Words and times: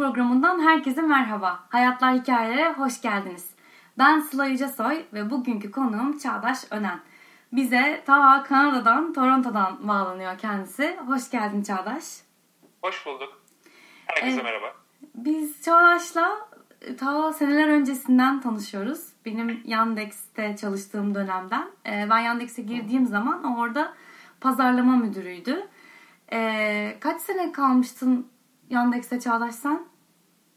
2018'in 0.00 0.06
ilk 0.08 0.14
programından 0.14 0.60
herkese 0.60 1.02
merhaba. 1.02 1.60
Hayatlar 1.68 2.14
Hikayelere 2.14 2.72
hoş 2.72 3.00
geldiniz. 3.00 3.50
Ben 3.98 4.20
Sıla 4.20 4.46
Yücesoy 4.46 5.04
ve 5.12 5.30
bugünkü 5.30 5.70
konuğum 5.70 6.18
Çağdaş 6.18 6.58
Önen. 6.70 7.00
Bize 7.52 8.02
ta 8.06 8.42
Kanada'dan, 8.42 9.12
Toronto'dan 9.12 9.88
bağlanıyor 9.88 10.38
kendisi. 10.38 10.96
Hoş 11.06 11.30
geldin 11.30 11.62
Çağdaş. 11.62 12.04
Hoş 12.82 13.06
bulduk. 13.06 13.42
Herkese 14.06 14.40
ee, 14.40 14.42
merhaba. 14.42 14.74
Biz 15.14 15.62
Çağdaş'la 15.62 16.48
e, 16.80 16.96
ta 16.96 17.32
seneler 17.32 17.68
öncesinden 17.68 18.40
tanışıyoruz. 18.40 19.06
Benim 19.26 19.62
Yandex'te 19.64 20.56
çalıştığım 20.56 21.14
dönemden. 21.14 21.70
Ee, 21.86 22.06
ben 22.10 22.18
Yandex'e 22.18 22.62
girdiğim 22.62 23.06
zaman 23.06 23.44
orada 23.44 23.94
pazarlama 24.40 24.96
müdürüydü. 24.96 25.68
Ee, 26.32 26.96
kaç 27.00 27.20
sene 27.20 27.52
kalmıştın 27.52 28.30
Yandex'te 28.70 29.20
Çağdaş? 29.20 29.54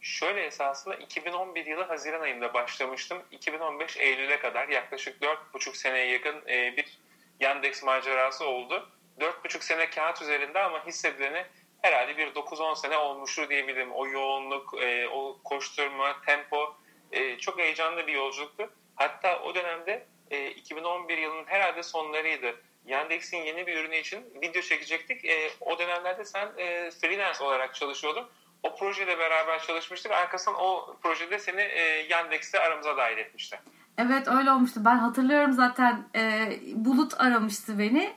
Şöyle 0.01 0.41
esasında 0.41 0.95
2011 0.95 1.65
yılı 1.65 1.83
Haziran 1.83 2.21
ayında 2.21 2.53
başlamıştım. 2.53 3.17
2015 3.31 3.97
Eylül'e 3.97 4.39
kadar 4.39 4.67
yaklaşık 4.67 5.21
4,5 5.21 5.75
seneye 5.75 6.07
yakın 6.07 6.35
e, 6.47 6.77
bir 6.77 6.99
Yandex 7.39 7.83
macerası 7.83 8.45
oldu. 8.45 8.89
4,5 9.19 9.63
sene 9.63 9.89
kağıt 9.89 10.21
üzerinde 10.21 10.59
ama 10.59 10.85
hissedileni 10.85 11.45
herhalde 11.81 12.17
bir 12.17 12.27
9-10 12.27 12.75
sene 12.75 12.97
olmuştur 12.97 13.49
diyebilirim. 13.49 13.91
O 13.91 14.07
yoğunluk, 14.07 14.81
e, 14.81 15.07
o 15.07 15.39
koşturma, 15.43 16.21
tempo 16.25 16.75
e, 17.11 17.37
çok 17.37 17.59
heyecanlı 17.59 18.07
bir 18.07 18.13
yolculuktu. 18.13 18.69
Hatta 18.95 19.39
o 19.39 19.55
dönemde 19.55 20.07
2011 20.55 21.17
yılının 21.17 21.45
herhalde 21.45 21.83
sonlarıydı. 21.83 22.55
Yandex'in 22.85 23.37
yeni 23.37 23.67
bir 23.67 23.77
ürünü 23.77 23.95
için 23.95 24.25
video 24.41 24.61
çekecektik. 24.61 25.25
E, 25.25 25.49
o 25.59 25.79
dönemlerde 25.79 26.25
sen 26.25 26.49
e, 26.57 26.91
freelance 26.91 27.43
olarak 27.43 27.75
çalışıyordun. 27.75 28.25
O 28.63 28.75
projede 28.75 29.19
beraber 29.19 29.59
çalışmıştık. 29.59 30.11
Arkasından 30.11 30.59
o 30.59 30.97
projede 31.03 31.39
seni 31.39 31.61
e, 31.61 31.81
Yandex'te 32.09 32.59
aramıza 32.59 32.97
dahil 32.97 33.17
etmişti. 33.17 33.59
Evet 33.97 34.27
öyle 34.27 34.51
olmuştu. 34.51 34.81
Ben 34.85 34.97
hatırlıyorum 34.97 35.53
zaten 35.53 36.07
e, 36.15 36.51
Bulut 36.75 37.21
aramıştı 37.21 37.79
beni. 37.79 38.13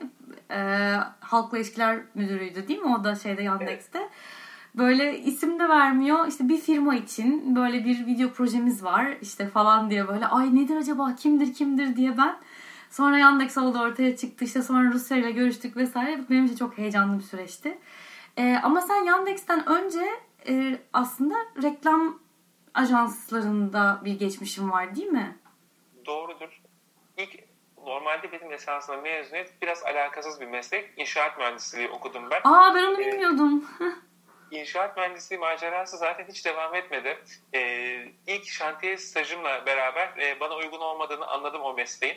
E, 0.51 0.59
Halkla 1.21 1.59
İlişkiler 1.59 1.99
Müdürüydü 2.15 2.69
değil 2.69 2.81
mi? 2.81 2.97
O 3.01 3.05
da 3.05 3.15
şeyde 3.15 3.43
Yandex'te. 3.43 3.99
Evet. 3.99 4.11
Böyle 4.75 5.19
isim 5.19 5.59
de 5.61 5.69
vermiyor. 5.69 6.27
İşte 6.27 6.49
bir 6.49 6.61
firma 6.61 6.95
için 6.95 7.57
böyle 7.57 7.85
bir 7.85 8.07
video 8.07 8.31
projemiz 8.31 8.85
var 8.85 9.07
işte 9.21 9.49
falan 9.49 9.91
diye 9.91 10.09
böyle 10.09 10.27
ay 10.27 10.55
nedir 10.55 10.77
acaba 10.77 11.15
kimdir 11.17 11.55
kimdir 11.55 11.97
diye 11.97 12.19
ben 12.19 12.37
Sonra 12.91 13.19
Yandex 13.19 13.59
oldu 13.59 13.79
ortaya 13.79 14.17
çıktı. 14.17 14.45
İşte 14.45 14.63
sonra 14.63 14.93
Rusya 14.93 15.17
ile 15.17 15.31
görüştük 15.31 15.77
vesaire. 15.77 16.21
Benim 16.31 16.45
için 16.45 16.57
çok 16.57 16.79
heyecanlı 16.79 17.19
bir 17.19 17.25
süreçti. 17.25 17.79
Ee, 18.39 18.61
ama 18.63 18.81
sen 18.81 19.05
Yandex'ten 19.05 19.69
önce 19.69 20.07
e, 20.49 20.79
aslında 20.93 21.35
reklam 21.63 22.19
ajanslarında 22.75 24.01
bir 24.05 24.19
geçmişim 24.19 24.71
var 24.71 24.97
değil 24.97 25.09
mi? 25.09 25.39
Doğrudur. 26.07 26.63
İlk 27.17 27.31
normalde 27.87 28.33
benim 28.33 28.53
esasında 28.53 28.97
mezuniyet 28.97 29.63
biraz 29.63 29.83
alakasız 29.83 30.41
bir 30.41 30.47
meslek. 30.47 30.93
İnşaat 30.97 31.39
mühendisliği 31.39 31.89
okudum 31.89 32.31
ben. 32.31 32.41
Aa 32.45 32.75
ben 32.75 32.85
onu 32.85 33.03
ee, 33.03 33.07
bilmiyordum. 33.07 33.65
İnşaat 34.51 34.97
mühendisliği 34.97 35.41
macerası 35.41 35.97
zaten 35.97 36.27
hiç 36.29 36.47
devam 36.47 36.75
etmedi. 36.75 37.19
Ee, 37.55 38.13
ilk 38.27 38.47
şantiye 38.47 38.97
stajımla 38.97 39.67
beraber 39.67 40.17
e, 40.19 40.41
bana 40.41 40.55
uygun 40.57 40.81
olmadığını 40.81 41.27
anladım 41.27 41.63
o 41.63 41.75
mesleğin. 41.75 42.17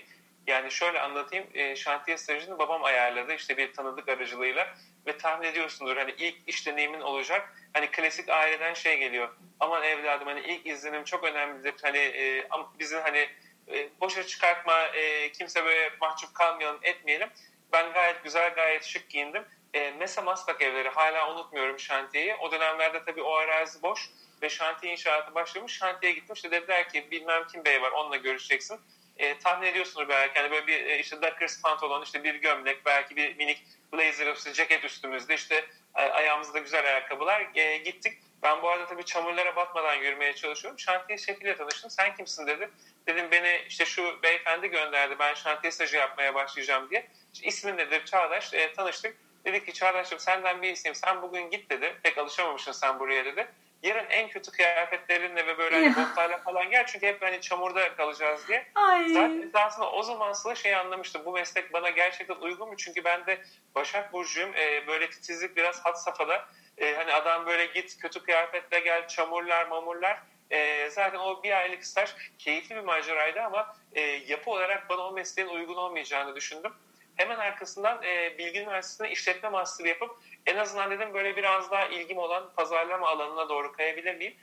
Yani 0.50 0.72
şöyle 0.72 1.00
anlatayım. 1.00 1.48
E, 1.54 1.76
şantiye 1.76 2.18
stajını 2.18 2.60
babam 2.60 2.84
ayarladı 2.84 3.34
işte 3.34 3.58
bir 3.58 3.74
tanıdık 3.74 4.10
aracılığıyla 4.10 4.68
ve 5.06 5.18
tahmin 5.18 5.48
ediyorsundur 5.48 5.98
hani 5.98 6.12
ilk 6.18 6.36
iş 6.48 6.68
deneyimin 6.68 7.02
olacak. 7.02 7.54
Hani 7.74 7.92
klasik 7.92 8.30
aileden 8.30 8.74
şey 8.74 8.98
geliyor. 8.98 9.36
Aman 9.60 9.84
evladım 9.84 10.28
hani 10.28 10.40
ilk 10.40 10.68
izlenim 10.68 11.04
çok 11.04 11.24
önemlidir. 11.24 11.74
Hani 11.82 11.98
e, 11.98 12.50
bizi 12.80 12.98
hani 12.98 13.30
e, 13.68 13.90
boşa 14.02 14.24
çıkartma, 14.24 14.82
e, 14.82 15.32
kimse 15.32 15.66
böyle 15.66 15.92
mahcup 16.02 16.34
kalmayalım, 16.34 16.80
etmeyelim. 16.84 17.30
Ben 17.72 17.94
gayet 17.94 18.24
güzel, 18.24 18.54
gayet 18.54 18.84
şık 18.84 19.10
giyindim. 19.10 19.46
E, 19.74 19.92
Mesa 19.92 20.22
Maslak 20.22 20.62
evleri 20.62 20.90
hala 20.90 21.34
unutmuyorum 21.34 21.80
şantiyeyi. 21.80 22.36
O 22.36 22.52
dönemlerde 22.52 23.04
tabii 23.06 23.22
o 23.22 23.34
arazi 23.34 23.82
boş 23.82 24.10
ve 24.42 24.50
şantiye 24.50 24.92
inşaatı 24.92 25.36
başlamış. 25.36 25.78
Şantiyeye 25.78 26.20
gittim 26.20 26.34
işte 26.34 26.52
dediler 26.52 26.90
ki 26.90 27.12
bilmem 27.12 27.48
kim 27.48 27.66
bey 27.66 27.82
var 27.82 27.92
onunla 27.92 28.18
görüşeceksin 28.18 28.80
e, 29.20 29.40
tahmin 29.40 29.68
ediyorsunuz 29.68 30.10
belki 30.10 30.40
hani 30.40 30.52
böyle 30.52 30.68
bir 30.68 30.86
e, 30.86 31.00
işte 31.00 31.22
Dockers 31.22 31.62
pantolon, 31.62 32.02
işte 32.02 32.24
bir 32.24 32.36
gömlek, 32.36 32.86
belki 32.86 33.16
bir 33.16 33.36
minik 33.36 33.64
blazer, 33.94 34.36
ceket 34.54 34.84
üstümüzde, 34.84 35.36
işte 35.36 35.66
ayağımızda 35.94 36.60
güzel 36.60 36.86
ayakkabılar 36.86 37.48
e, 37.56 37.78
gittik. 37.78 38.18
Ben 38.44 38.62
bu 38.62 38.70
arada 38.70 38.86
tabii 38.86 39.06
çamurlara 39.06 39.56
batmadan 39.56 39.96
yürümeye 39.96 40.34
çalışıyorum. 40.34 40.80
Şantiye 40.80 41.18
şefiyle 41.18 41.56
tanıştım. 41.56 41.90
Sen 41.90 42.16
kimsin 42.16 42.48
dedi. 42.48 42.70
Dedim 43.08 43.32
beni 43.32 43.62
işte 43.68 43.86
şu 43.86 44.24
beyefendi 44.24 44.68
gönderdi. 44.68 45.16
Ben 45.20 45.34
şantiye 45.34 45.72
stajı 45.72 45.98
yapmaya 45.98 46.36
başlayacağım 46.36 46.90
diye. 46.90 47.08
İşte 47.34 47.48
ismin 47.48 47.78
nedir? 47.78 48.06
Çağdaş. 48.06 48.54
E, 48.54 48.74
tanıştık. 48.74 49.18
Dedi 49.46 49.66
ki 49.66 49.74
Çağdaş'ım 49.74 50.20
senden 50.20 50.62
bir 50.62 50.72
isteğim. 50.72 50.96
Sen 50.96 51.22
bugün 51.22 51.50
git 51.50 51.70
dedi. 51.70 51.96
Pek 52.04 52.18
alışamamışsın 52.18 52.72
sen 52.72 53.00
buraya 53.00 53.26
dedi 53.26 53.48
yarın 53.84 54.06
en 54.10 54.30
kötü 54.30 54.52
kıyafetlerinle 54.52 55.48
ve 55.48 55.58
böyle 55.58 55.76
hani 55.76 55.96
botlarla 55.96 56.38
falan 56.38 56.70
gel 56.70 56.86
çünkü 56.86 57.08
hep 57.08 57.22
hani 57.22 57.42
çamurda 57.42 57.96
kalacağız 57.96 58.48
diye. 58.48 58.68
Ay. 58.76 59.10
Zaten 59.10 59.52
aslında 59.54 59.92
o 59.92 60.04
zaman 60.04 60.34
Sıla 60.34 60.56
şey 60.56 60.76
anlamıştım. 60.76 61.22
Bu 61.26 61.32
meslek 61.32 61.74
bana 61.74 61.90
gerçekten 61.90 62.36
uygun 62.36 62.70
mu? 62.70 62.78
Çünkü 62.78 63.04
ben 63.04 63.26
de 63.26 63.42
Başak 63.76 64.14
Burcu'yum. 64.14 64.54
E, 64.56 64.88
böyle 64.88 65.10
titizlik 65.10 65.58
biraz 65.58 65.86
hat 65.86 66.02
safhada. 66.02 66.46
E, 66.78 66.96
hani 66.96 67.14
adam 67.14 67.46
böyle 67.46 67.66
git 67.66 67.98
kötü 67.98 68.24
kıyafetle 68.24 68.80
gel 68.80 69.08
çamurlar 69.08 69.68
mamurlar. 69.68 70.20
E, 70.52 70.90
zaten 70.90 71.20
o 71.20 71.44
bir 71.44 71.52
aylık 71.52 71.86
staj 71.86 72.10
keyifli 72.38 72.76
bir 72.76 72.82
maceraydı 72.82 73.42
ama 73.42 73.76
e, 73.94 74.02
yapı 74.02 74.52
olarak 74.52 74.90
bana 74.90 75.02
o 75.02 75.12
mesleğin 75.12 75.50
uygun 75.50 75.76
olmayacağını 75.76 76.36
düşündüm. 76.36 76.74
Hemen 77.20 77.40
arkasından 77.40 78.04
e, 78.04 78.38
Bilgi 78.38 78.60
Üniversitesi'nde 78.60 79.12
işletme 79.12 79.50
master 79.50 79.86
yapıp 79.86 80.12
en 80.46 80.58
azından 80.58 80.92
dedim 80.92 81.14
böyle 81.14 81.36
biraz 81.36 81.72
daha 81.72 81.86
ilgim 81.86 82.18
olan 82.18 82.54
pazarlama 82.56 83.08
alanına 83.08 83.50
doğru 83.50 83.72
kayabilir 83.72 84.16
miyim? 84.16 84.36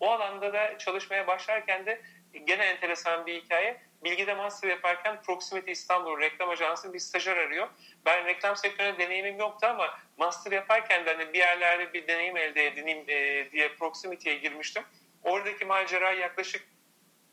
O 0.00 0.10
alanda 0.10 0.52
da 0.52 0.78
çalışmaya 0.78 1.26
başlarken 1.26 1.86
de 1.86 2.00
gene 2.44 2.64
enteresan 2.64 3.26
bir 3.26 3.42
hikaye. 3.42 3.80
Bilgide 4.04 4.34
master 4.34 4.68
yaparken 4.68 5.22
Proximity 5.22 5.72
İstanbul 5.72 6.20
reklam 6.20 6.50
ajansı 6.50 6.92
bir 6.92 6.98
stajyer 6.98 7.36
arıyor. 7.36 7.68
Ben 8.06 8.24
reklam 8.24 8.56
sektöründe 8.56 8.98
deneyimim 8.98 9.38
yoktu 9.38 9.66
ama 9.66 9.98
master 10.16 10.52
yaparken 10.52 11.06
de 11.06 11.14
hani 11.14 11.32
bir 11.32 11.38
yerlerde 11.38 11.92
bir 11.92 12.08
deneyim 12.08 12.36
elde 12.36 12.66
edineyim 12.66 13.04
e, 13.08 13.50
diye 13.52 13.74
Proximity'ye 13.74 14.38
girmiştim. 14.38 14.82
Oradaki 15.22 15.64
macera 15.64 16.10
yaklaşık 16.10 16.62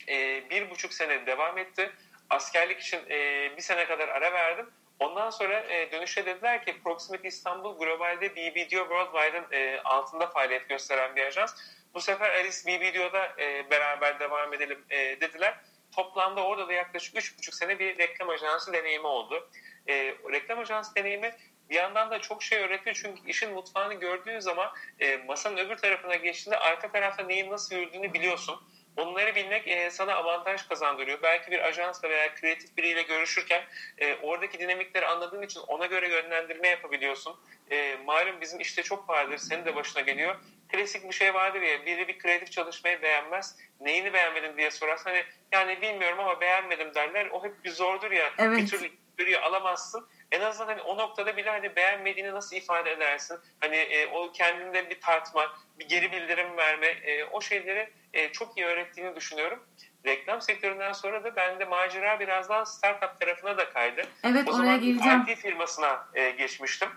e, 0.08 0.50
bir 0.50 0.70
buçuk 0.70 0.94
sene 0.94 1.26
devam 1.26 1.58
etti. 1.58 1.92
Askerlik 2.30 2.80
için 2.80 3.00
e, 3.10 3.52
bir 3.58 3.62
sene 3.62 3.86
kadar 3.86 4.08
ara 4.08 4.34
verdim. 4.34 4.70
Ondan 5.00 5.30
sonra 5.30 5.60
e, 5.60 5.92
dönüşte 5.92 6.26
dediler 6.26 6.66
ki 6.66 6.82
Proximity 6.84 7.28
İstanbul 7.28 7.78
globalde 7.78 8.36
BBDO 8.36 8.78
Worldwide'ın 8.78 9.46
e, 9.52 9.82
altında 9.82 10.28
faaliyet 10.28 10.70
gösteren 10.70 11.16
bir 11.16 11.26
ajans. 11.26 11.56
Bu 11.94 12.02
sefer 12.02 12.30
Alice 12.30 12.58
BBDO'da 12.68 13.42
e, 13.42 13.70
beraber 13.72 14.20
devam 14.20 14.54
edelim 14.54 14.86
e, 14.90 14.98
dediler. 15.22 15.60
Toplamda 15.92 16.44
orada 16.44 16.68
da 16.68 16.74
yaklaşık 16.74 17.16
3,5 17.16 17.56
sene 17.56 17.80
bir 17.80 17.98
reklam 17.98 18.30
ajansı 18.30 18.74
deneyimi 18.74 19.08
oldu. 19.08 19.50
E, 19.88 20.16
reklam 20.32 20.60
ajansı 20.60 20.96
deneyimi 20.96 21.36
bir 21.70 21.76
yandan 21.76 22.12
da 22.12 22.20
çok 22.20 22.44
şey 22.44 22.60
öğretiyor 22.60 23.00
çünkü 23.02 23.30
işin 23.30 23.54
mutfağını 23.54 23.94
gördüğün 23.94 24.40
zaman 24.40 24.70
e, 25.00 25.18
masanın 25.18 25.58
öbür 25.58 25.78
tarafına 25.78 26.16
geçtiğinde 26.16 26.58
arka 26.58 26.92
tarafta 26.92 27.24
neyin 27.24 27.52
nasıl 27.52 27.76
yürüdüğünü 27.76 28.14
biliyorsun. 28.14 28.60
Onları 28.98 29.36
bilmek 29.36 29.68
e, 29.68 29.92
sana 29.92 30.16
avantaj 30.16 30.68
kazandırıyor. 30.68 31.22
Belki 31.24 31.52
bir 31.52 31.60
ajansla 31.68 32.10
veya 32.10 32.36
kreatif 32.36 32.78
biriyle 32.78 33.02
görüşürken 33.02 33.64
e, 33.98 34.16
oradaki 34.16 34.60
dinamikleri 34.60 35.06
anladığın 35.06 35.42
için 35.42 35.60
ona 35.60 35.86
göre 35.86 36.10
yönlendirme 36.10 36.68
yapabiliyorsun. 36.68 37.36
E, 37.72 37.96
malum 38.06 38.42
bizim 38.42 38.60
işte 38.60 38.84
çok 38.84 39.10
vardır, 39.10 39.38
senin 39.38 39.66
de 39.66 39.76
başına 39.76 40.02
geliyor. 40.02 40.36
Klasik 40.70 41.10
bir 41.10 41.16
şey 41.16 41.34
vardır 41.34 41.62
ya, 41.62 41.86
biri 41.86 42.08
bir 42.08 42.20
kreatif 42.20 42.52
çalışmayı 42.52 43.02
beğenmez. 43.02 43.56
Neyini 43.80 44.14
beğenmedin 44.14 44.58
diye 44.58 44.72
sorarsan 44.72 45.12
hani 45.12 45.24
yani 45.52 45.82
bilmiyorum 45.82 46.20
ama 46.20 46.42
beğenmedim 46.42 46.96
derler. 46.96 47.28
O 47.32 47.44
hep 47.44 47.64
bir 47.64 47.70
zordur 47.70 48.12
ya. 48.12 48.32
Evet. 48.38 48.58
Bir 48.58 48.68
türlü 48.68 48.92
bir 49.18 49.46
alamazsın 49.46 50.08
en 50.32 50.42
azından 50.42 50.68
hani 50.68 50.82
o 50.82 50.98
noktada 50.98 51.38
bile 51.38 51.50
hani 51.50 51.76
beğenmediğini 51.76 52.32
nasıl 52.32 52.56
ifade 52.56 52.92
edersin? 52.92 53.40
Hani 53.60 53.76
e, 53.76 54.08
o 54.08 54.32
kendinde 54.32 54.90
bir 54.90 55.02
tartma, 55.02 55.56
bir 55.80 55.88
geri 55.88 56.12
bildirim 56.12 56.58
verme, 56.58 56.88
e, 56.88 57.24
o 57.24 57.42
şeyleri 57.42 57.90
e, 58.14 58.32
çok 58.32 58.58
iyi 58.58 58.66
öğrettiğini 58.66 59.16
düşünüyorum. 59.16 59.64
Reklam 60.06 60.42
sektöründen 60.42 60.94
sonra 60.94 61.24
da 61.24 61.36
bende 61.36 61.66
macera 61.66 62.20
biraz 62.20 62.50
daha 62.50 62.66
startup 62.66 63.20
tarafına 63.20 63.58
da 63.58 63.70
kaydı. 63.70 64.02
Evet 64.24 64.48
o 64.48 64.52
oraya 64.52 64.58
zaman 64.58 64.82
geleceğim. 64.82 65.26
IT 65.28 65.38
firmasına 65.38 66.08
e, 66.14 66.30
geçmiştim. 66.30 66.90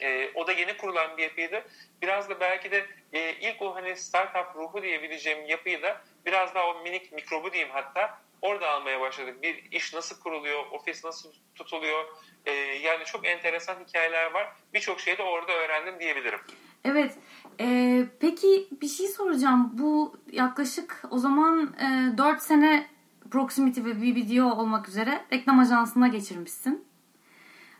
E, 0.00 0.30
o 0.34 0.46
da 0.46 0.52
yeni 0.52 0.76
kurulan 0.76 1.16
bir 1.16 1.22
yapıydı. 1.22 1.64
Biraz 2.02 2.28
da 2.28 2.40
belki 2.40 2.70
de 2.70 2.86
e, 3.12 3.32
ilk 3.32 3.62
o 3.62 3.74
hani 3.74 3.96
startup 3.96 4.56
ruhu 4.56 4.82
diyebileceğim 4.82 5.46
yapıyı 5.46 5.82
da 5.82 6.00
biraz 6.26 6.54
daha 6.54 6.66
o 6.66 6.82
minik 6.82 7.12
mikrobu 7.12 7.52
diyeyim 7.52 7.72
hatta 7.72 8.18
Orada 8.44 8.70
almaya 8.70 9.00
başladık. 9.00 9.42
Bir 9.42 9.72
iş 9.72 9.94
nasıl 9.94 10.20
kuruluyor, 10.20 10.64
ofis 10.72 11.04
nasıl 11.04 11.32
tutuluyor. 11.54 12.04
E, 12.46 12.52
yani 12.82 13.04
çok 13.04 13.26
enteresan 13.26 13.76
hikayeler 13.88 14.30
var. 14.30 14.52
Birçok 14.74 15.00
şeyi 15.00 15.18
de 15.18 15.22
orada 15.22 15.52
öğrendim 15.52 16.00
diyebilirim. 16.00 16.38
Evet. 16.84 17.18
E, 17.60 17.98
peki 18.20 18.68
bir 18.82 18.88
şey 18.88 19.08
soracağım. 19.08 19.70
Bu 19.72 20.16
yaklaşık 20.32 21.02
o 21.10 21.18
zaman 21.18 21.74
e, 22.14 22.18
4 22.18 22.42
sene 22.42 22.88
Proximity 23.30 23.80
ve 23.80 23.96
video 23.96 24.46
olmak 24.46 24.88
üzere 24.88 25.24
reklam 25.32 25.60
ajansına 25.60 26.08
geçirmişsin. 26.08 26.84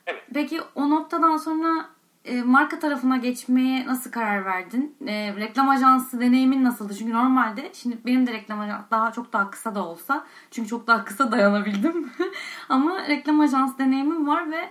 Evet. 0.07 0.23
Peki 0.35 0.61
o 0.75 0.91
noktadan 0.91 1.37
sonra 1.37 1.91
e, 2.25 2.43
marka 2.43 2.79
tarafına 2.79 3.17
geçmeye 3.17 3.87
nasıl 3.87 4.11
karar 4.11 4.45
verdin? 4.45 4.97
E, 5.07 5.35
reklam 5.37 5.69
ajansı 5.69 6.21
deneyimin 6.21 6.65
nasıldı? 6.65 6.95
Çünkü 6.99 7.13
normalde 7.13 7.71
şimdi 7.75 7.99
benim 8.07 8.27
de 8.27 8.33
reklam 8.33 8.61
ajansı 8.61 8.91
daha 8.91 9.13
çok 9.13 9.33
daha 9.33 9.51
kısa 9.51 9.75
da 9.75 9.85
olsa 9.85 10.25
çünkü 10.51 10.69
çok 10.69 10.87
daha 10.87 11.05
kısa 11.05 11.33
dayanabildim. 11.33 12.11
Ama 12.69 13.09
reklam 13.09 13.41
ajansı 13.41 13.79
deneyimim 13.79 14.27
var 14.27 14.51
ve 14.51 14.71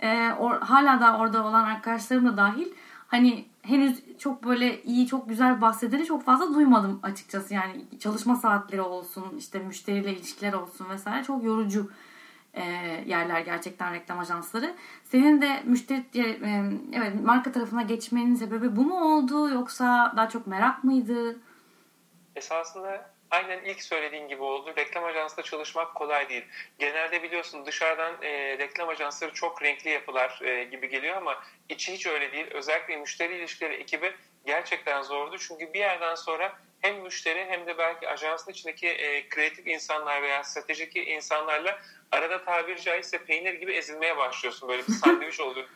e, 0.00 0.32
or, 0.32 0.60
hala 0.60 1.00
da 1.00 1.18
orada 1.18 1.46
olan 1.46 1.64
arkadaşlarım 1.64 2.26
da 2.26 2.36
dahil 2.36 2.68
hani 3.06 3.44
henüz 3.62 4.18
çok 4.18 4.44
böyle 4.44 4.82
iyi 4.82 5.06
çok 5.06 5.28
güzel 5.28 5.60
bahsedeni 5.60 6.04
çok 6.04 6.24
fazla 6.24 6.54
duymadım 6.54 7.00
açıkçası. 7.02 7.54
Yani 7.54 7.84
çalışma 8.00 8.36
saatleri 8.36 8.82
olsun 8.82 9.24
işte 9.38 9.58
müşteriyle 9.58 10.12
ilişkiler 10.12 10.52
olsun 10.52 10.86
vesaire 10.90 11.24
çok 11.24 11.44
yorucu 11.44 11.90
e, 12.54 12.62
yerler 13.06 13.40
gerçekten 13.40 13.94
reklam 13.94 14.18
ajansları. 14.18 14.74
Senin 15.04 15.42
de 15.42 15.62
müşteri 15.64 16.04
e, 16.14 16.72
evet 16.92 17.14
marka 17.22 17.52
tarafına 17.52 17.82
geçmenin 17.82 18.34
sebebi 18.34 18.76
bu 18.76 18.84
mu 18.84 19.16
oldu 19.16 19.48
yoksa 19.48 20.12
daha 20.16 20.28
çok 20.28 20.46
merak 20.46 20.84
mıydı? 20.84 21.38
Esasında 22.36 23.11
aynen 23.32 23.64
ilk 23.64 23.82
söylediğin 23.82 24.28
gibi 24.28 24.42
oldu. 24.42 24.72
Reklam 24.76 25.04
ajansında 25.04 25.42
çalışmak 25.42 25.94
kolay 25.94 26.28
değil. 26.28 26.44
Genelde 26.78 27.22
biliyorsun 27.22 27.66
dışarıdan 27.66 28.22
e, 28.22 28.58
reklam 28.58 28.88
ajansları 28.88 29.32
çok 29.34 29.62
renkli 29.62 29.90
yapılar 29.90 30.40
e, 30.42 30.64
gibi 30.64 30.88
geliyor 30.88 31.16
ama 31.16 31.42
içi 31.68 31.92
hiç 31.92 32.06
öyle 32.06 32.32
değil. 32.32 32.46
Özellikle 32.50 32.96
müşteri 32.96 33.36
ilişkileri 33.36 33.74
ekibi 33.74 34.12
gerçekten 34.46 35.02
zordu. 35.02 35.38
Çünkü 35.38 35.72
bir 35.72 35.78
yerden 35.78 36.14
sonra 36.14 36.58
hem 36.80 37.00
müşteri 37.00 37.44
hem 37.44 37.66
de 37.66 37.78
belki 37.78 38.08
ajansın 38.08 38.50
içindeki 38.50 38.88
e, 38.88 39.28
kreatif 39.28 39.66
insanlar 39.66 40.22
veya 40.22 40.44
stratejik 40.44 40.96
insanlarla 40.96 41.78
arada 42.12 42.44
tabiri 42.44 42.82
caizse 42.82 43.24
peynir 43.24 43.54
gibi 43.54 43.72
ezilmeye 43.72 44.16
başlıyorsun. 44.16 44.68
Böyle 44.68 44.82
bir 44.82 44.92
sandviç 44.92 45.40
oluyor. 45.40 45.68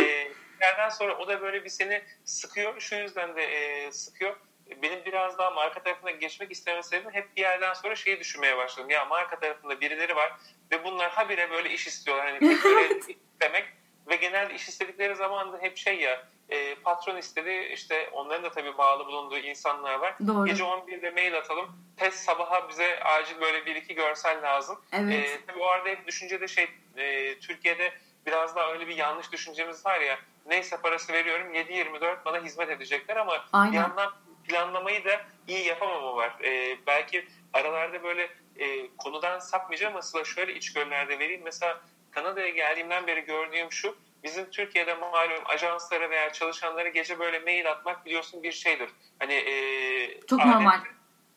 e, 0.00 0.28
yerden 0.60 0.88
sonra 0.88 1.18
o 1.18 1.28
da 1.28 1.40
böyle 1.40 1.64
bir 1.64 1.68
seni 1.68 2.02
sıkıyor. 2.24 2.80
Şu 2.80 2.96
yüzden 2.96 3.36
de 3.36 3.42
e, 3.42 3.92
sıkıyor. 3.92 4.36
Benim 4.82 5.04
biraz 5.04 5.38
daha 5.38 5.50
marka 5.50 5.82
tarafına 5.82 6.10
geçmek 6.10 6.52
istemem 6.52 6.82
sebebim 6.82 7.10
hep 7.10 7.36
bir 7.36 7.40
yerden 7.40 7.74
sonra 7.74 7.94
şeyi 7.94 8.20
düşünmeye 8.20 8.56
başladım. 8.56 8.90
Ya 8.90 9.04
marka 9.04 9.40
tarafında 9.40 9.80
birileri 9.80 10.16
var 10.16 10.32
ve 10.70 10.84
bunlar 10.84 11.10
habire 11.10 11.50
böyle 11.50 11.70
iş 11.70 11.86
istiyorlar. 11.86 12.26
Hani 12.26 12.40
böyle 12.64 12.98
istemek 13.08 13.64
ve 14.06 14.16
genelde 14.16 14.54
iş 14.54 14.68
istedikleri 14.68 15.16
zaman 15.16 15.52
da 15.52 15.58
hep 15.58 15.76
şey 15.76 16.00
ya 16.00 16.24
e, 16.48 16.74
patron 16.74 17.16
istedi 17.16 17.70
işte 17.72 18.10
onların 18.12 18.44
da 18.44 18.50
tabii 18.50 18.78
bağlı 18.78 19.06
bulunduğu 19.06 19.38
insanlar 19.38 19.94
var. 19.94 20.14
Doğru. 20.26 20.46
Gece 20.46 20.64
11'de 20.64 21.10
mail 21.10 21.38
atalım. 21.38 21.78
Test 21.96 22.18
sabaha 22.18 22.68
bize 22.68 23.00
acil 23.00 23.40
böyle 23.40 23.66
bir 23.66 23.76
iki 23.76 23.94
görsel 23.94 24.42
lazım. 24.42 24.80
Evet. 24.92 25.30
E, 25.30 25.46
tabii 25.46 25.58
o 25.58 25.66
arada 25.66 25.88
hep 25.88 26.06
düşüncede 26.06 26.48
şey 26.48 26.68
e, 26.96 27.38
Türkiye'de 27.38 27.92
biraz 28.26 28.56
daha 28.56 28.72
öyle 28.72 28.88
bir 28.88 28.96
yanlış 28.96 29.32
düşüncemiz 29.32 29.86
var 29.86 30.00
ya 30.00 30.18
neyse 30.46 30.76
parası 30.76 31.12
veriyorum 31.12 31.54
7-24 31.54 32.24
bana 32.24 32.44
hizmet 32.44 32.70
edecekler 32.70 33.16
ama 33.16 33.44
Aynen. 33.52 33.72
bir 33.72 33.78
yandan 33.78 34.12
planlamayı 34.48 35.04
da 35.04 35.20
iyi 35.48 35.66
yapamama 35.66 36.16
var. 36.16 36.36
E, 36.44 36.76
belki 36.86 37.26
aralarda 37.52 38.02
böyle 38.02 38.28
e, 38.56 38.96
konudan 38.96 39.38
sapmayacağım 39.38 39.96
aslında 39.96 40.24
şöyle 40.24 40.54
içgörülerde 40.54 41.18
vereyim. 41.18 41.40
Mesela 41.44 41.80
Kanada'ya 42.10 42.48
geldiğimden 42.48 43.06
beri 43.06 43.20
gördüğüm 43.20 43.72
şu 43.72 43.96
bizim 44.24 44.50
Türkiye'de 44.50 44.94
malum 44.94 45.42
ajanslara 45.46 46.10
veya 46.10 46.32
çalışanlara 46.32 46.88
gece 46.88 47.18
böyle 47.18 47.38
mail 47.38 47.70
atmak 47.70 48.04
biliyorsun 48.06 48.42
bir 48.42 48.52
şeydir. 48.52 48.90
Hani 49.18 49.34
e, 49.34 50.20
Çok 50.26 50.40
adet. 50.40 50.52
normal. 50.54 50.80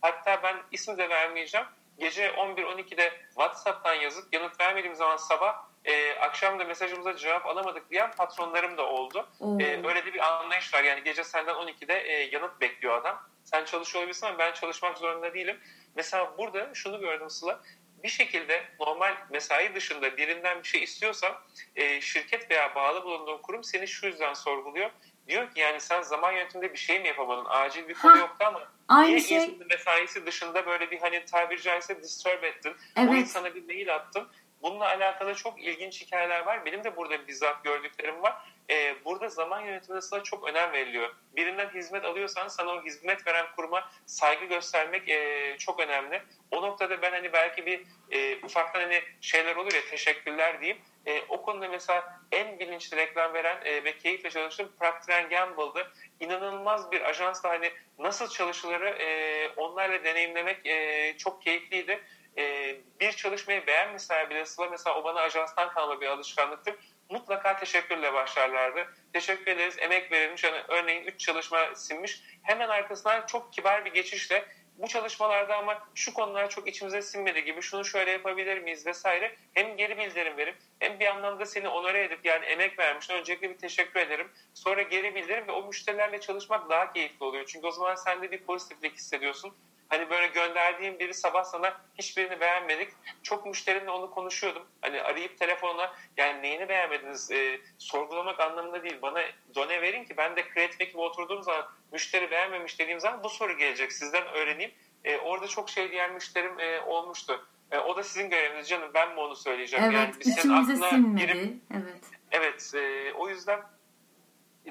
Hatta 0.02 0.44
ben 0.44 0.58
isim 0.72 0.98
de 0.98 1.10
vermeyeceğim. 1.10 1.68
Gece 2.00 2.28
11-12'de 2.28 3.14
WhatsApp'tan 3.28 3.94
yazıp 3.94 4.34
yanıt 4.34 4.60
vermediğim 4.60 4.96
zaman 4.96 5.18
sabah 5.18 5.56
e, 5.88 6.16
akşam 6.20 6.60
da 6.60 6.64
mesajımıza 6.64 7.16
cevap 7.16 7.46
alamadık 7.46 7.90
diyen 7.90 8.12
patronlarım 8.12 8.78
da 8.78 8.86
oldu. 8.86 9.28
E, 9.60 9.88
öyle 9.88 10.06
de 10.06 10.14
bir 10.14 10.20
anlayış 10.34 10.74
var. 10.74 10.84
Yani 10.84 11.04
gece 11.04 11.24
senden 11.24 11.56
12'de 11.56 12.00
e, 12.02 12.30
yanıt 12.32 12.62
bekliyor 12.62 13.02
adam. 13.02 13.24
Sen 13.44 13.66
çalışıyor 13.66 14.00
olabilirsin 14.02 14.28
ama 14.28 14.40
ben 14.40 14.54
çalışmak 14.54 14.98
zorunda 14.98 15.34
değilim. 15.34 15.60
Mesela 15.96 16.38
burada 16.38 16.70
şunu 16.74 17.00
gördüm 17.00 17.30
Sıla 17.30 17.60
bir 18.04 18.10
şekilde 18.10 18.64
normal 18.80 19.16
mesai 19.30 19.76
dışında 19.76 20.18
birinden 20.18 20.64
bir 20.64 20.68
şey 20.68 20.84
istiyorsam 20.84 21.42
e, 21.76 22.02
şirket 22.02 22.52
veya 22.52 22.76
bağlı 22.76 23.04
bulunduğun 23.04 23.38
kurum 23.38 23.64
seni 23.64 23.88
şu 23.88 24.06
yüzden 24.08 24.34
sorguluyor. 24.34 24.90
Diyor 25.28 25.54
ki 25.54 25.60
yani 25.60 25.82
sen 25.82 26.02
zaman 26.02 26.32
yönetiminde 26.32 26.74
bir 26.74 26.78
şey 26.78 27.00
mi 27.00 27.08
yapamadın? 27.08 27.46
Acil 27.50 27.88
bir 27.88 27.94
konu 27.94 28.12
Ha, 28.16 28.18
yoktu 28.20 28.46
ama 28.48 28.64
Aynı 28.88 29.08
niye 29.08 29.20
şey. 29.20 29.38
insanın 29.38 29.68
mesaisi 29.68 30.26
dışında 30.26 30.66
böyle 30.66 30.92
bir 30.92 31.00
hani 31.00 31.26
tabiri 31.26 31.62
caizse 31.62 32.04
disturb 32.04 32.44
ettin? 32.44 32.72
O 32.72 33.02
Evet. 33.02 33.14
insana 33.14 33.56
bir 33.56 33.64
mail 33.66 33.96
attın. 33.96 34.28
Bununla 34.62 34.86
alakalı 34.86 35.36
çok 35.36 35.64
ilginç 35.64 36.02
hikayeler 36.02 36.46
var. 36.46 36.66
Benim 36.66 36.84
de 36.84 36.96
burada 36.98 37.28
bizzat 37.28 37.64
gördüklerim 37.64 38.22
var. 38.22 38.34
Ee, 38.70 38.96
burada 39.06 39.30
zaman 39.30 39.62
yönetimine 39.62 40.02
sana 40.02 40.24
çok 40.24 40.50
önem 40.50 40.72
veriliyor. 40.72 41.16
Birinden 41.36 41.70
hizmet 41.70 42.06
alıyorsan 42.06 42.48
sana 42.48 42.70
o 42.70 42.84
hizmet 42.84 43.28
veren 43.28 43.46
kuruma 43.56 43.90
saygı 44.06 44.46
göstermek 44.46 45.10
e, 45.10 45.56
çok 45.60 45.80
önemli. 45.80 46.22
O 46.52 46.62
noktada 46.62 47.02
ben 47.02 47.12
hani 47.12 47.34
belki 47.34 47.66
bir 47.66 47.82
e, 48.12 48.46
ufaktan 48.46 48.82
hani 48.82 49.02
şeyler 49.22 49.56
olur 49.56 49.74
ya 49.74 49.82
teşekkürler 49.90 50.62
diyeyim. 50.62 50.82
E, 51.06 51.22
o 51.30 51.42
konuda 51.42 51.68
mesela 51.68 52.20
en 52.32 52.60
bilinçli 52.60 52.98
reklam 52.98 53.34
veren 53.34 53.58
e, 53.66 53.84
ve 53.84 53.98
keyifle 53.98 54.30
çalıştığım 54.30 54.72
Procter 54.80 55.24
Gamble'dı. 55.24 55.92
İnanılmaz 56.20 56.92
bir 56.92 57.02
ajansla 57.02 57.50
hani 57.50 57.72
nasıl 58.00 58.30
çalışılırı 58.30 58.90
e, 58.90 59.50
onlarla 59.58 60.04
deneyimlemek 60.04 60.66
e, 60.66 61.16
çok 61.18 61.42
keyifliydi. 61.42 62.00
E, 62.38 62.76
bir 63.00 63.12
çalışmayı 63.12 63.68
beğenmişler 63.68 64.30
bile 64.30 64.46
Sıla 64.46 64.70
mesela 64.70 64.96
o 64.96 65.04
bana 65.04 65.20
ajanstan 65.20 65.70
kalma 65.70 66.02
bir 66.02 66.08
alışkanlıktır. 66.08 66.76
Mutlaka 67.10 67.58
teşekkürle 67.58 68.14
başlarlardı. 68.14 68.88
Teşekkür 69.14 69.52
ederiz, 69.52 69.76
emek 69.80 70.12
verilmiş. 70.12 70.44
Yani 70.44 70.58
örneğin 70.68 71.04
3 71.04 71.20
çalışma 71.20 71.76
sinmiş. 71.76 72.24
Hemen 72.44 72.70
arkasından 72.70 73.26
çok 73.26 73.54
kibar 73.54 73.86
bir 73.86 73.94
geçişle 73.94 74.46
bu 74.78 74.88
çalışmalarda 74.88 75.58
ama 75.58 75.88
şu 75.96 76.14
konular 76.14 76.50
çok 76.50 76.68
içimize 76.68 77.02
sinmedi 77.02 77.44
gibi 77.44 77.62
şunu 77.62 77.86
şöyle 77.86 78.12
yapabilir 78.12 78.58
miyiz 78.58 78.86
vesaire 78.86 79.36
hem 79.54 79.78
geri 79.78 79.98
bildirim 79.98 80.38
verip 80.38 80.56
hem 80.80 81.00
bir 81.00 81.06
anlamda 81.06 81.46
seni 81.46 81.68
onore 81.68 82.04
edip 82.04 82.26
yani 82.26 82.46
emek 82.46 82.80
vermiş 82.80 83.10
öncelikle 83.10 83.50
bir 83.50 83.58
teşekkür 83.58 84.00
ederim 84.00 84.32
sonra 84.54 84.82
geri 84.82 85.16
bildirim 85.16 85.48
ve 85.48 85.52
o 85.52 85.68
müşterilerle 85.68 86.22
çalışmak 86.22 86.70
daha 86.70 86.94
keyifli 86.94 87.26
oluyor 87.26 87.46
çünkü 87.46 87.68
o 87.68 87.72
zaman 87.72 87.96
sen 87.96 88.22
de 88.22 88.32
bir 88.32 88.44
pozitiflik 88.44 88.96
hissediyorsun 88.96 89.54
Hani 89.90 90.10
böyle 90.10 90.28
gönderdiğim 90.28 91.00
biri 91.00 91.14
sabah 91.14 91.44
sana 91.44 91.82
hiçbirini 91.98 92.40
beğenmedik. 92.40 92.90
Çok 93.24 93.46
müşterimle 93.46 93.92
onu 93.92 94.12
konuşuyordum. 94.12 94.64
Hani 94.82 95.02
arayıp 95.02 95.40
telefonla 95.40 95.96
yani 96.18 96.42
neyini 96.42 96.70
beğenmediniz 96.70 97.32
e, 97.32 97.60
sorgulamak 97.78 98.40
anlamında 98.40 98.84
değil. 98.84 99.02
Bana 99.02 99.22
done 99.56 99.82
verin 99.82 100.04
ki 100.04 100.18
ben 100.18 100.36
de 100.36 100.50
kreatif 100.50 100.82
ekibe 100.82 101.02
oturduğum 101.02 101.44
zaman 101.44 101.66
müşteri 101.92 102.32
beğenmemiş 102.32 102.80
dediğim 102.80 103.00
zaman 103.00 103.24
bu 103.24 103.30
soru 103.30 103.58
gelecek. 103.58 103.94
Sizden 103.94 104.28
öğreneyim. 104.28 104.72
E, 105.04 105.18
orada 105.18 105.48
çok 105.48 105.70
şey 105.70 105.92
diyen 105.92 106.14
müşterim 106.14 106.60
e, 106.60 106.82
olmuştu. 106.82 107.48
E, 107.72 107.78
o 107.78 107.96
da 107.96 108.04
sizin 108.04 108.30
göreviniz 108.30 108.70
canım. 108.70 108.92
Ben 108.94 109.14
mi 109.14 109.20
onu 109.20 109.36
söyleyeceğim? 109.36 109.86
Evet. 109.86 109.96
yani 109.96 110.14
biz 110.20 110.36
senin 110.36 110.54
aklına 110.54 110.90
sinmedi. 110.90 111.26
girip 111.26 111.54
Evet. 111.72 112.02
Evet, 112.32 112.72
e, 112.76 113.14
o 113.14 113.30
yüzden 113.30 113.62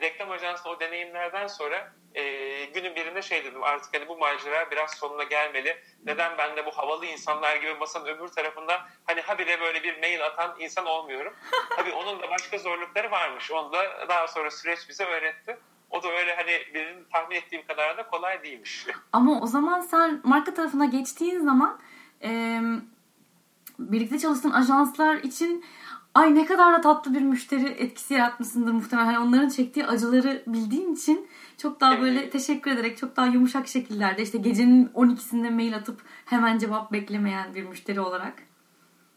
reklam 0.00 0.30
ajansı 0.30 0.68
o 0.68 0.80
deneyimlerden 0.80 1.46
sonra 1.46 1.92
e, 2.16 2.64
günün 2.64 2.94
birinde 2.94 3.23
şey 3.23 3.44
dedim 3.44 3.62
artık 3.62 3.94
hani 3.94 4.08
bu 4.08 4.18
macera 4.18 4.70
biraz 4.70 4.90
sonuna 4.90 5.23
gelmeli. 5.23 5.76
Neden 6.04 6.38
ben 6.38 6.56
de 6.56 6.66
bu 6.66 6.70
havalı 6.70 7.06
insanlar 7.06 7.56
gibi 7.56 7.75
masanın 7.75 8.06
öbür 8.06 8.28
tarafından 8.28 8.80
hani 9.04 9.20
habire 9.20 9.61
böyle 9.61 9.82
bir 9.82 10.00
mail 10.00 10.26
atan 10.26 10.56
insan 10.61 10.87
olmuyorum. 10.87 11.35
Tabii 11.76 11.92
onun 11.92 12.23
da 12.23 12.30
başka 12.30 12.58
zorlukları 12.58 13.11
varmış. 13.11 13.50
Onu 13.50 13.73
da 13.73 14.08
daha 14.08 14.28
sonra 14.28 14.50
süreç 14.50 14.88
bize 14.88 15.04
öğretti. 15.04 15.58
O 15.90 16.02
da 16.02 16.08
öyle 16.08 16.37
hani 16.37 16.75
benim 16.75 17.04
tahmin 17.12 17.37
ettiğim 17.37 17.66
kadar 17.66 17.96
da 17.96 18.06
kolay 18.06 18.42
değilmiş. 18.42 18.87
Ama 19.12 19.40
o 19.40 19.46
zaman 19.46 19.80
sen 19.80 20.20
marka 20.25 20.54
tarafına 20.54 20.85
geçtiğin 20.85 21.40
zaman 21.40 21.80
e, 22.23 22.61
birlikte 23.78 24.18
çalıştığın 24.18 24.50
ajanslar 24.50 25.16
için 25.16 25.64
ay 26.14 26.35
ne 26.35 26.46
kadar 26.46 26.73
da 26.73 26.80
tatlı 26.80 27.14
bir 27.14 27.20
müşteri 27.20 27.66
etkisi 27.66 28.14
yaratmışsındır 28.14 28.73
muhtemelen. 28.73 29.06
Hani 29.06 29.18
onların 29.18 29.49
çektiği 29.49 29.87
acıları 29.87 30.42
bildiğin 30.46 30.94
için 30.94 31.28
çok 31.58 31.80
daha 31.80 32.00
böyle 32.00 32.20
Evet. 32.20 32.32
teşekkür 32.32 32.70
ederek 32.70 32.98
çok 32.98 33.16
daha 33.16 33.26
yumuşak 33.26 33.68
şekillerde 33.68 34.22
işte 34.22 34.38
gecenin 34.38 34.86
12'sinde 34.94 35.50
mail 35.50 35.76
atıp 35.76 36.00
hemen 36.26 36.58
cevap 36.58 36.92
beklemeyen 36.92 37.54
bir 37.54 37.62
müşteri 37.62 38.00
olarak. 38.00 38.34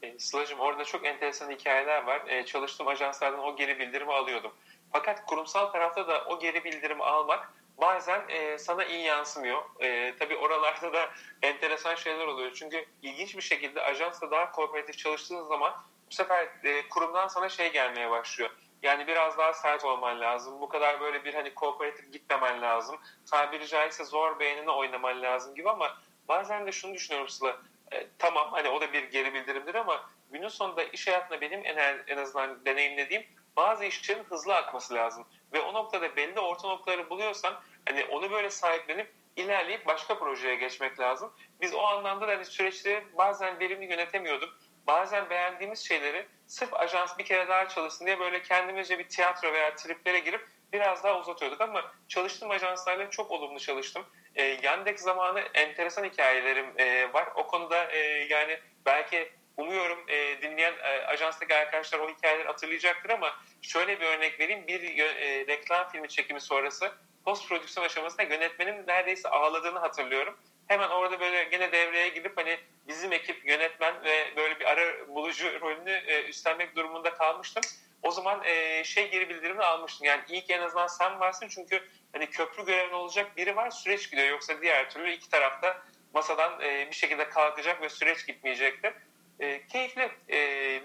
E, 0.01 0.19
Sıla'cığım 0.19 0.59
orada 0.59 0.83
çok 0.85 1.05
enteresan 1.05 1.51
hikayeler 1.51 2.03
var. 2.03 2.21
E, 2.27 2.45
çalıştığım 2.45 2.87
ajanslardan 2.87 3.39
o 3.39 3.55
geri 3.55 3.79
bildirimi 3.79 4.13
alıyordum. 4.13 4.51
Fakat 4.91 5.25
kurumsal 5.25 5.65
tarafta 5.65 6.07
da 6.07 6.25
o 6.25 6.39
geri 6.39 6.63
bildirimi 6.63 7.03
almak 7.03 7.53
bazen 7.81 8.21
e, 8.29 8.57
sana 8.57 8.85
iyi 8.85 9.03
yansımıyor. 9.03 9.61
E, 9.79 10.15
tabii 10.19 10.35
oralarda 10.35 10.93
da 10.93 11.09
enteresan 11.41 11.95
şeyler 11.95 12.27
oluyor. 12.27 12.51
Çünkü 12.55 12.85
ilginç 13.01 13.37
bir 13.37 13.41
şekilde 13.41 13.81
ajansla 13.81 14.31
daha 14.31 14.51
kooperatif 14.51 14.97
çalıştığın 14.97 15.47
zaman 15.47 15.73
bu 16.11 16.15
sefer 16.15 16.47
e, 16.63 16.89
kurumdan 16.89 17.27
sana 17.27 17.49
şey 17.49 17.71
gelmeye 17.71 18.09
başlıyor. 18.09 18.49
Yani 18.83 19.07
biraz 19.07 19.37
daha 19.37 19.53
sert 19.53 19.85
olman 19.85 20.21
lazım. 20.21 20.61
Bu 20.61 20.69
kadar 20.69 20.99
böyle 20.99 21.25
bir 21.25 21.33
hani 21.33 21.53
kooperatif 21.53 22.13
gitmemen 22.13 22.61
lazım. 22.61 22.97
Tabiri 23.31 23.67
caizse 23.67 24.03
zor 24.03 24.39
beğenine 24.39 24.71
oynaman 24.71 25.21
lazım 25.21 25.55
gibi 25.55 25.69
ama 25.69 25.97
bazen 26.27 26.67
de 26.67 26.71
şunu 26.71 26.93
düşünüyorum 26.93 27.29
Sıla. 27.29 27.57
E, 27.91 28.07
tamam 28.17 28.51
hani 28.51 28.69
o 28.69 28.81
da 28.81 28.93
bir 28.93 29.03
geri 29.03 29.33
bildirimdir 29.33 29.75
ama 29.75 30.09
günün 30.31 30.47
sonunda 30.47 30.83
iş 30.83 31.07
hayatında 31.07 31.41
benim 31.41 31.65
en, 31.65 32.03
en 32.07 32.17
azından 32.17 32.65
deneyimlediğim 32.65 33.25
bazı 33.55 33.85
işlerin 33.85 34.23
hızlı 34.23 34.55
akması 34.55 34.93
lazım. 34.93 35.25
Ve 35.53 35.61
o 35.61 35.73
noktada 35.73 36.15
belli 36.15 36.39
orta 36.39 36.67
noktaları 36.67 37.09
buluyorsan 37.09 37.53
hani 37.85 38.05
onu 38.05 38.31
böyle 38.31 38.49
sahiplenip 38.49 39.13
ilerleyip 39.35 39.85
başka 39.85 40.19
projeye 40.19 40.55
geçmek 40.55 40.99
lazım. 40.99 41.33
Biz 41.61 41.73
o 41.73 41.81
anlamda 41.81 42.27
da 42.27 42.31
hani 42.31 42.45
süreçleri 42.45 43.03
bazen 43.17 43.59
verimli 43.59 43.85
yönetemiyorduk. 43.85 44.59
Bazen 44.89 45.29
beğendiğimiz 45.29 45.87
şeyleri 45.87 46.25
sırf 46.47 46.73
ajans 46.73 47.17
bir 47.17 47.25
kere 47.25 47.47
daha 47.47 47.67
çalışsın 47.67 48.05
diye 48.05 48.19
böyle 48.19 48.41
kendimizce 48.41 48.99
bir 48.99 49.09
tiyatro 49.09 49.53
veya 49.53 49.75
triplere 49.75 50.19
girip 50.19 50.47
biraz 50.73 51.03
daha 51.03 51.19
uzatıyorduk 51.19 51.61
ama 51.61 51.91
çalıştığım 52.07 52.51
ajanslarla 52.51 53.09
çok 53.09 53.31
olumlu 53.31 53.59
çalıştım. 53.59 54.05
E, 54.35 54.43
Yandex 54.43 55.01
zamanı 55.01 55.39
enteresan 55.39 56.03
hikayelerim 56.03 56.65
e, 56.77 57.13
var. 57.13 57.29
O 57.35 57.47
konuda 57.47 57.91
e, 57.91 57.97
yani 58.29 58.59
belki 58.85 59.31
umuyorum 59.57 59.99
e, 60.07 60.41
dinleyen 60.41 60.73
e, 60.83 61.05
ajanstaki 61.05 61.55
arkadaşlar 61.55 61.99
o 61.99 62.09
hikayeleri 62.09 62.47
hatırlayacaktır 62.47 63.09
ama 63.09 63.35
şöyle 63.61 63.99
bir 63.99 64.05
örnek 64.05 64.39
vereyim. 64.39 64.67
Bir 64.67 64.99
e, 64.99 65.47
reklam 65.47 65.89
filmi 65.89 66.09
çekimi 66.09 66.41
sonrası 66.41 66.91
post 67.25 67.49
prodüksiyon 67.49 67.85
aşamasında 67.85 68.23
yönetmenin 68.23 68.87
neredeyse 68.87 69.29
ağladığını 69.29 69.79
hatırlıyorum. 69.79 70.37
Hemen 70.69 70.89
orada 70.89 71.19
böyle 71.19 71.43
gene 71.43 71.71
devreye 71.71 72.09
gidip 72.09 72.37
hani 72.37 72.59
bizim 72.87 73.13
ekip 73.13 73.45
yönetmen 73.45 74.03
ve 74.03 74.33
böyle 74.35 74.59
bir 74.59 74.65
ara 74.65 75.07
bulucu 75.07 75.61
rolünü 75.61 75.91
e, 75.91 76.23
üstlenmek 76.23 76.75
durumunda 76.75 77.13
kalmıştım. 77.13 77.63
O 78.01 78.11
zaman 78.11 78.43
e, 78.43 78.83
şey 78.83 79.11
geri 79.11 79.29
bildirimini 79.29 79.63
almıştım. 79.63 80.07
Yani 80.07 80.21
ilk 80.29 80.49
en 80.49 80.61
azından 80.61 80.87
sen 80.87 81.19
varsın 81.19 81.47
çünkü 81.47 81.87
hani 82.13 82.29
köprü 82.29 82.65
görevli 82.65 82.95
olacak 82.95 83.37
biri 83.37 83.55
var 83.55 83.69
süreç 83.69 84.11
gidiyor. 84.11 84.27
Yoksa 84.27 84.61
diğer 84.61 84.89
türlü 84.89 85.11
iki 85.11 85.29
tarafta 85.29 85.81
masadan 86.13 86.61
e, 86.61 86.87
bir 86.89 86.95
şekilde 86.95 87.29
kalkacak 87.29 87.81
ve 87.81 87.89
süreç 87.89 88.27
gitmeyecekti. 88.27 88.93
E, 89.39 89.67
keyifli 89.67 90.11
e, 90.31 90.81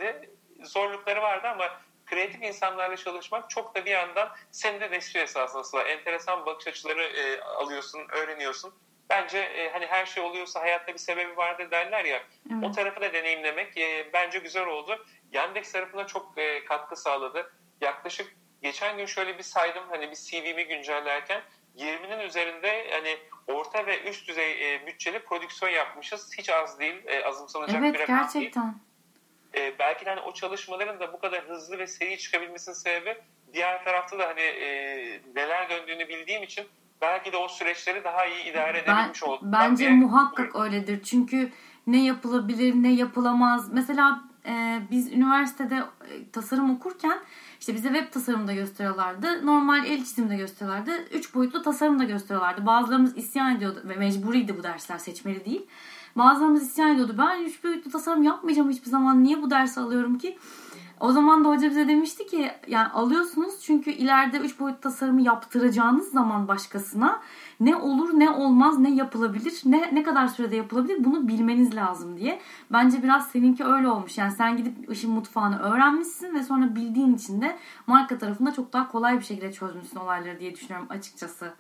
zorlukları 0.63 1.23
vardı 1.23 1.49
ama 1.49 1.81
kreatif 2.07 2.43
insanlarla 2.43 2.97
çalışmak 2.97 3.51
çok 3.51 3.75
da 3.75 3.85
bir 3.85 3.91
yandan 3.91 4.29
seni 4.51 4.81
de 4.81 4.91
besliyor 4.91 5.25
esasında. 5.25 5.83
Enteresan 5.83 6.47
bakış 6.47 6.67
açıları 6.67 7.03
e, 7.03 7.41
alıyorsun, 7.41 8.07
öğreniyorsun. 8.09 8.75
Bence 9.15 9.39
e, 9.39 9.71
hani 9.73 9.87
her 9.87 10.07
şey 10.07 10.23
oluyorsa 10.23 10.61
hayatta 10.61 10.93
bir 10.93 10.99
sebebi 10.99 11.37
vardır 11.37 11.71
derler 11.71 12.05
ya. 12.05 12.23
Evet. 12.53 12.65
O 12.65 12.73
tarafı 12.73 13.01
da 13.01 13.13
deneyimlemek 13.13 13.77
e, 13.79 14.13
bence 14.13 14.39
güzel 14.39 14.67
oldu. 14.67 15.07
Yandex 15.33 15.73
tarafına 15.73 16.07
çok 16.07 16.39
e, 16.39 16.65
katkı 16.65 16.97
sağladı. 16.97 17.53
Yaklaşık 17.81 18.37
geçen 18.63 18.97
gün 18.97 19.07
şöyle 19.07 19.39
bir 19.39 19.43
saydım 19.43 19.85
hani 19.91 20.11
bir 20.11 20.17
CV'mi 20.17 20.67
güncellerken 20.67 21.43
20'nin 21.77 22.21
üzerinde 22.21 22.91
hani 22.91 23.17
orta 23.47 23.87
ve 23.87 24.03
üst 24.03 24.29
düzey 24.29 24.75
e, 24.75 24.87
bütçeli 24.87 25.19
prodüksiyon 25.19 25.73
yapmışız. 25.73 26.31
Hiç 26.39 26.51
az 26.51 26.79
değil, 26.81 27.03
e, 27.07 27.25
azımsanacak 27.25 27.83
evet, 27.83 27.95
bir 27.95 27.99
rakam 27.99 28.19
gerçekten. 28.19 28.75
değil. 29.55 29.67
E, 29.69 29.79
belki 29.79 30.07
de 30.07 30.11
hani 30.11 30.21
o 30.21 30.35
çalışmaların 30.35 31.01
da 31.01 31.13
bu 31.13 31.19
kadar 31.19 31.45
hızlı 31.49 31.79
ve 31.79 31.87
seri 31.87 32.19
çıkabilmesinin 32.19 32.75
sebebi 32.75 33.19
diğer 33.53 33.85
tarafta 33.85 34.19
da 34.19 34.29
hani 34.29 34.41
e, 34.41 34.67
neler 35.35 35.71
döndüğünü 35.71 36.09
bildiğim 36.09 36.43
için 36.43 36.69
belki 37.05 37.33
de 37.33 37.37
o 37.37 37.49
süreçleri 37.49 38.05
daha 38.05 38.27
iyi 38.27 38.51
idare 38.51 38.79
edebilmiş 38.79 39.23
ben, 39.23 39.29
oldum. 39.29 39.53
Bence 39.53 39.87
ben 39.87 39.97
muhakkak 39.97 40.57
öyledir. 40.57 41.03
Çünkü 41.03 41.51
ne 41.87 42.05
yapılabilir 42.05 42.75
ne 42.75 42.93
yapılamaz. 42.93 43.73
Mesela 43.73 44.25
e, 44.47 44.83
biz 44.91 45.13
üniversitede 45.13 45.75
e, 45.77 46.31
tasarım 46.33 46.71
okurken 46.71 47.19
işte 47.61 47.75
bize 47.75 47.89
web 47.89 48.13
tasarımı 48.13 48.47
da 48.47 48.53
gösteriyorlardı. 48.53 49.47
Normal 49.47 49.87
el 49.87 49.99
çizimi 49.99 50.31
de 50.31 50.37
gösteriyorlardı. 50.37 50.91
Üç 51.11 51.35
boyutlu 51.35 51.63
tasarım 51.63 51.99
da 51.99 52.05
gösteriyorlardı. 52.05 52.67
Bazılarımız 52.67 53.19
isyan 53.19 53.57
ediyordu 53.57 53.83
ve 53.85 53.97
mecburiydi 53.97 54.59
bu 54.59 54.63
dersler 54.63 54.99
seçmeli 54.99 55.45
değil. 55.45 55.67
Bazılarımız 56.17 56.63
isyan 56.63 56.95
ediyordu. 56.95 57.15
Ben 57.19 57.45
üç 57.45 57.65
boyutlu 57.65 57.91
tasarım 57.91 58.23
yapmayacağım 58.23 58.71
hiçbir 58.71 58.91
zaman. 58.91 59.25
Niye 59.25 59.43
bu 59.43 59.51
dersi 59.51 59.81
alıyorum 59.81 60.19
ki? 60.19 60.39
O 61.05 61.13
zaman 61.13 61.45
da 61.45 61.49
hoca 61.49 61.71
bize 61.71 61.89
demişti 61.89 62.27
ki 62.27 62.51
yani 62.67 62.89
alıyorsunuz 62.89 63.61
çünkü 63.63 63.91
ileride 63.91 64.37
üç 64.37 64.61
boyutlu 64.61 64.81
tasarımı 64.81 65.23
yaptıracağınız 65.23 66.11
zaman 66.11 66.49
başkasına 66.49 67.23
ne 67.61 67.77
olur 67.77 68.11
ne 68.19 68.31
olmaz 68.31 68.79
ne 68.79 68.95
yapılabilir 68.95 69.61
ne 69.65 69.95
ne 69.95 70.03
kadar 70.03 70.27
sürede 70.27 70.57
yapılabilir 70.57 71.05
bunu 71.05 71.29
bilmeniz 71.29 71.77
lazım 71.77 72.19
diye. 72.19 72.41
Bence 72.71 73.03
biraz 73.03 73.31
seninki 73.31 73.65
öyle 73.65 73.89
olmuş. 73.89 74.19
Yani 74.19 74.33
sen 74.33 74.57
gidip 74.57 74.91
işin 74.91 75.11
mutfağını 75.11 75.63
öğrenmişsin 75.63 76.35
ve 76.35 76.43
sonra 76.43 76.75
bildiğin 76.75 77.15
için 77.15 77.43
de 77.43 77.59
marka 77.87 78.19
tarafında 78.19 78.53
çok 78.53 78.73
daha 78.73 78.89
kolay 78.89 79.19
bir 79.19 79.25
şekilde 79.25 79.53
çözmüşsün 79.53 79.97
olayları 79.97 80.41
diye 80.41 80.55
düşünüyorum 80.55 80.87
açıkçası. 80.91 81.55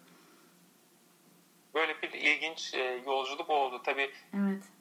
Böyle 1.74 2.02
bir 2.02 2.12
ilginç 2.12 2.74
e, 2.74 3.02
yolculuk 3.06 3.50
oldu. 3.50 3.80
Tabii 3.84 4.10
evet 4.34 4.73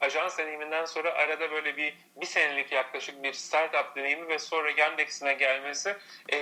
ajans 0.00 0.38
deneyiminden 0.38 0.84
sonra 0.84 1.12
arada 1.12 1.50
böyle 1.50 1.76
bir 1.76 1.94
bir 2.20 2.26
senelik 2.26 2.72
yaklaşık 2.72 3.22
bir 3.22 3.32
startup 3.32 3.96
deneyimi 3.96 4.28
ve 4.28 4.38
sonra 4.38 4.70
Yandex'ine 4.70 5.34
gelmesi 5.34 5.96
e, 6.32 6.38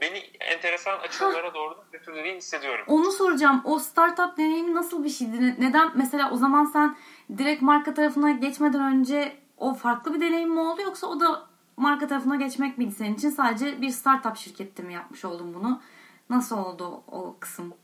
beni 0.00 0.18
enteresan 0.40 0.98
açılara 0.98 1.54
doğru 1.54 1.84
götürdüğünü 1.92 2.36
hissediyorum. 2.36 2.84
Onu 2.88 3.12
soracağım. 3.12 3.62
O 3.64 3.78
startup 3.78 4.38
deneyimi 4.38 4.74
nasıl 4.74 5.04
bir 5.04 5.10
şeydi? 5.10 5.54
Neden 5.58 5.90
mesela 5.94 6.30
o 6.30 6.36
zaman 6.36 6.64
sen 6.64 6.96
direkt 7.38 7.62
marka 7.62 7.94
tarafına 7.94 8.30
geçmeden 8.30 8.80
önce 8.80 9.36
o 9.56 9.74
farklı 9.74 10.14
bir 10.14 10.20
deneyim 10.20 10.50
mi 10.50 10.60
oldu 10.60 10.82
yoksa 10.82 11.06
o 11.06 11.20
da 11.20 11.46
marka 11.76 12.06
tarafına 12.06 12.36
geçmek 12.36 12.78
miydi 12.78 12.94
senin 12.94 13.14
için? 13.14 13.30
Sadece 13.30 13.82
bir 13.82 13.90
startup 13.90 14.36
şirkette 14.36 14.82
mi 14.82 14.94
yapmış 14.94 15.24
oldun 15.24 15.54
bunu? 15.54 15.80
Nasıl 16.30 16.58
oldu 16.58 17.02
o 17.08 17.36
kısım? 17.40 17.74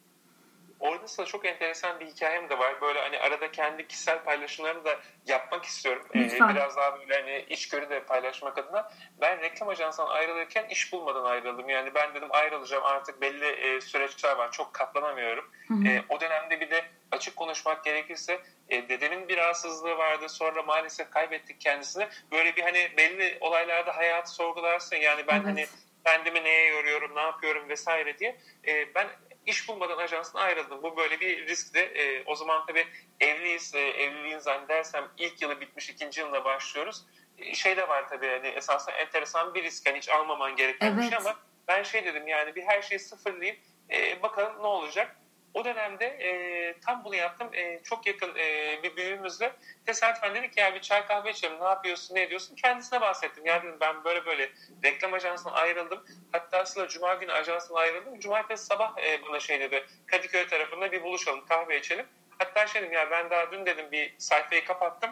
Orada 0.83 1.09
sana 1.09 1.27
çok 1.27 1.47
enteresan 1.47 2.01
bir 2.01 2.07
hikayem 2.07 2.49
de 2.51 2.59
var. 2.59 2.81
Böyle 2.81 3.01
hani 3.01 3.19
arada 3.19 3.51
kendi 3.51 3.89
kişisel 3.89 4.25
paylaşımlarını 4.25 4.85
da 4.85 4.99
yapmak 5.27 5.65
istiyorum. 5.65 6.07
Ee, 6.15 6.31
biraz 6.31 6.77
daha 6.77 6.99
böyle 6.99 7.15
hani 7.15 7.45
içgörü 7.49 7.91
de 7.91 8.05
paylaşmak 8.05 8.59
adına. 8.59 8.91
Ben 9.21 9.41
reklam 9.41 9.69
ajansından 9.69 10.09
ayrılırken 10.09 10.65
iş 10.69 10.93
bulmadan 10.93 11.25
ayrıldım. 11.25 11.69
Yani 11.69 11.95
ben 11.95 12.15
dedim 12.15 12.29
ayrılacağım 12.31 12.85
artık 12.85 13.21
belli 13.21 13.47
e, 13.47 13.81
süreçler 13.81 14.37
var. 14.37 14.51
Çok 14.53 14.75
katlanamıyorum. 14.75 15.51
E, 15.87 16.03
o 16.09 16.21
dönemde 16.21 16.61
bir 16.61 16.71
de 16.71 16.85
açık 17.11 17.37
konuşmak 17.37 17.85
gerekirse 17.85 18.41
e, 18.69 18.89
dedemin 18.89 19.29
bir 19.29 19.37
rahatsızlığı 19.37 19.97
vardı. 19.97 20.29
Sonra 20.29 20.63
maalesef 20.63 21.11
kaybettik 21.11 21.61
kendisini. 21.61 22.09
Böyle 22.33 22.57
bir 22.57 22.63
hani 22.63 22.93
belli 22.97 23.39
olaylarda 23.41 23.97
hayatı 23.97 24.31
sorgularsın. 24.31 24.97
Yani 24.97 25.27
ben 25.27 25.37
evet. 25.37 25.47
hani 25.47 25.67
kendimi 26.07 26.45
neye 26.45 26.67
yoruyorum, 26.67 27.17
ne 27.17 27.21
yapıyorum 27.21 27.69
vesaire 27.69 28.19
diye. 28.19 28.37
E, 28.67 28.95
ben 28.95 29.09
iş 29.47 29.69
bulmadan 29.69 29.99
ajansın 29.99 30.39
ayrıldım. 30.39 30.83
Bu 30.83 30.97
böyle 30.97 31.21
bir 31.21 31.47
riskti. 31.47 31.79
E, 31.79 32.25
o 32.27 32.35
zaman 32.35 32.67
tabii 32.67 32.87
evliyiz. 33.21 33.75
E, 33.75 33.81
evliliğin 33.81 34.39
zannedersem 34.39 35.09
ilk 35.19 35.43
yılı 35.43 35.61
bitmiş, 35.61 35.91
ikinci 35.91 36.21
yılına 36.21 36.45
başlıyoruz. 36.45 37.07
E, 37.39 37.55
şey 37.55 37.77
de 37.77 37.89
var 37.89 38.09
tabii 38.09 38.29
hani 38.29 38.49
esasında 38.49 38.97
enteresan 38.97 39.55
bir 39.55 39.63
risk. 39.63 39.87
Yani 39.87 39.99
hiç 39.99 40.09
almaman 40.09 40.57
gereken 40.57 40.87
evet. 40.87 40.99
bir 40.99 41.09
şey 41.09 41.19
ama 41.19 41.39
ben 41.69 41.83
şey 41.83 42.05
dedim 42.05 42.29
yani 42.29 42.55
bir 42.55 42.63
her 42.63 42.83
şeyi 42.83 42.99
sıfırlayıp 42.99 43.59
e, 43.91 44.23
bakalım 44.23 44.63
ne 44.63 44.67
olacak. 44.67 45.17
O 45.55 45.65
dönemde 45.65 46.07
e, 46.07 46.75
tam 46.81 47.05
bunu 47.05 47.17
yaptım. 47.17 47.55
E, 47.55 47.81
çok 47.83 48.07
yakın 48.07 48.37
e, 48.37 48.79
bir 48.83 48.97
büyüğümüzle 48.97 49.53
tesadüfen 49.87 50.35
dedik 50.35 50.57
ya 50.57 50.75
bir 50.75 50.81
çay 50.81 51.07
kahve 51.07 51.31
içelim 51.31 51.61
ne 51.61 51.65
yapıyorsun 51.65 52.15
ne 52.15 52.23
ediyorsun 52.23 52.57
kendisine 52.57 53.01
bahsettim. 53.01 53.47
Yani 53.47 53.63
dedim 53.63 53.77
ben 53.81 54.05
böyle 54.05 54.27
böyle 54.27 54.51
reklam 54.85 55.15
ajansından 55.15 55.55
ayrıldım. 55.55 56.05
Hatta 56.33 56.59
aslında 56.59 56.89
cuma 56.89 57.15
günü 57.15 57.33
ajansından 57.33 57.81
ayrıldım. 57.81 58.21
Cumartesi 58.21 58.67
sabah 58.67 58.99
e, 58.99 59.23
bana 59.23 59.41
şey 59.41 59.61
dedi 59.61 59.87
Kadıköy 60.07 60.47
tarafında 60.47 60.93
bir 60.93 61.03
buluşalım 61.03 61.47
kahve 61.47 61.79
içelim. 61.79 62.07
Hatta 62.39 62.67
şey 62.67 62.83
dedim 62.83 62.93
ya 62.93 63.11
ben 63.11 63.31
daha 63.31 63.53
dün 63.53 63.67
dedim 63.67 63.93
bir 63.93 64.15
sayfayı 64.19 64.65
kapattım 64.65 65.11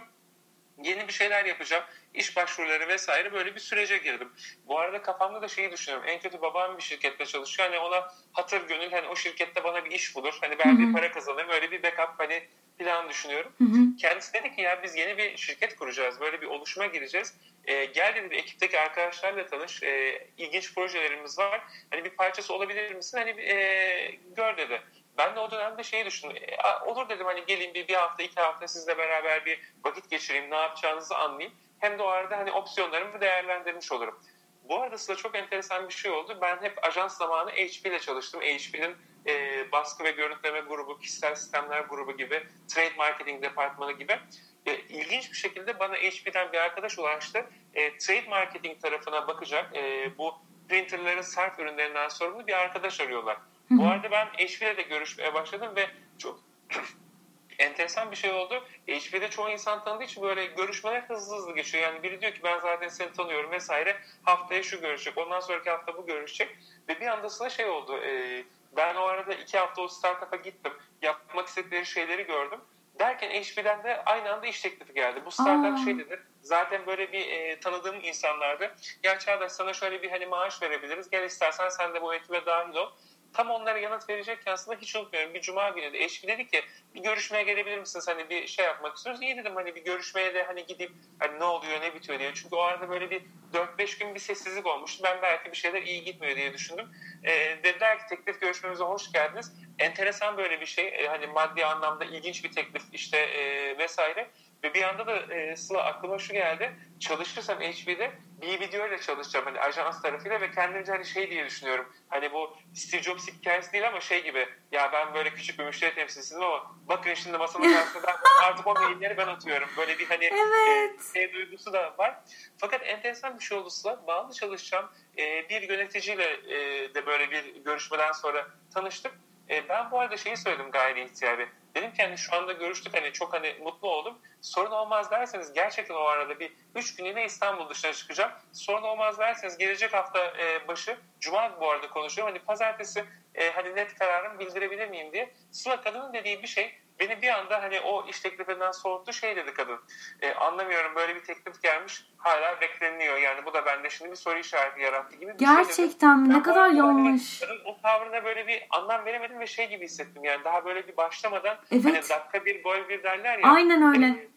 yeni 0.85 1.09
bir 1.09 1.13
şeyler 1.13 1.45
yapacağım. 1.45 1.85
İş 2.15 2.37
başvuruları 2.37 2.89
vesaire 2.89 3.33
böyle 3.33 3.55
bir 3.55 3.61
sürece 3.61 3.99
girdim. 3.99 4.33
Bu 4.67 4.79
arada 4.79 5.03
kafamda 5.03 5.43
da 5.43 5.49
şeyi 5.49 5.71
düşünüyorum. 5.71 6.09
En 6.09 6.21
kötü 6.21 6.43
babam 6.43 6.77
bir 6.77 6.83
şirkette 6.83 7.27
çalışıyor. 7.27 7.69
Hani 7.69 7.79
ona 7.79 8.13
hatır 8.33 8.69
gönül 8.69 8.91
hani 8.91 9.09
o 9.09 9.17
şirkette 9.17 9.65
bana 9.65 9.85
bir 9.85 9.91
iş 9.91 10.17
bulur. 10.17 10.39
Hani 10.41 10.59
ben 10.59 10.79
bir 10.79 10.93
para 10.93 11.13
kazanayım. 11.13 11.51
Öyle 11.51 11.71
bir 11.71 11.83
backup 11.83 12.15
hani 12.19 12.43
plan 12.79 13.09
düşünüyorum. 13.09 13.53
Hı-hı. 13.59 13.97
Kendisi 13.97 14.35
dedi 14.35 14.57
ki 14.57 14.63
ya 14.63 14.83
biz 14.83 14.97
yeni 14.97 15.19
bir 15.19 15.37
şirket 15.37 15.77
kuracağız. 15.77 16.21
Böyle 16.21 16.41
bir 16.41 16.47
oluşuma 16.47 16.87
gireceğiz. 16.87 17.35
E, 17.65 17.85
gel 17.85 18.15
dedi 18.15 18.35
ekipteki 18.35 18.81
arkadaşlarla 18.81 19.47
tanış. 19.47 19.83
E, 19.83 20.27
ilginç 20.37 20.75
projelerimiz 20.75 21.39
var. 21.39 21.63
Hani 21.91 22.05
bir 22.05 22.11
parçası 22.11 22.55
olabilir 22.55 22.95
misin? 22.95 23.19
Hani 23.19 23.31
e, 23.31 24.19
gör 24.37 24.57
dedi. 24.57 24.83
Ben 25.21 25.37
de 25.37 25.41
o 25.41 25.51
dönemde 25.51 25.83
şeyi 25.83 26.05
düşündüm. 26.05 26.37
E, 26.37 26.85
olur 26.85 27.09
dedim 27.09 27.27
hani 27.27 27.47
gelin 27.47 27.75
bir, 27.75 27.89
bir 27.89 27.95
hafta 27.95 28.23
iki 28.23 28.41
hafta 28.41 28.69
sizle 28.69 28.99
beraber 28.99 29.47
bir 29.47 29.61
vakit 29.85 30.11
geçireyim 30.11 30.51
ne 30.51 30.57
yapacağınızı 30.57 31.17
anlayayım. 31.17 31.55
Hem 31.79 31.99
de 31.99 32.03
o 32.03 32.07
arada 32.07 32.39
hani 32.39 32.53
opsiyonlarımı 32.53 33.21
değerlendirmiş 33.21 33.93
olurum. 33.93 34.21
Bu 34.65 34.83
arada 34.83 34.99
Sıla 34.99 35.17
çok 35.17 35.35
enteresan 35.35 35.89
bir 35.89 35.95
şey 35.95 36.11
oldu. 36.11 36.39
Ben 36.43 36.63
hep 36.63 36.85
ajans 36.85 37.19
zamanı 37.19 37.51
HP 37.51 37.87
ile 37.87 37.99
çalıştım. 37.99 38.41
HP'nin 38.41 38.97
e, 39.27 39.65
baskı 39.73 40.05
ve 40.05 40.11
görüntüleme 40.11 40.61
grubu, 40.61 40.99
kişisel 40.99 41.35
sistemler 41.35 41.81
grubu 41.81 42.17
gibi, 42.17 42.47
trade 42.69 42.95
marketing 42.97 43.43
departmanı 43.43 43.93
gibi. 43.93 44.19
E, 44.67 44.79
ilginç 44.79 45.31
bir 45.31 45.37
şekilde 45.37 45.79
bana 45.79 45.95
HP'den 45.95 46.53
bir 46.53 46.59
arkadaş 46.59 46.99
ulaştı. 46.99 47.47
E, 47.75 47.99
trade 47.99 48.29
marketing 48.29 48.83
tarafına 48.83 49.29
bakacak 49.29 49.77
e, 49.77 50.13
bu 50.19 50.35
printerların 50.69 51.23
sarf 51.23 51.59
ürünlerinden 51.59 52.09
sorumlu 52.09 52.47
bir 52.47 52.53
arkadaş 52.53 53.01
arıyorlar. 53.01 53.37
Bu 53.71 53.87
arada 53.87 54.11
ben 54.11 54.27
HP'yle 54.27 54.77
de 54.77 54.83
görüşmeye 54.83 55.35
başladım 55.35 55.73
ve 55.77 55.91
çok 56.19 56.41
enteresan 57.59 58.11
bir 58.11 58.17
şey 58.17 58.33
oldu. 58.33 58.65
HP'de 58.89 59.31
çoğu 59.31 59.51
insan 59.51 59.85
tanıdığı 59.85 60.05
için 60.05 60.23
böyle 60.23 60.47
görüşmeler 60.47 61.03
hızlı 61.03 61.37
hızlı 61.37 61.55
geçiyor. 61.55 61.85
Yani 61.85 62.03
biri 62.03 62.21
diyor 62.21 62.33
ki 62.33 62.41
ben 62.45 62.59
zaten 62.59 62.89
seni 62.89 63.13
tanıyorum 63.13 63.51
vesaire. 63.51 63.97
Haftaya 64.23 64.63
şu 64.63 64.81
görüşecek. 64.81 65.19
Ondan 65.19 65.41
sonraki 65.41 65.71
hafta 65.71 65.97
bu 65.97 66.07
görüşecek. 66.07 66.57
Ve 66.89 67.01
bir 67.01 67.07
anda 67.07 67.51
şey 67.51 67.67
oldu. 67.67 67.99
E, 67.99 68.45
ben 68.77 68.95
o 68.95 69.03
arada 69.03 69.35
iki 69.35 69.59
hafta 69.59 69.83
o 69.83 69.89
startup'a 69.89 70.37
gittim. 70.37 70.73
Yapmak 71.03 71.49
istedikleri 71.49 71.87
şeyleri 71.87 72.27
gördüm. 72.27 72.61
Derken 72.99 73.31
HP'den 73.31 73.85
de 73.85 74.03
aynı 74.05 74.33
anda 74.33 74.47
iş 74.47 74.61
teklifi 74.61 74.95
geldi. 74.95 75.23
Bu 75.27 75.31
startup 75.31 75.79
Aa. 75.79 75.85
şey 75.85 75.99
dedi. 75.99 76.23
Zaten 76.43 76.87
böyle 76.87 77.13
bir 77.13 77.27
e, 77.29 77.61
tanıdığım 77.61 77.97
insanlardı. 78.03 78.75
Ya 79.03 79.19
Çağdaş 79.19 79.53
sana 79.53 79.73
şöyle 79.73 80.03
bir 80.03 80.11
hani 80.11 80.27
maaş 80.27 80.63
verebiliriz. 80.63 81.11
Gel 81.11 81.25
istersen 81.25 81.69
sen 81.69 81.95
de 81.95 82.03
bu 82.03 82.15
ekibe 82.15 82.47
dahil 82.47 82.75
ol. 82.75 82.91
Tam 83.33 83.51
onlara 83.51 83.79
yanıt 83.79 84.09
verecekken 84.09 84.53
aslında 84.53 84.79
hiç 84.81 84.97
unutmuyorum. 84.97 85.35
Bir 85.35 85.41
cuma 85.41 85.69
günü 85.69 85.93
de 85.93 86.05
eşim 86.05 86.31
dedi 86.31 86.47
ki 86.47 86.63
bir 86.95 87.03
görüşmeye 87.03 87.43
gelebilir 87.43 87.79
misiniz? 87.79 88.09
Hani 88.09 88.31
bir 88.31 88.47
şey 88.47 88.65
yapmak 88.65 88.97
istiyoruz. 88.97 89.23
İyi 89.23 89.37
dedim 89.37 89.55
hani 89.55 89.75
bir 89.75 89.85
görüşmeye 89.85 90.35
de 90.35 90.43
hani 90.43 90.67
gidip 90.67 90.93
hani 91.19 91.39
ne 91.39 91.45
oluyor 91.45 91.81
ne 91.81 91.95
bitiyor 91.95 92.19
diye. 92.19 92.35
Çünkü 92.35 92.57
o 92.57 92.61
arada 92.61 92.89
böyle 92.89 93.11
bir 93.11 93.23
4-5 93.53 93.99
gün 93.99 94.15
bir 94.15 94.21
sessizlik 94.21 94.67
olmuştu. 94.67 95.05
Ben 95.05 95.23
belki 95.23 95.51
bir 95.51 95.57
şeyler 95.57 95.83
iyi 95.83 96.05
gitmiyor 96.05 96.37
diye 96.37 96.53
düşündüm. 96.53 96.89
E, 97.23 97.33
dediler 97.65 97.99
ki 97.99 98.05
teklif 98.09 98.41
görüşmemize 98.41 98.85
hoş 98.85 99.13
geldiniz. 99.13 99.53
Enteresan 99.79 100.37
böyle 100.37 100.61
bir 100.61 100.67
şey. 100.67 100.89
E, 100.89 101.07
hani 101.07 101.27
maddi 101.27 101.67
anlamda 101.67 102.05
ilginç 102.05 102.45
bir 102.45 102.53
teklif 102.53 102.83
işte 102.93 103.19
e, 103.19 103.79
vesaire. 103.79 104.31
Ve 104.65 104.75
bir 104.75 104.83
anda 104.83 105.07
da 105.07 105.35
e, 105.35 105.57
Sıla 105.57 105.85
aklıma 105.85 106.19
şu 106.19 106.33
geldi. 106.33 106.77
Çalışırsam 107.01 107.61
HP'de 107.61 108.13
bir 108.43 108.61
video 108.61 108.89
ile 108.89 109.01
çalışacağım 109.01 109.45
hani 109.45 109.61
ajans 109.61 110.03
tarafıyla 110.03 110.41
ve 110.41 110.51
kendimce 110.51 110.93
hani 110.93 111.05
şey 111.05 111.31
diye 111.31 111.47
düşünüyorum. 111.47 111.93
Hani 112.09 112.33
bu 112.33 112.57
Steve 112.75 113.03
Jobs 113.03 113.29
hikayesi 113.29 113.73
değil 113.73 113.89
ama 113.89 114.01
şey 114.01 114.25
gibi 114.25 114.49
ya 114.73 114.93
ben 114.93 115.15
böyle 115.15 115.35
küçük 115.35 115.59
bir 115.59 115.65
müşteri 115.65 115.95
temsilcisiyim 115.95 116.45
ama 116.45 116.77
bakın 116.89 117.15
şimdi 117.15 117.39
masanın 117.39 117.73
karşısında 117.75 118.17
artık 118.45 118.67
o 118.67 118.75
mailleri 118.75 119.17
ben 119.17 119.27
atıyorum. 119.27 119.69
Böyle 119.77 119.99
bir 119.99 120.07
hani 120.07 120.25
evet. 120.25 121.01
e, 121.15 121.19
şey 121.19 121.33
duygusu 121.33 121.73
da 121.73 121.95
var. 121.99 122.21
Fakat 122.59 122.87
enteresan 122.87 123.39
bir 123.39 123.45
şey 123.45 123.59
oldu 123.59 123.71
Sıla. 123.71 124.07
Bağlı 124.07 124.35
çalışacağım 124.35 124.91
e, 125.19 125.49
bir 125.49 125.63
yöneticiyle 125.63 126.25
e, 126.25 126.95
de 126.95 127.07
böyle 127.07 127.31
bir 127.31 127.65
görüşmeden 127.65 128.13
sonra 128.13 128.47
tanıştık. 128.75 129.13
E, 129.51 129.69
ben 129.69 129.91
bu 129.91 130.01
arada 130.01 130.17
şeyi 130.17 130.37
söyledim 130.37 130.71
gayri 130.71 131.05
ihtiyari 131.05 131.49
Dedim 131.75 131.93
ki 131.93 132.03
hani 132.03 132.19
şu 132.19 132.37
anda 132.37 132.53
görüştük 132.53 132.97
hani 132.97 133.13
çok 133.13 133.33
hani 133.33 133.57
mutlu 133.63 133.89
oldum. 133.89 134.19
Sorun 134.41 134.71
olmaz 134.71 135.11
derseniz 135.11 135.53
gerçekten 135.53 135.95
o 135.95 136.05
arada 136.05 136.41
bir 136.41 136.53
3 136.75 136.97
günlüğüne 136.97 137.25
İstanbul 137.25 137.69
dışına 137.69 137.93
çıkacağım. 137.93 138.33
Sorun 138.53 138.83
olmaz 138.83 139.19
derseniz 139.19 139.59
gelecek 139.59 139.95
hafta 139.95 140.19
e, 140.19 140.69
başı 140.69 140.99
Cuma 141.21 141.61
bu 141.61 141.71
arada 141.71 141.91
konuşuyorum. 141.91 142.35
Hani 142.35 142.45
pazartesi 142.45 143.05
e, 143.35 143.51
hani 143.51 143.77
net 143.77 143.99
kararımı 143.99 144.39
bildirebilir 144.39 144.89
miyim 144.89 145.13
diye. 145.13 145.35
Sıla 145.51 145.81
kadının 145.81 146.13
dediği 146.13 146.43
bir 146.43 146.49
şey 146.49 146.75
beni 147.01 147.23
bir 147.23 147.29
anda 147.29 147.63
hani 147.63 147.81
o 147.81 148.07
iş 148.09 148.21
teklifinden 148.21 148.73
soğuttu 148.73 149.13
şey 149.13 149.37
dedi 149.37 149.55
kadın. 149.55 149.79
E, 150.23 150.35
anlamıyorum 150.35 150.95
böyle 150.95 151.15
bir 151.15 151.25
teklif 151.25 151.63
gelmiş 151.63 152.05
hala 152.17 152.61
bekleniyor. 152.61 153.17
Yani 153.17 153.47
bu 153.47 153.55
da 153.55 153.67
bende 153.67 153.91
şimdi 153.91 154.11
bir 154.11 154.17
soru 154.17 154.39
işareti 154.39 154.81
yarattı 154.81 155.17
gibi 155.17 155.33
bir 155.35 155.39
Gerçekten 155.39 156.25
şey? 156.25 156.35
Ne 156.35 156.43
kadar 156.43 156.69
yanlış. 156.69 157.43
Hani, 157.43 157.61
o 157.65 157.81
tavrına 157.83 158.25
böyle 158.25 158.47
bir 158.47 158.67
anlam 158.71 159.05
veremedim 159.05 159.41
ve 159.41 159.47
şey 159.47 159.69
gibi 159.69 159.85
hissettim. 159.85 160.25
Yani 160.25 160.45
daha 160.45 160.65
böyle 160.65 160.89
bir 160.89 160.97
başlamadan 160.97 161.57
evet. 161.73 161.85
hani 161.85 161.95
dakika 161.95 162.45
bir 162.45 162.63
gol 162.63 162.89
bir 162.89 163.03
derler 163.03 163.39
ya. 163.39 163.53
Aynen 163.53 163.83
öyle. 163.83 164.07
Hani, 164.07 164.30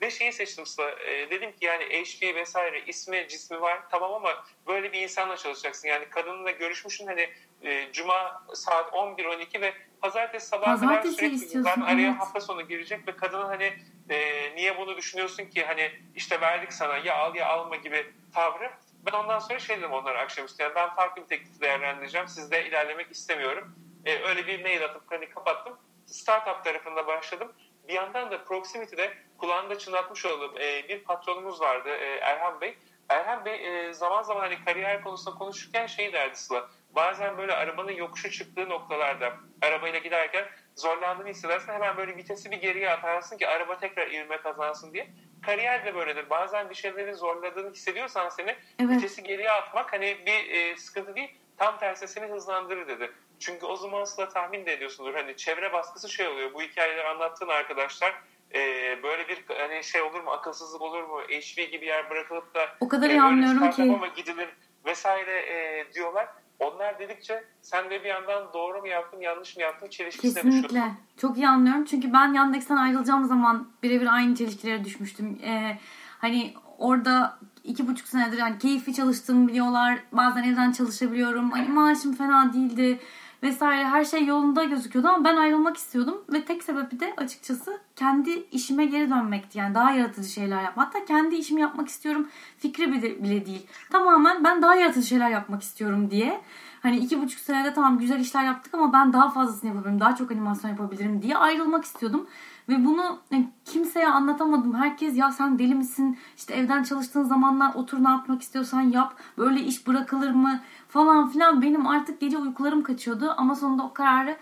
ve 0.00 0.10
şeyi 0.10 0.32
seçtim 0.32 0.66
Sıla. 0.66 0.90
E, 0.90 1.30
dedim 1.30 1.52
ki 1.52 1.64
yani 1.64 1.84
HP 1.84 2.34
vesaire 2.34 2.82
ismi 2.86 3.28
cismi 3.28 3.60
var 3.60 3.80
tamam 3.90 4.12
ama 4.14 4.44
böyle 4.66 4.92
bir 4.92 5.02
insanla 5.02 5.36
çalışacaksın. 5.36 5.88
Yani 5.88 6.04
kadınla 6.10 6.50
görüşmüşsün 6.50 7.06
hani 7.06 7.30
e, 7.62 7.92
cuma 7.92 8.42
saat 8.54 8.92
11-12 8.92 9.60
ve 9.60 9.74
pazartesi 10.00 10.46
sabah 10.46 10.80
kadar 10.80 11.02
sürekli 11.02 11.64
ben 11.64 11.80
araya 11.80 12.08
evet. 12.08 12.20
hafta 12.20 12.40
sonu 12.40 12.68
girecek 12.68 13.08
ve 13.08 13.16
kadının 13.16 13.46
hani 13.46 13.72
e, 14.10 14.50
niye 14.56 14.78
bunu 14.78 14.96
düşünüyorsun 14.96 15.44
ki 15.44 15.64
hani 15.64 15.90
işte 16.14 16.40
verdik 16.40 16.72
sana 16.72 16.96
ya 16.96 17.16
al 17.16 17.34
ya 17.34 17.46
alma 17.46 17.76
gibi 17.76 18.06
tavrı. 18.34 18.70
Ben 19.06 19.12
ondan 19.12 19.38
sonra 19.38 19.58
şey 19.58 19.78
dedim 19.78 19.92
onlara 19.92 20.18
akşamüstü 20.18 20.62
yani 20.62 20.74
ben 20.74 20.94
farklı 20.94 21.22
bir 21.22 21.26
teklif 21.26 21.60
değerlendireceğim. 21.60 22.28
Sizde 22.28 22.68
ilerlemek 22.68 23.10
istemiyorum. 23.10 23.74
E, 24.04 24.18
öyle 24.18 24.46
bir 24.46 24.62
mail 24.62 24.84
atıp 24.84 25.02
hani 25.06 25.28
kapattım. 25.28 25.78
Startup 26.06 26.64
tarafında 26.64 27.06
başladım. 27.06 27.52
Bir 27.88 27.94
yandan 27.94 28.30
da 28.30 28.44
Proximity'de 28.44 29.14
kulağında 29.40 29.78
çınlatmış 29.78 30.26
olduğum 30.26 30.60
e, 30.60 30.88
bir 30.88 31.04
patronumuz 31.04 31.60
vardı 31.60 31.88
e, 31.88 32.16
Erhan 32.16 32.60
Bey. 32.60 32.78
Erhan 33.08 33.44
Bey 33.44 33.86
e, 33.88 33.92
zaman 33.92 34.22
zaman 34.22 34.40
hani 34.40 34.64
kariyer 34.64 35.02
konusunda 35.02 35.38
konuşurken 35.38 35.86
şey 35.86 36.12
derdi 36.12 36.36
Sıla. 36.36 36.68
Bazen 36.90 37.38
böyle 37.38 37.52
arabanın 37.52 37.92
yokuşu 37.92 38.30
çıktığı 38.30 38.68
noktalarda 38.68 39.32
arabayla 39.62 39.98
giderken 39.98 40.44
zorlandığını 40.76 41.28
hissedersin 41.28 41.72
hemen 41.72 41.96
böyle 41.96 42.16
vitesi 42.16 42.50
bir 42.50 42.56
geriye 42.56 42.90
atarsın 42.90 43.38
ki 43.38 43.48
araba 43.48 43.78
tekrar 43.78 44.10
ivme 44.10 44.36
kazansın 44.36 44.92
diye. 44.92 45.10
Kariyer 45.46 45.84
de 45.84 45.94
böyledir. 45.94 46.30
Bazen 46.30 46.70
bir 46.70 46.74
şeylerin 46.74 47.14
zorladığını 47.14 47.72
hissediyorsan 47.72 48.28
seni 48.28 48.56
evet. 48.80 48.90
vitesi 48.90 49.22
geriye 49.22 49.50
atmak 49.50 49.92
hani 49.92 50.18
bir 50.26 50.50
e, 50.54 50.76
sıkıntı 50.76 51.16
değil. 51.16 51.30
Tam 51.58 51.78
tersi 51.78 52.08
seni 52.08 52.26
hızlandırır 52.26 52.88
dedi. 52.88 53.12
Çünkü 53.38 53.66
o 53.66 53.76
zaman 53.76 54.00
aslında 54.00 54.28
tahmin 54.28 54.66
de 54.66 54.72
ediyorsundur. 54.72 55.14
Hani 55.14 55.36
çevre 55.36 55.72
baskısı 55.72 56.08
şey 56.08 56.28
oluyor. 56.28 56.54
Bu 56.54 56.62
hikayeleri 56.62 57.08
anlattığın 57.08 57.48
arkadaşlar 57.48 58.14
e, 58.54 58.58
böyle 59.02 59.28
bir 59.28 59.44
hani 59.58 59.84
şey 59.84 60.02
olur 60.02 60.20
mu? 60.20 60.30
Akılsızlık 60.30 60.82
olur 60.82 61.02
mu? 61.02 61.20
HV 61.20 61.60
gibi 61.70 61.86
yer 61.86 62.10
bırakılıp 62.10 62.54
da 62.54 62.60
o 62.80 62.88
kadar 62.88 63.10
e, 63.10 63.12
iyi 63.12 63.22
anlıyorum 63.22 63.70
ki 63.70 63.82
ama 63.82 64.06
gidilir 64.06 64.48
vesaire 64.84 65.38
e, 65.38 65.86
diyorlar. 65.94 66.28
Onlar 66.58 66.98
dedikçe 66.98 67.44
sen 67.62 67.90
de 67.90 68.04
bir 68.04 68.08
yandan 68.08 68.52
doğru 68.52 68.80
mu 68.80 68.88
yaptın, 68.88 69.20
yanlış 69.20 69.56
mı 69.56 69.62
yaptın 69.62 69.88
çelişkisine 69.88 70.42
Kesinlikle. 70.42 70.82
Çok 71.16 71.36
iyi 71.36 71.48
anlıyorum. 71.48 71.84
Çünkü 71.84 72.12
ben 72.12 72.32
Yandex'ten 72.32 72.76
ayrılacağım 72.76 73.24
zaman 73.24 73.68
birebir 73.82 74.06
aynı 74.06 74.34
çelişkilere 74.34 74.84
düşmüştüm. 74.84 75.38
Ee, 75.44 75.78
hani 76.18 76.54
orada 76.78 77.38
iki 77.64 77.88
buçuk 77.88 78.08
senedir 78.08 78.38
hani 78.38 78.58
keyifli 78.58 78.94
çalıştığımı 78.94 79.48
biliyorlar. 79.48 79.98
Bazen 80.12 80.42
evden 80.42 80.72
çalışabiliyorum. 80.72 81.50
Hani 81.50 81.68
maaşım 81.68 82.14
fena 82.14 82.52
değildi 82.52 83.00
vesaire 83.42 83.84
her 83.84 84.04
şey 84.04 84.26
yolunda 84.26 84.64
gözüküyordu 84.64 85.08
ama 85.08 85.24
ben 85.24 85.36
ayrılmak 85.36 85.76
istiyordum 85.76 86.24
ve 86.32 86.44
tek 86.44 86.62
sebebi 86.62 87.00
de 87.00 87.14
açıkçası 87.16 87.80
kendi 87.96 88.30
işime 88.52 88.84
geri 88.84 89.10
dönmekti. 89.10 89.58
Yani 89.58 89.74
daha 89.74 89.90
yaratıcı 89.92 90.28
şeyler 90.28 90.62
yapmak. 90.62 90.86
Hatta 90.86 91.04
kendi 91.04 91.36
işimi 91.36 91.60
yapmak 91.60 91.88
istiyorum 91.88 92.28
fikri 92.58 92.92
bile, 92.92 93.22
bile 93.22 93.46
değil. 93.46 93.66
Tamamen 93.90 94.44
ben 94.44 94.62
daha 94.62 94.74
yaratıcı 94.74 95.06
şeyler 95.06 95.30
yapmak 95.30 95.62
istiyorum 95.62 96.10
diye. 96.10 96.40
Hani 96.82 96.96
iki 96.96 97.22
buçuk 97.22 97.40
senede 97.40 97.74
tamam 97.74 97.98
güzel 97.98 98.20
işler 98.20 98.44
yaptık 98.44 98.74
ama 98.74 98.92
ben 98.92 99.12
daha 99.12 99.30
fazlasını 99.30 99.70
yapabilirim. 99.70 100.00
Daha 100.00 100.14
çok 100.14 100.30
animasyon 100.30 100.70
yapabilirim 100.70 101.22
diye 101.22 101.36
ayrılmak 101.36 101.84
istiyordum. 101.84 102.26
Ve 102.68 102.84
bunu 102.84 103.18
yani 103.30 103.48
kimseye 103.64 104.08
anlatamadım. 104.08 104.74
Herkes 104.74 105.16
ya 105.16 105.32
sen 105.32 105.58
deli 105.58 105.74
misin? 105.74 106.18
İşte 106.36 106.54
evden 106.54 106.82
çalıştığın 106.82 107.22
zamanlar 107.22 107.74
otur 107.74 108.04
ne 108.04 108.08
yapmak 108.08 108.42
istiyorsan 108.42 108.80
yap. 108.80 109.14
Böyle 109.38 109.60
iş 109.60 109.86
bırakılır 109.86 110.30
mı? 110.30 110.60
Falan 110.88 111.28
filan. 111.28 111.62
Benim 111.62 111.86
artık 111.86 112.20
gece 112.20 112.38
uykularım 112.38 112.82
kaçıyordu. 112.82 113.34
Ama 113.36 113.54
sonunda 113.54 113.82
o 113.82 113.92
kararı 113.92 114.36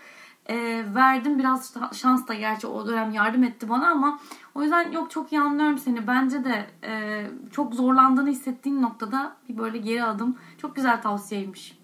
e, 0.49 0.85
verdim. 0.95 1.39
Biraz 1.39 1.73
şans 1.93 2.27
da 2.27 2.33
gerçi 2.33 2.67
o 2.67 2.87
dönem 2.87 3.11
yardım 3.11 3.43
etti 3.43 3.69
bana 3.69 3.89
ama 3.89 4.19
o 4.55 4.61
yüzden 4.61 4.91
yok 4.91 5.11
çok 5.11 5.31
iyi 5.31 5.41
anlıyorum 5.41 5.77
seni. 5.77 6.07
Bence 6.07 6.43
de 6.43 6.67
e, 6.83 7.25
çok 7.51 7.73
zorlandığını 7.73 8.29
hissettiğin 8.29 8.81
noktada 8.81 9.35
bir 9.49 9.57
böyle 9.57 9.77
geri 9.77 10.03
adım. 10.03 10.37
Çok 10.57 10.75
güzel 10.75 11.01
tavsiyeymiş. 11.01 11.78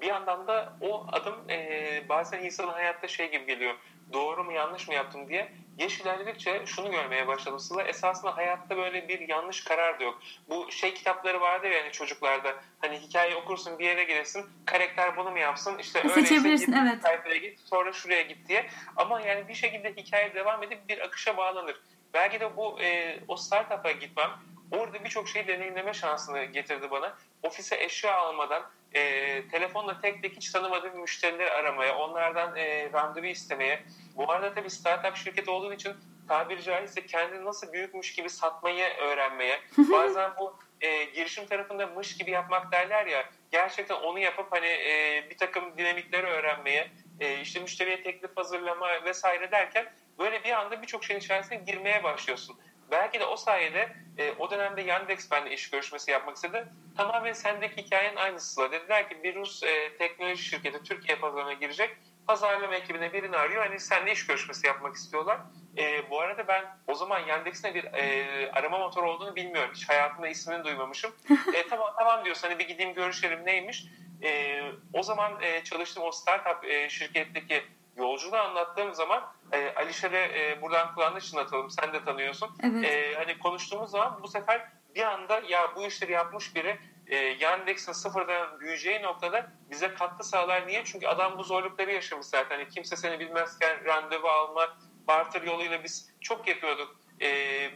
Bir 0.00 0.06
yandan 0.06 0.46
da 0.46 0.72
o 0.80 1.06
adım 1.12 1.50
e, 1.50 2.02
bazen 2.08 2.44
insanın 2.44 2.72
hayatta 2.72 3.08
şey 3.08 3.30
gibi 3.30 3.46
geliyor 3.46 3.74
doğru 4.12 4.44
mu 4.44 4.52
yanlış 4.52 4.88
mı 4.88 4.94
yaptım 4.94 5.28
diye 5.28 5.52
yaş 5.78 6.00
ilerledikçe 6.00 6.66
şunu 6.66 6.90
görmeye 6.90 7.26
başladım. 7.26 7.58
Sıla 7.58 7.82
esasında 7.82 8.36
hayatta 8.36 8.76
böyle 8.76 9.08
bir 9.08 9.28
yanlış 9.28 9.64
karar 9.64 10.00
da 10.00 10.04
yok. 10.04 10.18
Bu 10.48 10.72
şey 10.72 10.94
kitapları 10.94 11.40
vardı 11.40 11.66
ya 11.66 11.72
yani 11.72 11.92
çocuklarda 11.92 12.54
hani 12.80 12.98
hikaye 12.98 13.36
okursun 13.36 13.78
bir 13.78 13.84
yere 13.84 14.04
gelirsin 14.04 14.46
karakter 14.66 15.16
bunu 15.16 15.30
mu 15.30 15.38
yapsın 15.38 15.78
işte 15.78 16.08
Seçebilirsin 16.08 16.72
git, 16.72 16.82
evet. 16.82 17.02
sayfaya 17.02 17.36
git 17.36 17.60
sonra 17.60 17.92
şuraya 17.92 18.22
git 18.22 18.48
diye. 18.48 18.66
Ama 18.96 19.20
yani 19.20 19.48
bir 19.48 19.54
şekilde 19.54 19.92
hikaye 19.96 20.34
devam 20.34 20.62
edip 20.62 20.88
bir 20.88 20.98
akışa 20.98 21.36
bağlanır. 21.36 21.80
Belki 22.14 22.40
de 22.40 22.56
bu 22.56 22.80
e, 22.80 23.18
o 23.28 23.36
startup'a 23.36 23.92
gitmem 23.92 24.30
orada 24.70 25.04
birçok 25.04 25.28
şeyi 25.28 25.46
deneyimleme 25.46 25.94
şansını 25.94 26.44
getirdi 26.44 26.90
bana. 26.90 27.16
Ofise 27.42 27.84
eşya 27.84 28.16
almadan 28.16 28.62
e, 28.94 29.48
telefonla 29.48 30.00
tek 30.00 30.22
tek 30.22 30.36
hiç 30.36 30.50
tanımadığım 30.50 31.00
müşterileri 31.00 31.50
aramaya, 31.50 31.98
onlardan 31.98 32.56
e, 32.56 32.92
randevu 32.92 33.26
istemeye. 33.26 33.82
Bu 34.16 34.32
arada 34.32 34.54
tabii 34.54 34.70
startup 34.70 35.16
şirketi 35.16 35.50
olduğu 35.50 35.72
için 35.72 35.92
tabiri 36.28 36.62
caizse 36.62 37.06
kendini 37.06 37.44
nasıl 37.44 37.72
büyükmüş 37.72 38.12
gibi 38.14 38.30
satmayı 38.30 38.84
öğrenmeye. 38.84 39.60
Bazen 39.92 40.30
bu 40.40 40.56
e, 40.80 41.04
girişim 41.04 41.46
tarafında 41.46 41.86
mış 41.86 42.16
gibi 42.16 42.30
yapmak 42.30 42.72
derler 42.72 43.06
ya 43.06 43.24
gerçekten 43.50 43.94
onu 43.94 44.18
yapıp 44.18 44.52
hani 44.52 44.66
e, 44.66 45.26
bir 45.30 45.36
takım 45.36 45.78
dinamikleri 45.78 46.26
öğrenmeye 46.26 46.90
e, 47.20 47.40
işte 47.40 47.60
müşteriye 47.60 48.02
teklif 48.02 48.36
hazırlama 48.36 49.04
vesaire 49.04 49.50
derken 49.50 49.92
böyle 50.18 50.44
bir 50.44 50.52
anda 50.52 50.82
birçok 50.82 51.04
şeyin 51.04 51.20
içerisine 51.20 51.56
girmeye 51.56 52.04
başlıyorsun. 52.04 52.56
Belki 52.90 53.20
de 53.20 53.24
o 53.24 53.36
sayede 53.36 53.92
e, 54.18 54.32
o 54.38 54.50
dönemde 54.50 54.82
Yandex 54.82 55.30
benimle 55.30 55.54
iş 55.54 55.70
görüşmesi 55.70 56.10
yapmak 56.10 56.36
istedi. 56.36 56.68
Tamamen 56.96 57.32
sendeki 57.32 57.82
hikayenin 57.82 58.16
aynısı. 58.16 58.72
Dediler 58.72 59.08
ki 59.08 59.22
bir 59.22 59.34
Rus 59.34 59.62
e, 59.62 59.96
teknoloji 59.98 60.42
şirketi 60.42 60.82
Türkiye 60.82 61.18
pazarına 61.18 61.52
girecek. 61.52 61.96
Pazarlama 62.26 62.74
ekibine 62.74 63.12
birini 63.12 63.36
arıyor. 63.36 63.66
Hani 63.66 63.80
seninle 63.80 64.12
iş 64.12 64.26
görüşmesi 64.26 64.66
yapmak 64.66 64.94
istiyorlar. 64.94 65.38
E, 65.78 66.10
bu 66.10 66.20
arada 66.20 66.48
ben 66.48 66.64
o 66.86 66.94
zaman 66.94 67.20
Yandex'in 67.20 67.74
bir 67.74 67.84
e, 67.84 68.50
arama 68.52 68.78
motoru 68.78 69.10
olduğunu 69.10 69.36
bilmiyorum. 69.36 69.70
Hiç 69.74 69.88
hayatımda 69.88 70.28
ismini 70.28 70.64
duymamışım. 70.64 71.12
e, 71.54 71.68
tamam 71.68 71.94
tamam 71.98 72.24
diyorsun 72.24 72.48
hani 72.48 72.58
bir 72.58 72.68
gideyim 72.68 72.94
görüşelim 72.94 73.46
neymiş. 73.46 73.84
E, 74.22 74.60
o 74.92 75.02
zaman 75.02 75.42
e, 75.42 75.64
çalıştığım 75.64 76.02
o 76.02 76.12
startup 76.12 76.64
e, 76.64 76.88
şirketteki 76.88 77.62
yolculuğu 77.96 78.36
anlattığım 78.36 78.94
zaman 78.94 79.32
e, 79.52 79.74
Alişer'e 79.74 80.22
e, 80.40 80.62
buradan 80.62 80.94
kulağını 80.94 81.20
çınlatalım. 81.20 81.70
Sen 81.70 81.92
de 81.92 82.04
tanıyorsun. 82.04 82.50
Evet. 82.62 82.84
E, 82.84 83.14
hani 83.14 83.38
konuştuğumuz 83.38 83.90
zaman 83.90 84.22
bu 84.22 84.28
sefer 84.28 84.68
bir 84.94 85.02
anda 85.02 85.42
ya 85.48 85.72
bu 85.76 85.86
işleri 85.86 86.12
yapmış 86.12 86.54
biri 86.54 86.78
e, 87.06 87.16
Yandex'in 87.16 87.92
sıfırdan 87.92 88.60
büyüyeceği 88.60 89.02
noktada 89.02 89.52
bize 89.70 89.94
katkı 89.94 90.24
sağlar. 90.24 90.66
Niye? 90.66 90.84
Çünkü 90.84 91.06
adam 91.06 91.38
bu 91.38 91.44
zorlukları 91.44 91.92
yaşamış 91.92 92.26
zaten. 92.26 92.56
Hani 92.56 92.68
kimse 92.68 92.96
seni 92.96 93.20
bilmezken 93.20 93.84
randevu 93.84 94.28
alma, 94.28 94.78
barter 95.08 95.42
yoluyla 95.42 95.84
biz 95.84 96.14
çok 96.20 96.48
yapıyorduk. 96.48 96.96
E, 97.20 97.28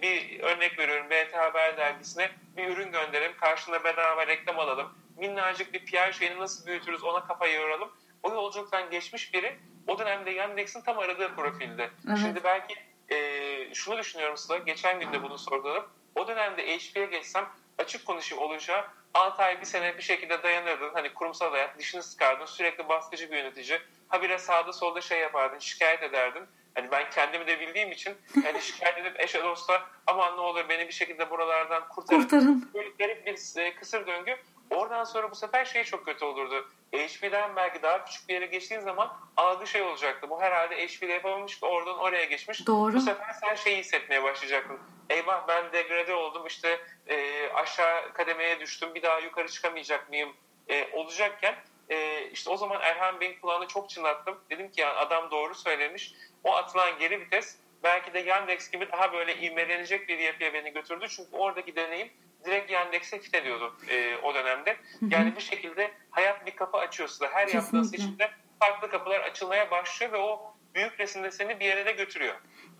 bir 0.02 0.40
örnek 0.40 0.78
veriyorum 0.78 1.06
BT 1.10 1.34
Haber 1.34 1.76
dergisine 1.76 2.30
bir 2.56 2.68
ürün 2.68 2.92
gönderelim. 2.92 3.36
Karşında 3.36 3.84
bedava 3.84 4.26
reklam 4.26 4.58
alalım. 4.58 4.94
Minnacık 5.16 5.72
bir 5.72 5.86
PR 5.86 6.12
şeyini 6.12 6.38
nasıl 6.38 6.66
büyütürüz 6.66 7.04
ona 7.04 7.24
kafayı 7.24 7.54
yoralım. 7.54 7.92
O 8.22 8.34
yolculuktan 8.34 8.90
geçmiş 8.90 9.34
biri 9.34 9.58
o 9.86 9.98
dönemde 9.98 10.30
Yandex'in 10.30 10.80
tam 10.80 10.98
aradığı 10.98 11.34
profilde. 11.34 11.90
Evet. 12.08 12.18
Şimdi 12.18 12.44
belki 12.44 12.74
e, 13.10 13.74
şunu 13.74 13.98
düşünüyorum 13.98 14.36
Sıla. 14.36 14.58
Geçen 14.58 15.00
gün 15.00 15.12
de 15.12 15.22
bunu 15.22 15.38
sordum. 15.38 15.84
O 16.14 16.28
dönemde 16.28 16.78
HP'ye 16.78 17.06
geçsem 17.06 17.48
açık 17.78 18.06
konuşayım 18.06 18.44
olacağı 18.44 18.84
6 19.14 19.42
ay 19.42 19.60
bir 19.60 19.66
sene 19.66 19.96
bir 19.98 20.02
şekilde 20.02 20.42
dayanırdın. 20.42 20.90
Hani 20.94 21.14
kurumsal 21.14 21.50
hayat 21.50 21.78
dişini 21.78 22.02
sıkardın. 22.02 22.46
Sürekli 22.46 22.88
baskıcı 22.88 23.30
bir 23.30 23.36
yönetici. 23.36 23.80
Habire 24.08 24.38
sağda 24.38 24.72
solda 24.72 25.00
şey 25.00 25.20
yapardın. 25.20 25.58
Şikayet 25.58 26.02
ederdin. 26.02 26.42
Hani 26.74 26.90
ben 26.90 27.10
kendimi 27.10 27.46
de 27.46 27.60
bildiğim 27.60 27.92
için 27.92 28.14
hani 28.44 28.62
şikayet 28.62 28.98
edip 28.98 29.20
eşe 29.20 29.42
dosta 29.44 29.82
aman 30.06 30.36
ne 30.36 30.40
olur 30.40 30.68
beni 30.68 30.88
bir 30.88 30.92
şekilde 30.92 31.30
buralardan 31.30 31.88
kurtarın. 31.88 32.22
kurtarın. 32.22 32.70
Böyle 32.74 32.88
garip 32.98 33.26
bir 33.26 33.60
e, 33.60 33.74
kısır 33.74 34.06
döngü. 34.06 34.36
Oradan 34.74 35.04
sonra 35.04 35.30
bu 35.30 35.34
sefer 35.34 35.64
şey 35.64 35.84
çok 35.84 36.04
kötü 36.04 36.24
olurdu. 36.24 36.68
HP'den 36.92 37.56
belki 37.56 37.82
daha 37.82 38.04
küçük 38.04 38.28
bir 38.28 38.34
yere 38.34 38.46
geçtiğin 38.46 38.80
zaman 38.80 39.16
algı 39.36 39.66
şey 39.66 39.82
olacaktı. 39.82 40.30
Bu 40.30 40.40
herhalde 40.40 40.86
HP'de 40.86 41.12
yapamamış 41.12 41.58
oradan 41.62 41.98
oraya 41.98 42.24
geçmiş. 42.24 42.66
Doğru. 42.66 42.94
Bu 42.94 43.00
sefer 43.00 43.32
sen 43.40 43.54
şeyi 43.54 43.76
hissetmeye 43.76 44.22
başlayacaktın. 44.22 44.78
Eyvah 45.10 45.48
ben 45.48 45.72
degrade 45.72 46.14
oldum 46.14 46.46
işte 46.46 46.80
e, 47.06 47.48
aşağı 47.54 48.12
kademeye 48.12 48.60
düştüm 48.60 48.94
bir 48.94 49.02
daha 49.02 49.18
yukarı 49.18 49.48
çıkamayacak 49.48 50.08
mıyım 50.08 50.32
e, 50.68 50.88
olacakken 50.92 51.54
e, 51.90 52.28
işte 52.32 52.50
o 52.50 52.56
zaman 52.56 52.80
Erhan 52.80 53.20
Bey'in 53.20 53.40
kulağını 53.40 53.66
çok 53.66 53.90
çınlattım. 53.90 54.38
Dedim 54.50 54.70
ki 54.70 54.80
yani 54.80 54.92
adam 54.92 55.30
doğru 55.30 55.54
söylemiş. 55.54 56.14
O 56.44 56.54
atılan 56.54 56.98
geri 56.98 57.20
vites 57.20 57.56
belki 57.82 58.14
de 58.14 58.18
Yandex 58.18 58.70
gibi 58.70 58.92
daha 58.92 59.12
böyle 59.12 59.36
ivmelenecek 59.36 60.08
bir 60.08 60.18
yapıya 60.18 60.54
beni 60.54 60.72
götürdü. 60.72 61.06
Çünkü 61.08 61.36
oradaki 61.36 61.76
deneyim 61.76 62.12
direkt 62.44 62.70
Yandex'e 62.70 63.18
fit 63.18 63.34
ediyordu 63.34 63.74
e, 63.88 64.16
o 64.16 64.34
dönemde. 64.34 64.76
Yani 65.08 65.36
bir 65.36 65.40
şekilde 65.42 65.90
hayat 66.10 66.46
bir 66.46 66.56
kapı 66.56 66.78
açıyor 66.78 67.08
size. 67.08 67.26
Her 67.26 67.46
Kesinlikle. 67.46 67.58
yaptığın 67.58 67.82
seçimde 67.82 68.30
farklı 68.60 68.90
kapılar 68.90 69.20
açılmaya 69.20 69.70
başlıyor 69.70 70.12
ve 70.12 70.16
o 70.16 70.54
büyük 70.74 71.00
resimde 71.00 71.30
seni 71.30 71.60
bir 71.60 71.64
yere 71.64 71.86
de 71.86 71.92
götürüyor. 71.92 72.34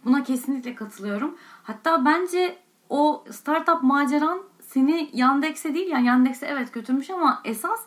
Buna 0.05 0.25
kesinlikle 0.25 0.75
katılıyorum. 0.75 1.39
Hatta 1.63 2.05
bence 2.05 2.59
o 2.89 3.25
startup 3.31 3.83
maceran 3.83 4.43
seni 4.61 5.11
Yandex'e 5.13 5.75
değil 5.75 5.91
yani 5.91 6.07
Yandex'e 6.07 6.47
evet 6.47 6.75
götürmüş 6.75 7.11
ama 7.11 7.43
esas 7.45 7.87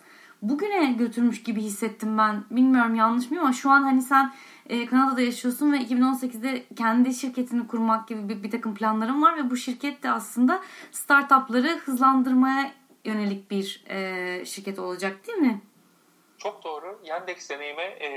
bugüne 0.49 0.91
götürmüş 0.91 1.43
gibi 1.43 1.62
hissettim 1.62 2.17
ben. 2.17 2.43
Bilmiyorum 2.49 2.95
yanlış 2.95 3.31
mı 3.31 3.39
ama 3.39 3.53
şu 3.53 3.69
an 3.69 3.84
hani 3.84 4.01
sen 4.01 4.34
e, 4.69 4.86
Kanada'da 4.86 5.21
yaşıyorsun 5.21 5.73
ve 5.73 5.77
2018'de 5.77 6.63
kendi 6.77 7.13
şirketini 7.13 7.67
kurmak 7.67 8.08
gibi 8.08 8.29
bir, 8.29 8.43
bir 8.43 8.51
takım 8.51 8.75
planların 8.75 9.21
var 9.21 9.38
ve 9.38 9.49
bu 9.49 9.58
şirket 9.58 10.03
de 10.03 10.12
aslında 10.12 10.62
startupları 10.91 11.77
hızlandırmaya 11.77 12.71
yönelik 13.05 13.51
bir 13.51 13.84
e, 13.89 14.45
şirket 14.45 14.79
olacak 14.79 15.27
değil 15.27 15.38
mi? 15.38 15.62
Çok 16.38 16.63
doğru. 16.63 16.99
Yandex 17.03 17.49
deneyimi 17.49 17.81
e, 17.81 18.10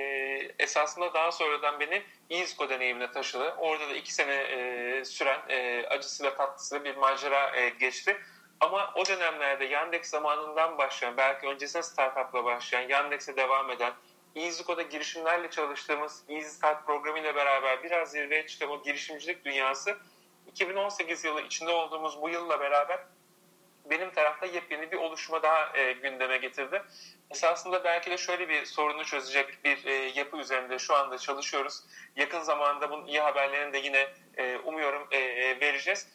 esasında 0.58 1.14
daha 1.14 1.32
sonradan 1.32 1.80
beni 1.80 2.02
İzko 2.30 2.68
deneyimine 2.68 3.10
taşıdı. 3.10 3.54
Orada 3.58 3.88
da 3.88 3.96
iki 3.96 4.14
sene 4.14 4.34
e, 4.34 5.04
süren 5.04 5.40
e, 5.48 5.86
acısı 5.86 6.24
ve 6.24 6.34
tatlısı 6.34 6.84
bir 6.84 6.96
macera 6.96 7.56
e, 7.56 7.68
geçti. 7.68 8.16
Ama 8.60 8.92
o 8.94 9.06
dönemlerde 9.06 9.64
Yandex 9.64 10.06
zamanından 10.06 10.78
başlayan, 10.78 11.16
belki 11.16 11.46
öncesinde 11.46 11.82
startupla 11.82 12.44
başlayan, 12.44 12.88
Yandex'e 12.88 13.36
devam 13.36 13.70
eden, 13.70 13.92
EasyCode'a 14.36 14.82
girişimlerle 14.82 15.50
çalıştığımız 15.50 16.24
Easy 16.28 16.48
Start 16.48 16.86
programıyla 16.86 17.34
beraber 17.34 17.82
biraz 17.82 18.10
zirveye 18.10 18.46
çıkan 18.46 18.70
o 18.70 18.82
girişimcilik 18.82 19.44
dünyası 19.44 19.98
2018 20.46 21.24
yılı 21.24 21.42
içinde 21.42 21.70
olduğumuz 21.70 22.22
bu 22.22 22.28
yılla 22.28 22.60
beraber 22.60 22.98
benim 23.90 24.10
tarafta 24.10 24.46
yepyeni 24.46 24.92
bir 24.92 24.96
oluşuma 24.96 25.42
daha 25.42 25.76
e, 25.76 25.92
gündeme 25.92 26.36
getirdi. 26.36 26.82
Esasında 27.30 27.84
belki 27.84 28.10
de 28.10 28.18
şöyle 28.18 28.48
bir 28.48 28.64
sorunu 28.64 29.04
çözecek 29.04 29.64
bir 29.64 29.84
e, 29.84 29.92
yapı 29.92 30.36
üzerinde 30.36 30.78
şu 30.78 30.94
anda 30.94 31.18
çalışıyoruz. 31.18 31.82
Yakın 32.16 32.40
zamanda 32.40 32.90
bunun 32.90 33.06
iyi 33.06 33.20
haberlerini 33.20 33.72
de 33.72 33.78
yine 33.78 34.08
e, 34.36 34.56
umuyorum 34.56 35.08
e, 35.10 35.16
e 35.18 35.60
vereceğiz. 35.60 36.08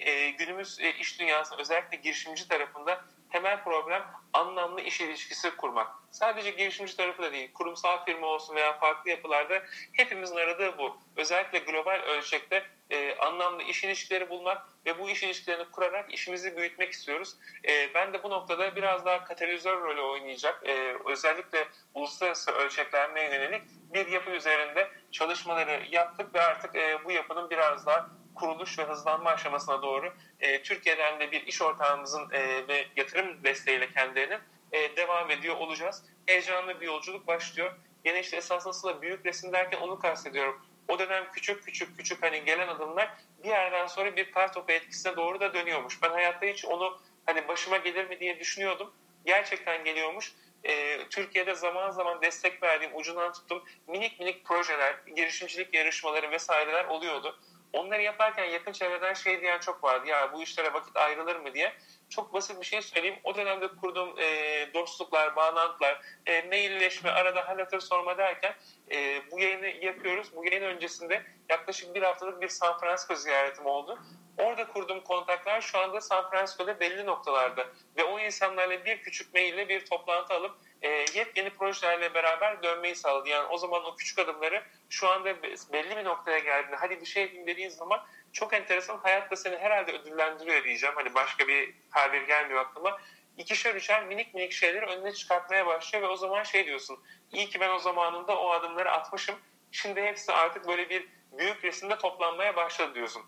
E, 0.00 0.30
günümüz 0.30 0.80
e, 0.80 0.92
iş 0.92 1.20
dünyasında 1.20 1.60
özellikle 1.60 1.96
girişimci 1.96 2.48
tarafında 2.48 3.04
temel 3.32 3.64
problem 3.64 4.02
anlamlı 4.32 4.80
iş 4.80 5.00
ilişkisi 5.00 5.56
kurmak. 5.56 5.88
Sadece 6.10 6.50
girişimci 6.50 6.96
tarafı 6.96 7.22
da 7.22 7.32
değil, 7.32 7.52
kurumsal 7.52 8.04
firma 8.04 8.26
olsun 8.26 8.56
veya 8.56 8.78
farklı 8.78 9.10
yapılarda 9.10 9.62
hepimizin 9.92 10.36
aradığı 10.36 10.78
bu. 10.78 10.98
Özellikle 11.16 11.58
global 11.58 12.00
ölçekte 12.00 12.66
e, 12.90 13.16
anlamlı 13.16 13.62
iş 13.62 13.84
ilişkileri 13.84 14.28
bulmak 14.30 14.62
ve 14.86 14.98
bu 14.98 15.10
iş 15.10 15.22
ilişkilerini 15.22 15.70
kurarak 15.70 16.14
işimizi 16.14 16.56
büyütmek 16.56 16.92
istiyoruz. 16.92 17.36
E, 17.68 17.94
ben 17.94 18.12
de 18.12 18.22
bu 18.22 18.30
noktada 18.30 18.76
biraz 18.76 19.04
daha 19.04 19.24
katalizör 19.24 19.82
rolü 19.82 20.00
oynayacak, 20.00 20.62
e, 20.68 20.96
özellikle 21.06 21.68
uluslararası 21.94 22.52
ölçeklenmeye 22.52 23.34
yönelik 23.34 23.62
bir 23.94 24.06
yapı 24.06 24.30
üzerinde 24.30 24.90
çalışmaları 25.12 25.86
yaptık 25.90 26.34
ve 26.34 26.40
artık 26.40 26.76
e, 26.76 27.04
bu 27.04 27.10
yapının 27.10 27.50
biraz 27.50 27.86
daha 27.86 28.19
kuruluş 28.34 28.78
ve 28.78 28.84
hızlanma 28.84 29.30
aşamasına 29.30 29.82
doğru 29.82 30.14
e, 30.40 30.62
Türkiye'den 30.62 31.20
de 31.20 31.32
bir 31.32 31.46
iş 31.46 31.62
ortağımızın 31.62 32.30
e, 32.32 32.68
ve 32.68 32.86
yatırım 32.96 33.44
desteğiyle 33.44 33.92
kendilerinin 33.92 34.40
e, 34.72 34.96
devam 34.96 35.30
ediyor 35.30 35.56
olacağız. 35.56 36.04
Heyecanlı 36.26 36.80
bir 36.80 36.86
yolculuk 36.86 37.26
başlıyor. 37.26 37.72
Yine 38.04 38.20
işte 38.20 38.36
esasında 38.36 39.02
büyük 39.02 39.26
resim 39.26 39.52
derken 39.52 39.78
onu 39.78 39.98
kastediyorum. 39.98 40.62
O 40.88 40.98
dönem 40.98 41.30
küçük 41.32 41.64
küçük 41.64 41.96
küçük 41.96 42.22
hani 42.22 42.44
gelen 42.44 42.68
adımlar 42.68 43.14
bir 43.44 43.48
yerden 43.48 43.86
sonra 43.86 44.16
bir 44.16 44.32
kar 44.32 44.52
topu 44.52 44.72
etkisine 44.72 45.16
doğru 45.16 45.40
da 45.40 45.54
dönüyormuş. 45.54 46.02
Ben 46.02 46.10
hayatta 46.10 46.46
hiç 46.46 46.64
onu 46.64 47.00
hani 47.26 47.48
başıma 47.48 47.76
gelir 47.76 48.08
mi 48.08 48.20
diye 48.20 48.38
düşünüyordum. 48.40 48.92
Gerçekten 49.26 49.84
geliyormuş. 49.84 50.32
Ee, 50.64 50.98
Türkiye'de 51.10 51.54
zaman 51.54 51.90
zaman 51.90 52.22
destek 52.22 52.62
verdiğim, 52.62 52.96
ucundan 52.96 53.32
tuttum 53.32 53.64
minik 53.86 54.20
minik 54.20 54.44
projeler, 54.44 54.96
girişimcilik 55.16 55.74
yarışmaları 55.74 56.30
vesaireler 56.30 56.84
oluyordu. 56.84 57.38
Onları 57.72 58.02
yaparken 58.02 58.44
yakın 58.44 58.72
çevreden 58.72 59.14
şey 59.14 59.40
diyen 59.40 59.58
çok 59.58 59.84
vardı. 59.84 60.06
Ya 60.06 60.32
bu 60.32 60.42
işlere 60.42 60.72
vakit 60.72 60.96
ayrılır 60.96 61.36
mı 61.36 61.54
diye. 61.54 61.72
Çok 62.08 62.34
basit 62.34 62.60
bir 62.60 62.66
şey 62.66 62.82
söyleyeyim. 62.82 63.18
O 63.24 63.34
dönemde 63.34 63.68
kurduğum 63.68 64.18
e, 64.18 64.68
dostluklar, 64.74 65.36
bağlantılar, 65.36 66.00
e, 66.26 66.42
mailleşme, 66.42 67.10
arada 67.10 67.48
hal 67.48 67.58
hatır 67.58 67.80
sorma 67.80 68.18
derken 68.18 68.54
e, 68.92 69.22
bu 69.30 69.40
yayını 69.40 69.66
yapıyoruz. 69.66 70.36
Bu 70.36 70.44
yayın 70.44 70.62
öncesinde 70.62 71.22
yaklaşık 71.48 71.94
bir 71.94 72.02
haftalık 72.02 72.40
bir 72.42 72.48
San 72.48 72.78
Francisco 72.78 73.14
ziyaretim 73.14 73.66
oldu. 73.66 73.98
Orada 74.40 74.66
kurduğum 74.66 75.00
kontaklar 75.00 75.60
şu 75.60 75.78
anda 75.78 76.00
San 76.00 76.30
Francisco'da 76.30 76.80
belli 76.80 77.06
noktalarda. 77.06 77.66
Ve 77.96 78.04
o 78.04 78.20
insanlarla 78.20 78.84
bir 78.84 79.02
küçük 79.02 79.34
maille 79.34 79.68
bir 79.68 79.86
toplantı 79.86 80.34
alıp 80.34 80.56
e, 80.82 80.88
yepyeni 80.88 81.50
projelerle 81.50 82.14
beraber 82.14 82.62
dönmeyi 82.62 82.96
sağladı. 82.96 83.28
Yani 83.28 83.48
o 83.48 83.58
zaman 83.58 83.84
o 83.84 83.96
küçük 83.96 84.18
adımları 84.18 84.62
şu 84.88 85.08
anda 85.08 85.42
belli 85.72 85.96
bir 85.96 86.04
noktaya 86.04 86.38
geldiğinde 86.38 86.76
hadi 86.76 87.00
bir 87.00 87.06
şey 87.06 87.22
yapayım 87.22 87.46
dediğin 87.46 87.68
zaman 87.68 88.06
çok 88.32 88.54
enteresan 88.54 88.98
hayat 88.98 89.30
da 89.30 89.36
seni 89.36 89.56
herhalde 89.56 89.92
ödüllendiriyor 89.92 90.64
diyeceğim. 90.64 90.94
Hani 90.96 91.14
başka 91.14 91.48
bir 91.48 91.74
tabir 91.94 92.22
gelmiyor 92.22 92.60
aklıma. 92.60 92.98
İkişer 93.36 93.74
üçer 93.74 94.04
minik 94.04 94.34
minik 94.34 94.52
şeyleri 94.52 94.86
önüne 94.86 95.12
çıkartmaya 95.12 95.66
başlıyor 95.66 96.08
ve 96.08 96.12
o 96.12 96.16
zaman 96.16 96.42
şey 96.42 96.66
diyorsun. 96.66 96.98
İyi 97.32 97.48
ki 97.48 97.60
ben 97.60 97.70
o 97.70 97.78
zamanında 97.78 98.38
o 98.38 98.50
adımları 98.50 98.90
atmışım. 98.90 99.34
Şimdi 99.72 100.02
hepsi 100.02 100.32
artık 100.32 100.68
böyle 100.68 100.90
bir 100.90 101.08
büyük 101.38 101.64
resimde 101.64 101.98
toplanmaya 101.98 102.56
başladı 102.56 102.94
diyorsun. 102.94 103.22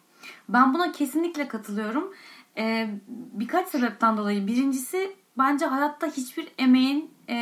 Ben 0.49 0.75
buna 0.75 0.93
kesinlikle 0.93 1.49
katılıyorum. 1.49 2.15
E, 2.59 2.91
birkaç 3.09 3.69
sebepten 3.69 4.17
dolayı. 4.17 4.47
Birincisi 4.47 5.17
bence 5.39 5.67
hayatta 5.67 6.07
hiçbir 6.07 6.49
emeğin 6.59 7.15
e, 7.29 7.35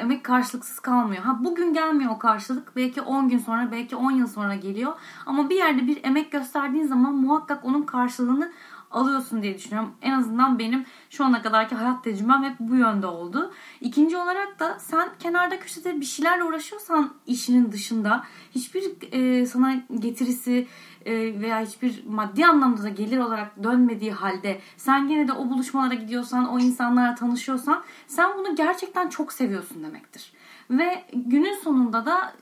emek 0.00 0.24
karşılıksız 0.24 0.80
kalmıyor. 0.80 1.22
Ha 1.22 1.36
bugün 1.40 1.72
gelmiyor 1.72 2.10
o 2.10 2.18
karşılık. 2.18 2.76
Belki 2.76 3.02
10 3.02 3.28
gün 3.28 3.38
sonra, 3.38 3.72
belki 3.72 3.96
10 3.96 4.10
yıl 4.10 4.26
sonra 4.26 4.54
geliyor. 4.54 4.92
Ama 5.26 5.50
bir 5.50 5.56
yerde 5.56 5.86
bir 5.86 6.04
emek 6.04 6.32
gösterdiğin 6.32 6.86
zaman 6.86 7.14
muhakkak 7.14 7.64
onun 7.64 7.82
karşılığını 7.82 8.52
alıyorsun 8.92 9.42
diye 9.42 9.54
düşünüyorum. 9.54 9.94
En 10.02 10.12
azından 10.12 10.58
benim 10.58 10.84
şu 11.10 11.24
ana 11.24 11.42
kadarki 11.42 11.74
hayat 11.74 12.04
tecrübem 12.04 12.44
hep 12.44 12.60
bu 12.60 12.76
yönde 12.76 13.06
oldu. 13.06 13.52
İkinci 13.80 14.16
olarak 14.16 14.60
da 14.60 14.78
sen 14.78 15.08
kenarda 15.18 15.58
köşede 15.58 16.00
bir 16.00 16.06
şeylerle 16.06 16.44
uğraşıyorsan 16.44 17.14
işinin 17.26 17.72
dışında 17.72 18.24
hiçbir 18.54 19.12
e, 19.12 19.46
sana 19.46 19.74
getirisi 19.98 20.68
e, 21.04 21.40
veya 21.40 21.60
hiçbir 21.60 22.04
maddi 22.06 22.46
anlamda 22.46 22.82
da 22.82 22.88
gelir 22.88 23.18
olarak 23.18 23.62
dönmediği 23.62 24.12
halde 24.12 24.60
sen 24.76 25.08
yine 25.08 25.28
de 25.28 25.32
o 25.32 25.50
buluşmalara 25.50 25.94
gidiyorsan, 25.94 26.48
o 26.48 26.58
insanlarla 26.58 27.14
tanışıyorsan 27.14 27.82
sen 28.06 28.30
bunu 28.38 28.56
gerçekten 28.56 29.08
çok 29.08 29.32
seviyorsun 29.32 29.84
demektir. 29.84 30.32
Ve 30.70 31.04
günün 31.14 31.54
sonunda 31.54 32.06
da 32.06 32.32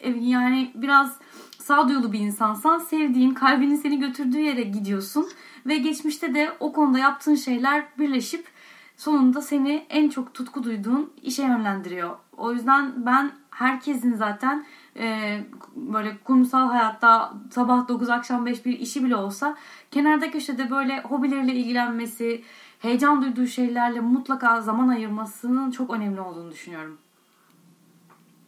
e, 0.00 0.10
yani 0.10 0.72
biraz 0.74 1.18
sağduyulu 1.58 2.12
bir 2.12 2.18
insansan 2.18 2.78
sevdiğin, 2.78 3.34
kalbinin 3.34 3.76
seni 3.76 4.00
götürdüğü 4.00 4.40
yere 4.40 4.62
gidiyorsun 4.62 5.28
ve 5.68 5.78
geçmişte 5.78 6.34
de 6.34 6.52
o 6.60 6.72
konuda 6.72 6.98
yaptığın 6.98 7.34
şeyler 7.34 7.84
birleşip 7.98 8.46
sonunda 8.96 9.40
seni 9.40 9.86
en 9.90 10.08
çok 10.08 10.34
tutku 10.34 10.64
duyduğun 10.64 11.12
işe 11.22 11.42
yönlendiriyor. 11.42 12.16
O 12.36 12.52
yüzden 12.52 13.06
ben 13.06 13.32
herkesin 13.50 14.14
zaten 14.14 14.66
e, 14.98 15.38
böyle 15.76 16.16
kurumsal 16.24 16.68
hayatta 16.68 17.32
sabah 17.50 17.88
9 17.88 18.10
akşam 18.10 18.46
5 18.46 18.66
bir 18.66 18.78
işi 18.78 19.04
bile 19.04 19.16
olsa 19.16 19.56
kenarda 19.90 20.30
köşede 20.30 20.70
böyle 20.70 21.00
hobileriyle 21.00 21.52
ilgilenmesi, 21.52 22.44
heyecan 22.78 23.22
duyduğu 23.22 23.46
şeylerle 23.46 24.00
mutlaka 24.00 24.60
zaman 24.60 24.88
ayırmasının 24.88 25.70
çok 25.70 25.90
önemli 25.90 26.20
olduğunu 26.20 26.52
düşünüyorum. 26.52 26.98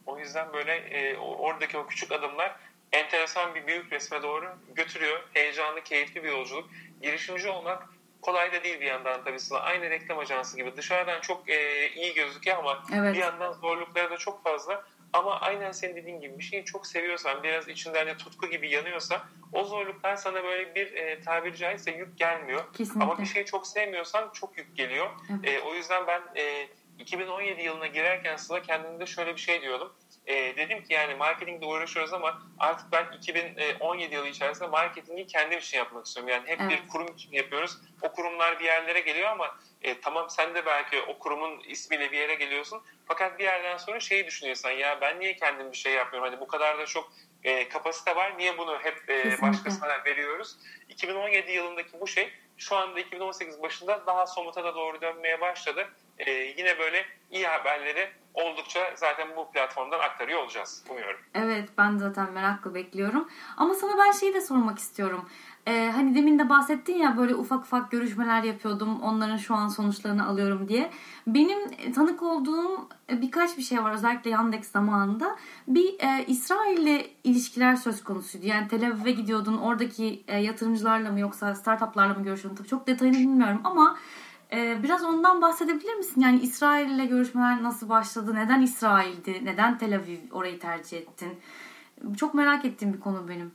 O 0.07 0.19
yüzden 0.19 0.53
böyle 0.53 0.73
e, 0.73 1.17
oradaki 1.19 1.79
o 1.79 1.87
küçük 1.87 2.13
adımlar 2.13 2.57
enteresan 2.93 3.55
bir 3.55 3.67
büyük 3.67 3.93
resme 3.93 4.23
doğru 4.23 4.47
götürüyor. 4.75 5.23
Heyecanlı, 5.35 5.85
keyifli 5.85 6.25
bir 6.25 6.29
yolculuk. 6.29 6.71
Girişimci 7.03 7.49
olmak 7.49 7.89
kolay 8.23 8.53
da 8.53 8.65
değil 8.65 8.81
bir 8.81 8.87
yandan 8.87 9.25
tabii 9.25 9.41
Sıla. 9.41 9.61
Aynı 9.61 9.91
reklam 9.91 10.19
ajansı 10.19 10.57
gibi. 10.57 10.77
Dışarıdan 10.77 11.21
çok 11.21 11.51
e, 11.51 11.89
iyi 11.95 12.15
gözüküyor 12.15 12.59
ama 12.59 12.83
evet. 12.95 13.15
bir 13.15 13.19
yandan 13.21 13.53
zorlukları 13.53 14.11
da 14.11 14.17
çok 14.17 14.45
fazla. 14.45 14.85
Ama 15.13 15.41
aynen 15.41 15.73
senin 15.73 15.97
dediğin 15.97 16.21
gibi 16.21 16.39
bir 16.39 16.45
şeyi 16.45 16.65
çok 16.65 16.87
seviyorsan, 16.87 17.43
biraz 17.43 17.69
içinden 17.69 18.07
de 18.07 18.17
tutku 18.17 18.47
gibi 18.47 18.71
yanıyorsa 18.71 19.23
o 19.53 19.65
zorluklar 19.65 20.17
sana 20.17 20.45
böyle 20.45 20.75
bir 20.75 20.93
e, 20.95 21.21
tabiri 21.21 21.57
caizse 21.57 21.91
yük 21.91 22.19
gelmiyor. 22.19 22.73
Kesinlikle. 22.73 23.05
Ama 23.05 23.19
bir 23.19 23.27
şeyi 23.27 23.45
çok 23.45 23.67
sevmiyorsan 23.67 24.31
çok 24.33 24.59
yük 24.59 24.77
geliyor. 24.77 25.11
Evet. 25.31 25.49
E, 25.49 25.61
o 25.61 25.75
yüzden 25.75 26.07
ben 26.07 26.23
e, 26.37 26.69
2017 26.99 27.63
yılına 27.63 27.87
girerken 27.87 28.37
Sıla 28.37 28.63
kendimde 28.63 29.07
şöyle 29.07 29.35
bir 29.35 29.41
şey 29.41 29.63
diyordum 29.63 29.93
e, 30.29 30.57
dedim 30.57 30.85
ki 30.85 30.93
yani 30.93 31.15
marketingle 31.15 31.67
uğraşıyoruz 31.67 32.13
ama 32.13 32.43
artık 32.59 32.93
ben 32.93 33.07
2017 33.13 34.15
yılı 34.15 34.29
içerisinde 34.29 34.69
marketingi 34.69 35.27
kendim 35.27 35.59
için 35.59 35.79
yapmak 35.79 36.07
istiyorum. 36.07 36.33
Yani 36.33 36.49
hep 36.49 36.61
evet. 36.61 36.71
bir 36.71 36.89
kurum 36.89 37.07
için 37.07 37.33
yapıyoruz. 37.33 37.79
O 38.03 38.13
kurumlar 38.13 38.61
bir 38.61 38.65
yerlere 38.65 39.01
geliyor 39.01 39.31
ama 39.31 39.59
e, 39.83 40.01
tamam 40.01 40.31
sen 40.31 40.55
de 40.55 40.67
belki 40.67 41.03
o 41.03 41.19
kurumun 41.19 41.61
ismiyle 41.61 42.13
bir 42.13 42.19
yere 42.19 42.35
geliyorsun. 42.35 42.83
Fakat 43.07 43.39
bir 43.39 43.45
yerden 43.45 43.77
sonra 43.77 44.01
şeyi 44.01 44.27
düşünüyorsan 44.27 44.71
ya 44.71 45.01
ben 45.01 45.21
niye 45.21 45.37
kendim 45.37 45.73
bir 45.73 45.77
şey 45.77 45.93
yapmıyorum? 45.93 46.31
Hani 46.31 46.41
bu 46.41 46.47
kadar 46.47 46.79
da 46.79 46.87
çok 46.87 47.13
e, 47.45 47.69
kapasite 47.69 48.17
var. 48.17 48.39
Niye 48.39 48.59
bunu 48.59 48.79
hep 48.79 49.11
e, 49.11 49.43
başkasına 49.43 50.05
veriyoruz? 50.05 50.57
2017 50.89 51.53
yılındaki 51.53 52.01
bu 52.01 52.07
şey 52.07 52.33
şu 52.59 52.77
anda 52.77 53.01
2018 53.01 53.63
başında 53.63 54.07
daha 54.07 54.27
somuta 54.27 54.65
da 54.65 54.75
doğru 54.75 55.01
dönmeye 55.01 55.41
başladı. 55.41 55.89
E, 56.19 56.31
yine 56.31 56.79
böyle 56.79 57.07
iyi 57.31 57.47
haberleri 57.47 58.11
oldukça 58.45 58.81
zaten 58.97 59.29
bu 59.37 59.51
platformdan 59.51 59.99
aktarıyor 59.99 60.43
olacağız. 60.43 60.85
Umuyorum. 60.91 61.21
Evet 61.35 61.69
ben 61.79 61.97
zaten 61.97 62.33
merakla 62.33 62.75
bekliyorum. 62.75 63.29
Ama 63.57 63.75
sana 63.75 63.99
ben 63.99 64.13
şeyi 64.13 64.35
de 64.35 64.41
sormak 64.41 64.79
istiyorum. 64.79 65.25
Ee, 65.67 65.91
hani 65.95 66.15
demin 66.15 66.39
de 66.39 66.49
bahsettin 66.49 66.99
ya 66.99 67.17
böyle 67.17 67.35
ufak 67.35 67.61
ufak 67.61 67.91
görüşmeler 67.91 68.43
yapıyordum. 68.43 69.03
Onların 69.03 69.37
şu 69.37 69.55
an 69.55 69.69
sonuçlarını 69.69 70.27
alıyorum 70.27 70.69
diye. 70.69 70.91
Benim 71.27 71.93
tanık 71.93 72.23
olduğum 72.23 72.89
birkaç 73.11 73.59
bir 73.59 73.63
şey 73.63 73.83
var 73.83 73.93
özellikle 73.93 74.31
Yandex 74.31 74.71
zamanında. 74.71 75.37
Bir 75.69 76.01
e, 76.01 76.25
İsrail 76.27 76.79
ile 76.79 77.11
ilişkiler 77.25 77.77
söz 77.77 78.05
konusuydu. 78.05 78.47
Yani 78.47 78.69
Tel 78.69 78.87
Aviv'e 78.87 79.11
gidiyordun. 79.11 79.59
Oradaki 79.59 80.25
e, 80.29 80.39
yatırımcılarla 80.39 81.11
mı 81.11 81.21
yoksa 81.21 81.55
startuplarla 81.55 82.15
mı 82.15 82.25
görüşüyordun? 82.25 82.57
Tabii 82.57 82.69
çok 82.69 82.87
detayını 82.87 83.17
bilmiyorum 83.17 83.61
ama 83.65 83.99
ee, 84.53 84.83
biraz 84.83 85.05
ondan 85.05 85.43
bahsedebilir 85.43 85.95
misin? 85.95 86.21
Yani 86.21 86.41
İsrail 86.41 86.91
ile 86.91 87.07
görüşmeler 87.07 87.63
nasıl 87.63 87.89
başladı? 87.89 88.35
Neden 88.35 88.63
İsrail'di? 88.63 89.45
Neden 89.45 89.79
Tel 89.79 89.97
Aviv 89.97 90.19
orayı 90.33 90.61
tercih 90.61 90.99
ettin? 90.99 91.43
Çok 92.17 92.35
merak 92.35 92.65
ettiğim 92.65 92.95
bir 92.95 93.01
konu 93.01 93.29
benim. 93.29 93.55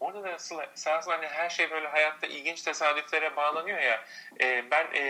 Orada 0.00 0.24
da 0.24 0.28
aslında 0.28 0.64
esasında 0.64 1.14
hani 1.14 1.26
her 1.26 1.50
şey 1.50 1.70
böyle 1.70 1.88
hayatta 1.88 2.26
ilginç 2.26 2.62
tesadüflere 2.62 3.36
bağlanıyor 3.36 3.78
ya. 3.78 4.04
E, 4.40 4.70
ben 4.70 4.86
e, 4.92 5.02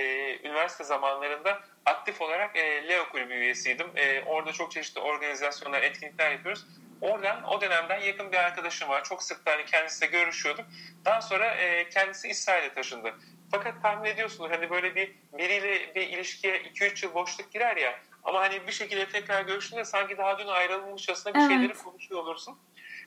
üniversite 0.44 0.84
zamanlarında 0.84 1.60
aktif 1.86 2.20
olarak 2.20 2.56
e, 2.56 2.88
Leo 2.88 3.08
Kulübü 3.08 3.34
üyesiydim. 3.34 3.86
E, 3.96 4.22
orada 4.24 4.52
çok 4.52 4.72
çeşitli 4.72 5.00
organizasyonlar, 5.00 5.82
etkinlikler 5.82 6.30
yapıyoruz. 6.30 6.66
Oradan 7.00 7.44
o 7.44 7.60
dönemden 7.60 8.00
yakın 8.00 8.32
bir 8.32 8.36
arkadaşım 8.36 8.88
var. 8.88 9.04
Çok 9.04 9.22
sık 9.22 9.40
hani 9.44 9.64
kendisiyle 9.64 10.12
görüşüyorduk. 10.12 10.64
Daha 11.04 11.20
sonra 11.20 11.54
e, 11.54 11.88
kendisi 11.88 12.28
İsrail'e 12.28 12.72
taşındı. 12.72 13.14
Fakat 13.50 13.82
tahmin 13.82 14.04
ediyorsunuz 14.04 14.50
hani 14.50 14.70
böyle 14.70 14.94
bir 14.94 15.12
biriyle 15.32 15.94
bir 15.94 16.08
ilişkiye 16.08 16.62
2-3 16.62 17.06
yıl 17.06 17.14
boşluk 17.14 17.52
girer 17.52 17.76
ya 17.76 17.98
ama 18.24 18.40
hani 18.40 18.66
bir 18.66 18.72
şekilde 18.72 19.08
tekrar 19.08 19.42
görüştüğünde 19.42 19.84
sanki 19.84 20.18
daha 20.18 20.38
dün 20.38 20.46
ayrılmışçasına 20.46 21.34
bir 21.34 21.38
evet. 21.38 21.50
şeyleri 21.50 21.74
konuşuyor 21.74 22.20
olursun. 22.20 22.58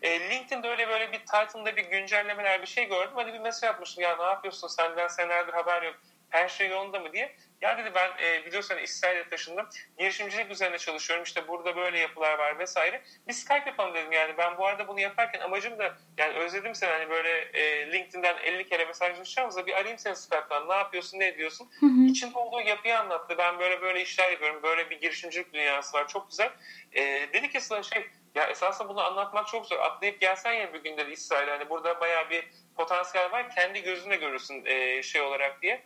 E, 0.01 0.29
LinkedIn'de 0.29 0.69
öyle 0.69 0.87
böyle 0.87 1.11
bir 1.11 1.19
title'ında 1.19 1.75
bir 1.75 1.85
güncellemeler 1.85 2.61
bir 2.61 2.67
şey 2.67 2.87
gördüm. 2.87 3.15
Hani 3.15 3.33
bir 3.33 3.39
mesaj 3.39 3.63
yapmıştım 3.63 4.03
ya 4.03 4.17
ne 4.17 4.23
yapıyorsun 4.23 4.67
senden 4.67 5.07
senelerdir 5.07 5.53
haber 5.53 5.81
yok 5.81 5.95
her 6.29 6.49
şey 6.49 6.69
yolunda 6.69 6.99
mı 6.99 7.13
diye. 7.13 7.35
Ya 7.63 7.77
dedi 7.77 7.91
ben 7.95 8.11
e, 8.23 8.45
biliyorsun 8.45 8.75
hani 8.75 8.83
İsrail'e 8.83 9.29
taşındım. 9.29 9.67
Girişimcilik 9.97 10.51
üzerine 10.51 10.77
çalışıyorum. 10.77 11.23
İşte 11.23 11.47
burada 11.47 11.75
böyle 11.75 11.99
yapılar 11.99 12.39
var 12.39 12.59
vesaire. 12.59 13.01
Bir 13.27 13.33
Skype 13.33 13.63
yapalım 13.69 13.93
dedim 13.93 14.11
yani. 14.11 14.37
Ben 14.37 14.57
bu 14.57 14.65
arada 14.65 14.87
bunu 14.87 14.99
yaparken 14.99 15.39
amacım 15.39 15.79
da 15.79 15.97
yani 16.17 16.33
özledim 16.33 16.75
seni 16.75 16.89
hani 16.89 17.09
böyle 17.09 17.29
e, 17.39 17.91
LinkedIn'den 17.91 18.37
50 18.43 18.69
kere 18.69 18.85
mesajlaşacağımızda 18.85 19.67
bir 19.67 19.73
arayayım 19.73 19.99
seni 19.99 20.15
Skype'dan. 20.15 20.69
Ne 20.69 20.73
yapıyorsun, 20.73 21.19
ne 21.19 21.27
ediyorsun? 21.27 21.69
Hı 21.79 21.85
hı. 21.85 22.05
İçinde 22.09 22.37
olduğu 22.37 22.61
yapıyı 22.61 22.99
anlattı. 22.99 23.35
Ben 23.37 23.59
böyle 23.59 23.81
böyle 23.81 24.01
işler 24.01 24.31
yapıyorum. 24.31 24.63
Böyle 24.63 24.89
bir 24.89 25.01
girişimcilik 25.01 25.53
dünyası 25.53 25.97
var. 25.97 26.07
Çok 26.07 26.29
güzel. 26.29 26.51
E, 26.93 27.01
dedi 27.33 27.49
ki 27.49 27.61
sana 27.61 27.83
şey 27.83 28.07
ya 28.35 28.43
esasında 28.47 28.89
bunu 28.89 29.01
anlatmak 29.01 29.47
çok 29.47 29.65
zor. 29.65 29.79
Atlayıp 29.79 30.21
gelsen 30.21 30.53
ya 30.53 30.73
bir 30.73 30.83
gün 30.83 30.97
dedi 30.97 31.11
İsrail'e. 31.11 31.51
Hani 31.51 31.69
burada 31.69 31.99
bayağı 31.99 32.29
bir 32.29 32.47
potansiyel 32.77 33.31
var. 33.31 33.55
Kendi 33.55 33.83
gözünle 33.83 34.15
görürsün 34.15 34.65
e, 34.65 35.03
şey 35.03 35.21
olarak 35.21 35.61
diye. 35.61 35.83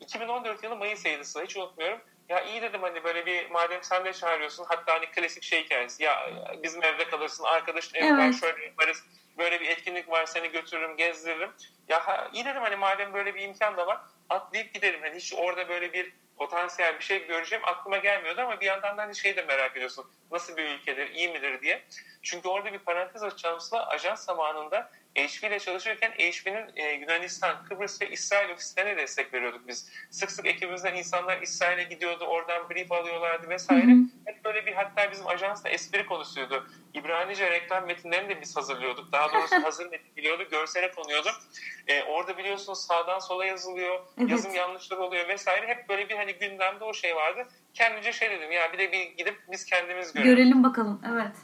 2014 0.00 0.64
yılı 0.64 0.76
Mayıs 0.76 1.06
ayıydı 1.06 1.42
hiç 1.42 1.56
unutmuyorum. 1.56 2.00
Ya 2.28 2.44
iyi 2.44 2.62
dedim 2.62 2.82
hani 2.82 3.04
böyle 3.04 3.26
bir 3.26 3.50
madem 3.50 3.82
sen 3.82 4.04
de 4.04 4.12
çağırıyorsun 4.12 4.64
hatta 4.68 4.94
hani 4.94 5.06
klasik 5.06 5.42
şey 5.42 5.64
hikayesi 5.64 6.02
ya 6.02 6.30
bizim 6.62 6.82
evde 6.82 7.04
kalırsın 7.04 7.44
arkadaşın 7.44 7.94
evi 7.94 8.06
evet. 8.06 8.18
var 8.18 8.32
şöyle 8.32 8.64
yaparız 8.64 9.04
böyle 9.38 9.60
bir 9.60 9.68
etkinlik 9.68 10.08
var 10.08 10.26
seni 10.26 10.50
götürürüm 10.50 10.96
gezdiririm. 10.96 11.50
Ya 11.88 12.28
iyi 12.32 12.44
dedim 12.44 12.62
hani 12.62 12.76
madem 12.76 13.14
böyle 13.14 13.34
bir 13.34 13.40
imkan 13.40 13.76
da 13.76 13.86
var 13.86 14.00
atlayıp 14.28 14.74
gidelim. 14.74 15.00
Hani 15.02 15.16
hiç 15.16 15.34
orada 15.34 15.68
böyle 15.68 15.92
bir 15.92 16.12
potansiyel 16.36 16.98
bir 16.98 17.04
şey 17.04 17.26
göreceğim 17.26 17.64
aklıma 17.64 17.96
gelmiyordu 17.96 18.40
ama 18.40 18.60
bir 18.60 18.66
yandan 18.66 18.96
da 18.96 19.02
hani 19.02 19.16
şey 19.16 19.36
de 19.36 19.42
merak 19.42 19.76
ediyorsun. 19.76 20.04
Nasıl 20.30 20.56
bir 20.56 20.64
ülkedir, 20.64 21.10
iyi 21.10 21.28
midir 21.28 21.60
diye. 21.60 21.82
Çünkü 22.22 22.48
orada 22.48 22.72
bir 22.72 22.78
parantez 22.78 23.22
açacağımızda 23.22 23.86
ajans 23.86 24.24
zamanında 24.24 24.90
HP 25.16 25.44
ile 25.44 25.58
çalışırken 25.58 26.10
HP'nin 26.10 26.76
e, 26.76 26.92
Yunanistan, 26.92 27.64
Kıbrıs 27.64 28.02
ve 28.02 28.10
İsrail 28.10 28.50
ofislerine 28.50 28.96
destek 28.96 29.34
veriyorduk 29.34 29.68
biz. 29.68 29.90
Sık 30.10 30.30
sık 30.30 30.46
ekibimizden 30.46 30.94
insanlar 30.94 31.42
İsrail'e 31.42 31.82
gidiyordu, 31.84 32.24
oradan 32.24 32.70
brief 32.70 32.92
alıyorlardı 32.92 33.48
vesaire. 33.48 33.86
Hı 33.86 33.90
hı. 33.90 34.04
Hep 34.26 34.44
böyle 34.44 34.66
bir 34.66 34.72
hatta 34.72 35.10
bizim 35.10 35.26
ajansla 35.26 35.70
espri 35.70 36.06
konusuydu. 36.06 36.68
İbranice 36.94 37.50
reklam 37.50 37.86
metinlerini 37.86 38.28
de 38.28 38.40
biz 38.40 38.56
hazırlıyorduk. 38.56 39.12
Daha 39.12 39.32
doğrusu 39.32 39.62
hazır 39.62 39.90
metin 39.90 40.16
biliyordu, 40.16 40.46
görsele 40.50 40.90
konuyordu. 40.92 41.28
E, 41.86 42.02
orada 42.02 42.38
biliyorsunuz 42.38 42.86
sağdan 42.86 43.18
sola 43.18 43.44
yazılıyor, 43.44 44.00
evet. 44.18 44.30
yazım 44.30 44.54
yanlışları 44.54 45.00
oluyor 45.00 45.28
vesaire. 45.28 45.66
Hep 45.66 45.88
böyle 45.88 46.08
bir 46.08 46.16
hani 46.16 46.32
gündemde 46.32 46.84
o 46.84 46.94
şey 46.94 47.16
vardı. 47.16 47.48
Kendimce 47.74 48.12
şey 48.12 48.30
dedim 48.30 48.52
ya 48.52 48.72
bir 48.72 48.78
de 48.78 48.92
bir 48.92 49.02
gidip 49.16 49.38
biz 49.52 49.64
kendimiz 49.64 50.12
görelim. 50.12 50.36
Görelim 50.36 50.62
bakalım, 50.62 51.02
evet. 51.12 51.36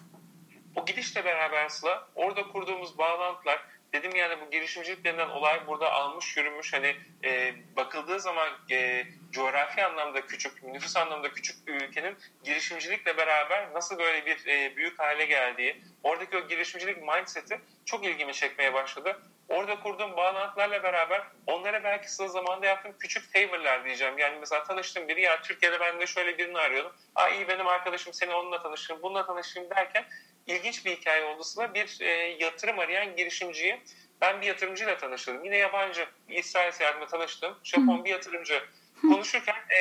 O 0.76 0.84
gidişle 0.84 1.24
beraber 1.24 1.68
Sıla 1.68 2.08
orada 2.14 2.42
kurduğumuz 2.42 2.98
bağlantılar 2.98 3.66
dedim 3.92 4.16
yani 4.16 4.40
bu 4.40 4.50
girişimcilik 4.50 5.04
denilen 5.04 5.28
olay 5.28 5.66
burada 5.66 5.92
almış 5.92 6.36
yürümüş 6.36 6.72
hani 6.72 6.96
e, 7.24 7.54
bakıldığı 7.76 8.20
zaman 8.20 8.48
e, 8.70 9.06
coğrafi 9.30 9.84
anlamda 9.84 10.26
küçük, 10.26 10.62
nüfus 10.62 10.96
anlamda 10.96 11.32
küçük 11.32 11.66
bir 11.66 11.74
ülkenin 11.74 12.16
girişimcilikle 12.44 13.16
beraber 13.16 13.74
nasıl 13.74 13.98
böyle 13.98 14.26
bir 14.26 14.46
e, 14.46 14.76
büyük 14.76 14.98
hale 14.98 15.24
geldiği, 15.24 15.82
oradaki 16.02 16.36
o 16.36 16.48
girişimcilik 16.48 17.02
mindset'i 17.02 17.60
çok 17.84 18.04
ilgimi 18.04 18.32
çekmeye 18.32 18.74
başladı. 18.74 19.22
Orada 19.48 19.80
kurduğum 19.80 20.16
bağlantılarla 20.16 20.82
beraber 20.82 21.22
onlara 21.46 21.84
belki 21.84 22.12
sıra 22.12 22.28
zamanda 22.28 22.66
yaptığım 22.66 22.98
küçük 22.98 23.32
favorlar 23.32 23.84
diyeceğim. 23.84 24.18
Yani 24.18 24.36
mesela 24.40 24.62
tanıştığım 24.64 25.08
biri 25.08 25.22
ya 25.22 25.42
Türkiye'de 25.42 25.80
ben 25.80 26.00
de 26.00 26.06
şöyle 26.06 26.38
birini 26.38 26.58
arıyordum. 26.58 26.92
Aa 27.14 27.28
iyi 27.28 27.48
benim 27.48 27.66
arkadaşım 27.66 28.12
seni 28.12 28.34
onunla 28.34 28.62
tanıştırayım, 28.62 29.02
bununla 29.02 29.26
tanıştırayım 29.26 29.70
derken 29.70 30.04
ilginç 30.50 30.86
bir 30.86 30.96
hikaye 30.96 31.24
oldu 31.24 31.44
sıra 31.44 31.74
bir 31.74 31.98
e, 32.00 32.10
yatırım 32.40 32.78
arayan 32.78 33.16
girişimciyi 33.16 33.80
ben 34.20 34.40
bir 34.40 34.46
yatırımcıyla 34.46 34.98
tanıştım. 34.98 35.44
Yine 35.44 35.56
yabancı 35.56 36.06
İsrail 36.28 36.72
seyahatime 36.72 37.06
tanıştım. 37.06 37.58
Japon 37.64 38.04
bir 38.04 38.10
yatırımcı. 38.10 38.62
Konuşurken 39.00 39.56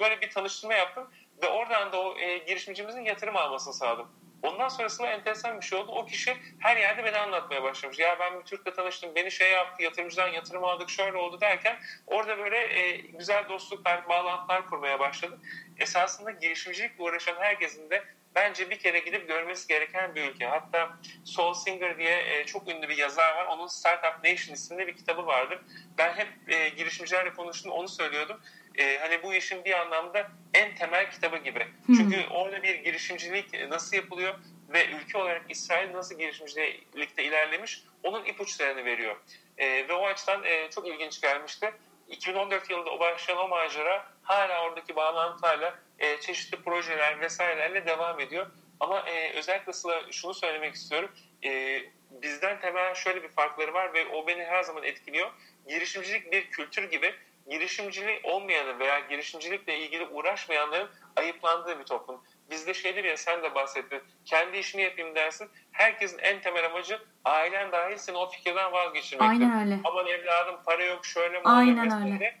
böyle 0.00 0.20
bir 0.20 0.30
tanıştırma 0.30 0.74
yaptım 0.74 1.10
ve 1.42 1.46
oradan 1.48 1.92
da 1.92 2.00
o 2.00 2.18
e, 2.18 2.38
girişimcimizin 2.38 3.04
yatırım 3.04 3.36
almasını 3.36 3.74
sağladım. 3.74 4.08
Ondan 4.42 4.68
sonrasında 4.68 5.08
enteresan 5.08 5.60
bir 5.60 5.66
şey 5.66 5.78
oldu. 5.78 5.92
O 5.92 6.06
kişi 6.06 6.36
her 6.58 6.76
yerde 6.76 7.04
beni 7.04 7.16
anlatmaya 7.16 7.62
başlamış. 7.62 7.98
Ya 7.98 8.16
ben 8.20 8.40
bir 8.40 8.44
Türk'le 8.44 8.76
tanıştım, 8.76 9.14
beni 9.14 9.30
şey 9.30 9.52
yaptı, 9.52 9.82
yatırımcıdan 9.82 10.28
yatırım 10.28 10.64
aldık, 10.64 10.90
şöyle 10.90 11.16
oldu 11.16 11.40
derken 11.40 11.78
orada 12.06 12.38
böyle 12.38 12.58
e, 12.58 12.96
güzel 12.96 13.48
dostluklar, 13.48 14.08
bağlantılar 14.08 14.66
kurmaya 14.66 15.00
başladı. 15.00 15.38
Esasında 15.78 16.30
girişimcilikle 16.30 17.04
uğraşan 17.04 17.36
herkesin 17.38 17.90
de 17.90 18.04
bence 18.34 18.70
bir 18.70 18.78
kere 18.78 18.98
gidip 18.98 19.28
görmesi 19.28 19.68
gereken 19.68 20.14
bir 20.14 20.30
ülke. 20.30 20.46
Hatta 20.46 20.98
Saul 21.24 21.54
Singer 21.54 21.98
diye 21.98 22.22
e, 22.34 22.46
çok 22.46 22.68
ünlü 22.68 22.88
bir 22.88 22.96
yazar 22.96 23.34
var. 23.34 23.46
Onun 23.46 23.66
Startup 23.66 24.24
Nation 24.24 24.54
isimli 24.54 24.86
bir 24.86 24.96
kitabı 24.96 25.26
vardır. 25.26 25.58
Ben 25.98 26.14
hep 26.14 26.28
e, 26.48 26.68
girişimcilerle 26.68 27.32
konuştuğumda 27.32 27.74
onu 27.74 27.88
söylüyordum. 27.88 28.40
E, 28.78 28.98
hani 28.98 29.22
bu 29.22 29.34
işin 29.34 29.64
bir 29.64 29.80
anlamda 29.80 30.30
en 30.54 30.74
temel 30.74 31.10
kitabı 31.10 31.36
gibi. 31.36 31.66
Hmm. 31.86 31.96
Çünkü 31.96 32.26
orada 32.30 32.62
bir 32.62 32.74
girişimcilik 32.74 33.68
nasıl 33.68 33.96
yapılıyor 33.96 34.34
ve 34.68 34.86
ülke 34.86 35.18
olarak 35.18 35.42
İsrail 35.48 35.92
nasıl 35.92 36.18
girişimcilikte 36.18 37.24
ilerlemiş 37.24 37.82
onun 38.02 38.24
ipuçlarını 38.24 38.84
veriyor. 38.84 39.16
E, 39.58 39.88
ve 39.88 39.92
o 39.92 40.06
açıdan 40.06 40.44
e, 40.44 40.70
çok 40.70 40.88
ilginç 40.88 41.20
gelmişti. 41.20 41.72
2014 42.08 42.70
yılında 42.70 42.90
o 42.90 43.00
başlayan 43.00 43.38
o 43.38 43.48
macera 43.48 44.06
hala 44.22 44.62
oradaki 44.62 44.96
bağlantılarla 44.96 45.78
e, 45.98 46.20
çeşitli 46.20 46.62
projeler 46.62 47.20
vesairelerle 47.20 47.86
devam 47.86 48.20
ediyor. 48.20 48.46
Ama 48.80 49.08
e, 49.08 49.32
özellikle 49.32 49.72
Sıla 49.72 50.12
şunu 50.12 50.34
söylemek 50.34 50.74
istiyorum. 50.74 51.10
E, 51.44 51.82
bizden 52.10 52.60
temel 52.60 52.94
şöyle 52.94 53.22
bir 53.22 53.28
farkları 53.28 53.74
var 53.74 53.94
ve 53.94 54.06
o 54.06 54.26
beni 54.26 54.44
her 54.44 54.62
zaman 54.62 54.84
etkiliyor. 54.84 55.30
Girişimcilik 55.68 56.32
bir 56.32 56.50
kültür 56.50 56.90
gibi 56.90 57.14
girişimciliği 57.50 58.20
olmayanı 58.22 58.78
veya 58.78 58.98
girişimcilikle 58.98 59.78
ilgili 59.78 60.06
uğraşmayanların 60.06 60.90
ayıplandığı 61.16 61.78
bir 61.78 61.84
toplum. 61.84 62.24
Bizde 62.50 62.74
şeydir 62.74 63.04
ya 63.04 63.16
sen 63.16 63.42
de 63.42 63.54
bahsettin. 63.54 64.02
Kendi 64.24 64.56
işini 64.56 64.82
yapayım 64.82 65.14
dersin. 65.14 65.50
Herkesin 65.72 66.18
en 66.18 66.40
temel 66.40 66.66
amacı 66.66 67.00
ailen 67.24 67.72
dahil 67.72 67.96
seni 67.96 68.16
o 68.16 68.30
fikirden 68.30 68.72
vazgeçirmektir. 68.72 69.28
Aynen 69.28 69.60
öyle. 69.60 69.80
Aman 69.84 70.06
evladım 70.06 70.56
para 70.66 70.84
yok 70.84 71.06
şöyle 71.06 71.38
mi 71.38 71.44
Aynen 71.44 72.02
öyle. 72.02 72.38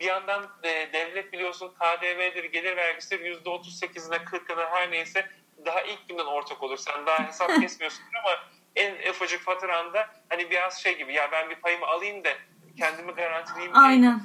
Bir 0.00 0.04
yandan 0.04 0.50
e, 0.62 0.92
devlet 0.92 1.32
biliyorsun 1.32 1.74
KDV'dir, 1.80 2.44
gelir 2.44 2.76
vergisidir 2.76 3.44
%38'ine 3.44 4.24
40'ına 4.24 4.70
her 4.70 4.90
neyse 4.90 5.26
daha 5.64 5.82
ilk 5.82 6.08
günden 6.08 6.24
ortak 6.24 6.62
olur. 6.62 6.76
Sen 6.76 7.06
daha 7.06 7.28
hesap 7.28 7.48
kesmiyorsun 7.60 8.02
ama 8.24 8.38
en 8.76 9.10
ufacık 9.10 9.40
faturanda 9.40 10.08
hani 10.28 10.50
biraz 10.50 10.82
şey 10.82 10.98
gibi 10.98 11.14
ya 11.14 11.32
ben 11.32 11.50
bir 11.50 11.54
payımı 11.56 11.86
alayım 11.86 12.24
da 12.24 12.30
kendimi 12.76 13.12
garantileyeyim. 13.12 13.76
Aynen. 13.76 14.20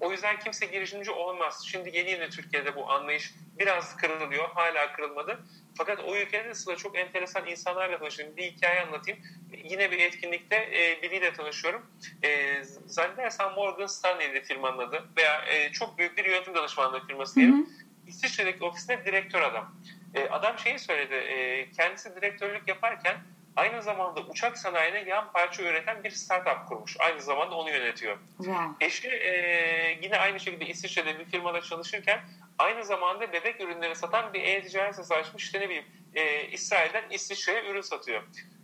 O 0.00 0.12
yüzden 0.12 0.38
kimse 0.38 0.66
girişimci 0.66 1.10
olmaz. 1.10 1.66
Şimdi 1.66 1.96
yeni 1.96 2.10
yeni 2.10 2.30
Türkiye'de 2.30 2.76
bu 2.76 2.90
anlayış 2.90 3.34
biraz 3.58 3.96
kırılıyor. 3.96 4.48
Hala 4.54 4.92
kırılmadı. 4.92 5.40
Fakat 5.78 6.00
o 6.00 6.16
ülkede 6.16 6.54
sıra 6.54 6.76
çok 6.76 6.98
enteresan 6.98 7.46
insanlarla 7.46 7.98
tanıştım. 7.98 8.36
Bir 8.36 8.42
hikaye 8.42 8.80
anlatayım. 8.80 9.20
Yine 9.64 9.90
bir 9.90 9.98
etkinlikte 9.98 10.56
e, 10.56 11.02
biriyle 11.02 11.32
tanışıyorum. 11.32 11.86
E, 12.22 12.62
zannedersem 12.86 13.52
Morgan 13.52 13.86
Stanley'de 13.86 14.42
firmanın 14.42 14.78
adı. 14.78 15.04
Veya 15.16 15.44
e, 15.44 15.72
çok 15.72 15.98
büyük 15.98 16.18
bir 16.18 16.24
yönetim 16.24 16.54
danışmanlığı 16.54 17.06
firması 17.06 17.36
diyelim. 17.36 17.68
İsviçre'deki 18.06 18.64
ofisinde 18.64 19.04
direktör 19.04 19.42
adam. 19.42 19.74
E, 20.14 20.28
adam 20.28 20.58
şeyi 20.58 20.78
söyledi. 20.78 21.14
E, 21.14 21.70
kendisi 21.70 22.16
direktörlük 22.16 22.68
yaparken 22.68 23.16
aynı 23.56 23.82
zamanda 23.82 24.20
uçak 24.20 24.58
sanayine 24.58 24.98
yan 24.98 25.32
parça 25.32 25.62
üreten 25.62 26.04
bir 26.04 26.10
startup 26.10 26.68
kurmuş. 26.68 26.96
Aynı 27.00 27.22
zamanda 27.22 27.54
onu 27.54 27.70
yönetiyor. 27.70 28.18
Wow. 28.36 28.86
Eşi 28.86 29.08
e, 29.08 29.98
yine 30.02 30.18
aynı 30.18 30.40
şekilde 30.40 30.66
İsviçre'de 30.66 31.18
bir 31.18 31.24
firmada 31.24 31.60
çalışırken 31.60 32.20
aynı 32.58 32.84
zamanda 32.84 33.32
bebek 33.32 33.60
ürünleri 33.60 33.96
satan 33.96 34.32
bir 34.32 34.42
e-ticaret 34.42 34.94
sitesi 34.94 35.14
açmış. 35.14 35.44
İşte 35.44 35.60
ne 35.60 35.64
bileyim 35.64 35.84
e, 36.14 36.46
İsrail'den 36.46 37.04
İsviçre'ye 37.10 37.70
ürün 37.70 37.80
satıyor. 37.80 38.22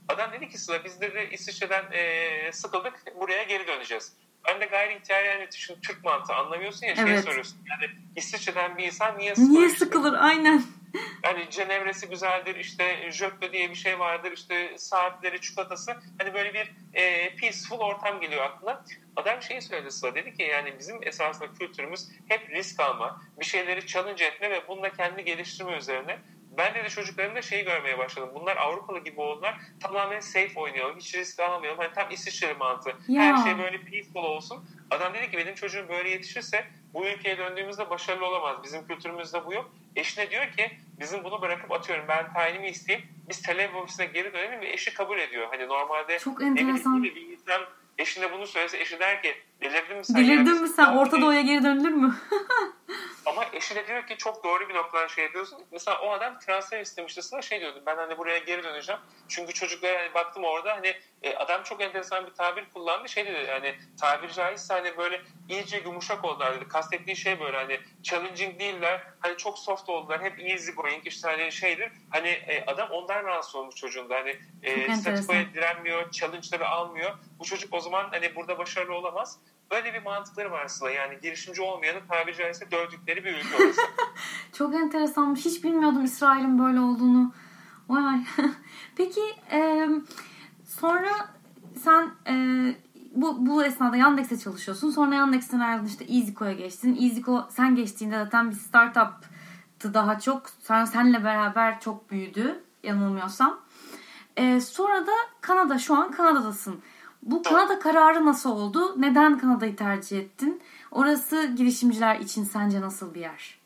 Adam 0.08 0.32
dedi 0.32 0.48
ki 0.48 0.58
Sıla 0.58 0.84
biz 0.84 1.00
de 1.00 1.30
İsviçre'den 1.30 1.84
e, 1.92 2.52
sıkıldık 2.52 3.02
buraya 3.20 3.42
geri 3.42 3.66
döneceğiz. 3.66 4.16
Ben 4.48 4.60
de 4.60 4.66
gayri 4.66 4.94
ihtiyari 4.96 5.26
yani 5.26 5.48
şimdi 5.52 5.80
Türk 5.80 6.04
mantığı 6.04 6.34
anlamıyorsun 6.34 6.86
ya 6.86 6.94
evet. 6.98 7.08
şey 7.08 7.18
soruyorsun. 7.18 7.58
Yani 7.70 7.92
İsviçre'den 8.16 8.78
bir 8.78 8.84
insan 8.84 9.18
niye 9.18 9.34
sıkılır? 9.34 9.58
Niye 9.58 9.68
sıkılır 9.68 10.14
aynen. 10.18 10.62
Hani 11.22 11.50
cenevresi 11.50 12.08
güzeldir 12.08 12.56
işte 12.56 13.10
jötle 13.12 13.52
diye 13.52 13.70
bir 13.70 13.74
şey 13.74 13.98
vardır 13.98 14.32
işte 14.32 14.78
saatleri 14.78 15.40
çikolatası. 15.40 15.96
Hani 16.18 16.34
böyle 16.34 16.54
bir 16.54 16.72
e, 16.94 17.36
peaceful 17.36 17.78
ortam 17.78 18.20
geliyor 18.20 18.44
aklına. 18.44 18.84
Adam 19.16 19.42
şeyi 19.42 19.62
söyledi 19.62 19.90
Sıla 19.90 20.14
dedi 20.14 20.34
ki 20.34 20.42
yani 20.42 20.78
bizim 20.78 20.98
esasında 21.02 21.52
kültürümüz 21.52 22.08
hep 22.28 22.50
risk 22.50 22.80
alma, 22.80 23.22
bir 23.40 23.44
şeyleri 23.44 23.86
challenge 23.86 24.24
etme 24.24 24.50
ve 24.50 24.68
bununla 24.68 24.90
kendi 24.90 25.24
geliştirme 25.24 25.76
üzerine. 25.76 26.18
Ben 26.58 26.74
de, 26.74 26.84
de 26.84 26.88
çocuklarımda 26.88 27.42
şeyi 27.42 27.64
görmeye 27.64 27.98
başladım. 27.98 28.30
Bunlar 28.34 28.56
Avrupalı 28.56 29.04
gibi 29.04 29.20
oldular. 29.20 29.60
Tamamen 29.80 30.20
safe 30.20 30.60
oynayalım. 30.60 30.96
Hiç 30.96 31.14
risk 31.14 31.40
almayalım. 31.40 31.78
Hani 31.78 31.92
tam 31.94 32.10
İsviçre 32.10 32.54
mantığı. 32.54 32.96
Ya. 33.08 33.22
Her 33.22 33.44
şey 33.44 33.58
böyle 33.58 33.80
peaceful 33.80 34.24
olsun. 34.24 34.64
Adam 34.90 35.14
dedi 35.14 35.30
ki 35.30 35.38
benim 35.38 35.54
çocuğum 35.54 35.86
böyle 35.88 36.10
yetişirse 36.10 36.64
bu 36.96 37.06
ülkeye 37.06 37.38
döndüğümüzde 37.38 37.90
başarılı 37.90 38.26
olamaz. 38.26 38.56
Bizim 38.64 38.86
kültürümüzde 38.86 39.46
bu 39.46 39.54
yok. 39.54 39.70
Eşine 39.96 40.30
diyor 40.30 40.52
ki 40.52 40.70
bizim 41.00 41.24
bunu 41.24 41.42
bırakıp 41.42 41.72
atıyorum 41.72 42.04
ben 42.08 42.32
tayinimi 42.32 42.68
isteyeyim. 42.68 43.08
Biz 43.28 43.42
telefon 43.42 43.82
ofisine 43.82 44.06
geri 44.06 44.32
dönelim 44.32 44.60
ve 44.60 44.72
eşi 44.72 44.94
kabul 44.94 45.18
ediyor. 45.18 45.46
Hani 45.50 45.68
normalde 45.68 46.18
Çok 46.18 46.42
enteresan. 46.42 47.02
bir 47.02 47.16
insan 47.16 47.60
eşine 47.98 48.32
bunu 48.32 48.46
söylese 48.46 48.78
eşi 48.80 49.00
der 49.00 49.22
ki 49.22 49.34
delirdin 49.60 49.96
mi 49.96 50.04
sen? 50.04 50.16
Delirdin 50.16 50.62
mi 50.62 50.68
sen? 50.68 50.96
Orta 50.96 51.20
Doğu'ya 51.20 51.40
geri 51.40 51.62
dönülür 51.62 51.92
mü? 51.92 52.14
Ama 53.26 53.46
eşi 53.52 53.74
de 53.74 53.86
diyor 53.86 54.06
ki 54.06 54.16
çok 54.16 54.44
doğru 54.44 54.68
bir 54.68 54.74
noktadan 54.74 55.06
şey 55.06 55.24
yapıyorsun. 55.24 55.64
Mesela 55.70 56.00
o 56.00 56.10
adam 56.10 56.38
transfer 56.38 56.80
istemişti 56.80 57.22
sana 57.22 57.42
şey 57.42 57.60
diyordu. 57.60 57.82
Ben 57.86 57.96
hani 57.96 58.18
buraya 58.18 58.38
geri 58.38 58.62
döneceğim. 58.62 59.00
Çünkü 59.28 59.52
çocuklara 59.52 59.98
hani 59.98 60.14
baktım 60.14 60.44
orada 60.44 60.72
hani 60.72 60.96
e, 61.22 61.34
adam 61.36 61.62
çok 61.62 61.82
enteresan 61.82 62.26
bir 62.26 62.34
tabir 62.34 62.64
kullandı. 62.74 63.08
Şey 63.08 63.26
dedi 63.26 63.46
hani 63.50 63.74
tabir 64.00 64.28
caizse 64.28 64.74
hani 64.74 64.96
böyle 64.96 65.22
iyice 65.48 65.76
yumuşak 65.76 66.24
oldular 66.24 66.56
dedi. 66.56 66.68
Kastettiği 66.68 67.16
şey 67.16 67.40
böyle 67.40 67.56
hani 67.56 67.80
challenging 68.02 68.60
değiller. 68.60 69.02
Hani 69.20 69.36
çok 69.36 69.58
soft 69.58 69.88
oldular. 69.88 70.22
Hep 70.22 70.40
easy 70.40 70.70
going 70.70 71.06
işte 71.06 71.28
hani 71.28 71.52
şeydir. 71.52 71.92
Hani 72.10 72.28
e, 72.28 72.64
adam 72.66 72.90
ondan 72.90 73.24
rahatsız 73.24 73.54
olmuş 73.54 73.74
çocuğunda. 73.74 74.14
Hani 74.14 74.36
e, 74.62 74.94
statikoya 74.94 75.52
direnmiyor. 75.54 76.10
Challenge'ları 76.10 76.68
almıyor. 76.68 77.18
Bu 77.38 77.44
çocuk 77.44 77.74
o 77.74 77.80
zaman 77.80 78.08
hani 78.10 78.34
burada 78.34 78.58
başarılı 78.58 78.94
olamaz. 78.94 79.38
Böyle 79.70 79.94
bir 79.94 80.02
mantıkları 80.02 80.50
var 80.50 80.64
aslında. 80.64 80.90
Yani 80.90 81.18
girişimci 81.22 81.62
olmayanı 81.62 81.98
tabiri 82.08 82.36
caizse 82.36 82.70
dövdükleri 82.70 83.24
bir 83.24 83.32
ülke 83.32 83.64
orası. 83.64 83.80
Çok 84.52 84.74
enteresanmış. 84.74 85.44
Hiç 85.44 85.64
bilmiyordum 85.64 86.04
İsrail'in 86.04 86.58
böyle 86.58 86.80
olduğunu. 86.80 87.32
Vay. 87.88 88.20
Peki 88.96 89.22
e, 89.50 89.88
sonra 90.64 91.10
sen 91.82 92.10
e, 92.28 92.34
bu, 93.16 93.46
bu 93.46 93.64
esnada 93.64 93.96
Yandex'te 93.96 94.38
çalışıyorsun. 94.38 94.90
Sonra 94.90 95.14
Yandex'ten 95.14 95.60
ayrıldın 95.60 95.86
işte 95.86 96.04
EasyCo'ya 96.04 96.52
geçtin. 96.52 96.96
EasyCo 97.02 97.46
sen 97.50 97.76
geçtiğinde 97.76 98.18
zaten 98.24 98.50
bir 98.50 98.56
startup'tı 98.56 99.94
daha 99.94 100.20
çok. 100.20 100.42
Sen 100.60 100.84
senle 100.84 101.24
beraber 101.24 101.80
çok 101.80 102.10
büyüdü 102.10 102.62
yanılmıyorsam. 102.82 103.60
E, 104.36 104.60
sonra 104.60 105.06
da 105.06 105.12
Kanada 105.40 105.78
şu 105.78 105.94
an 105.94 106.10
Kanada'dasın. 106.10 106.82
Bu 107.26 107.42
Kanada 107.42 107.78
kararı 107.78 108.26
nasıl 108.26 108.50
oldu? 108.50 109.00
Neden 109.00 109.38
Kanada'yı 109.38 109.76
tercih 109.76 110.18
ettin? 110.18 110.62
Orası 110.90 111.46
girişimciler 111.46 112.16
için 112.16 112.44
sence 112.44 112.80
nasıl 112.80 113.14
bir 113.14 113.20
yer? 113.20 113.58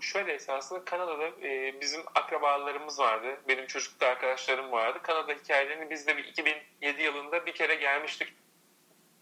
Şöyle 0.00 0.32
esasında 0.32 0.84
Kanada'da 0.84 1.46
e, 1.46 1.80
bizim 1.80 2.00
akrabalarımız 2.14 2.98
vardı. 2.98 3.26
Benim 3.48 3.66
çocuklukta 3.66 4.06
arkadaşlarım 4.06 4.72
vardı. 4.72 4.98
Kanada 5.02 5.32
hikayelerini 5.32 5.90
biz 5.90 6.06
de 6.06 6.22
2007 6.30 7.02
yılında 7.02 7.46
bir 7.46 7.52
kere 7.52 7.74
gelmiştik 7.74 8.34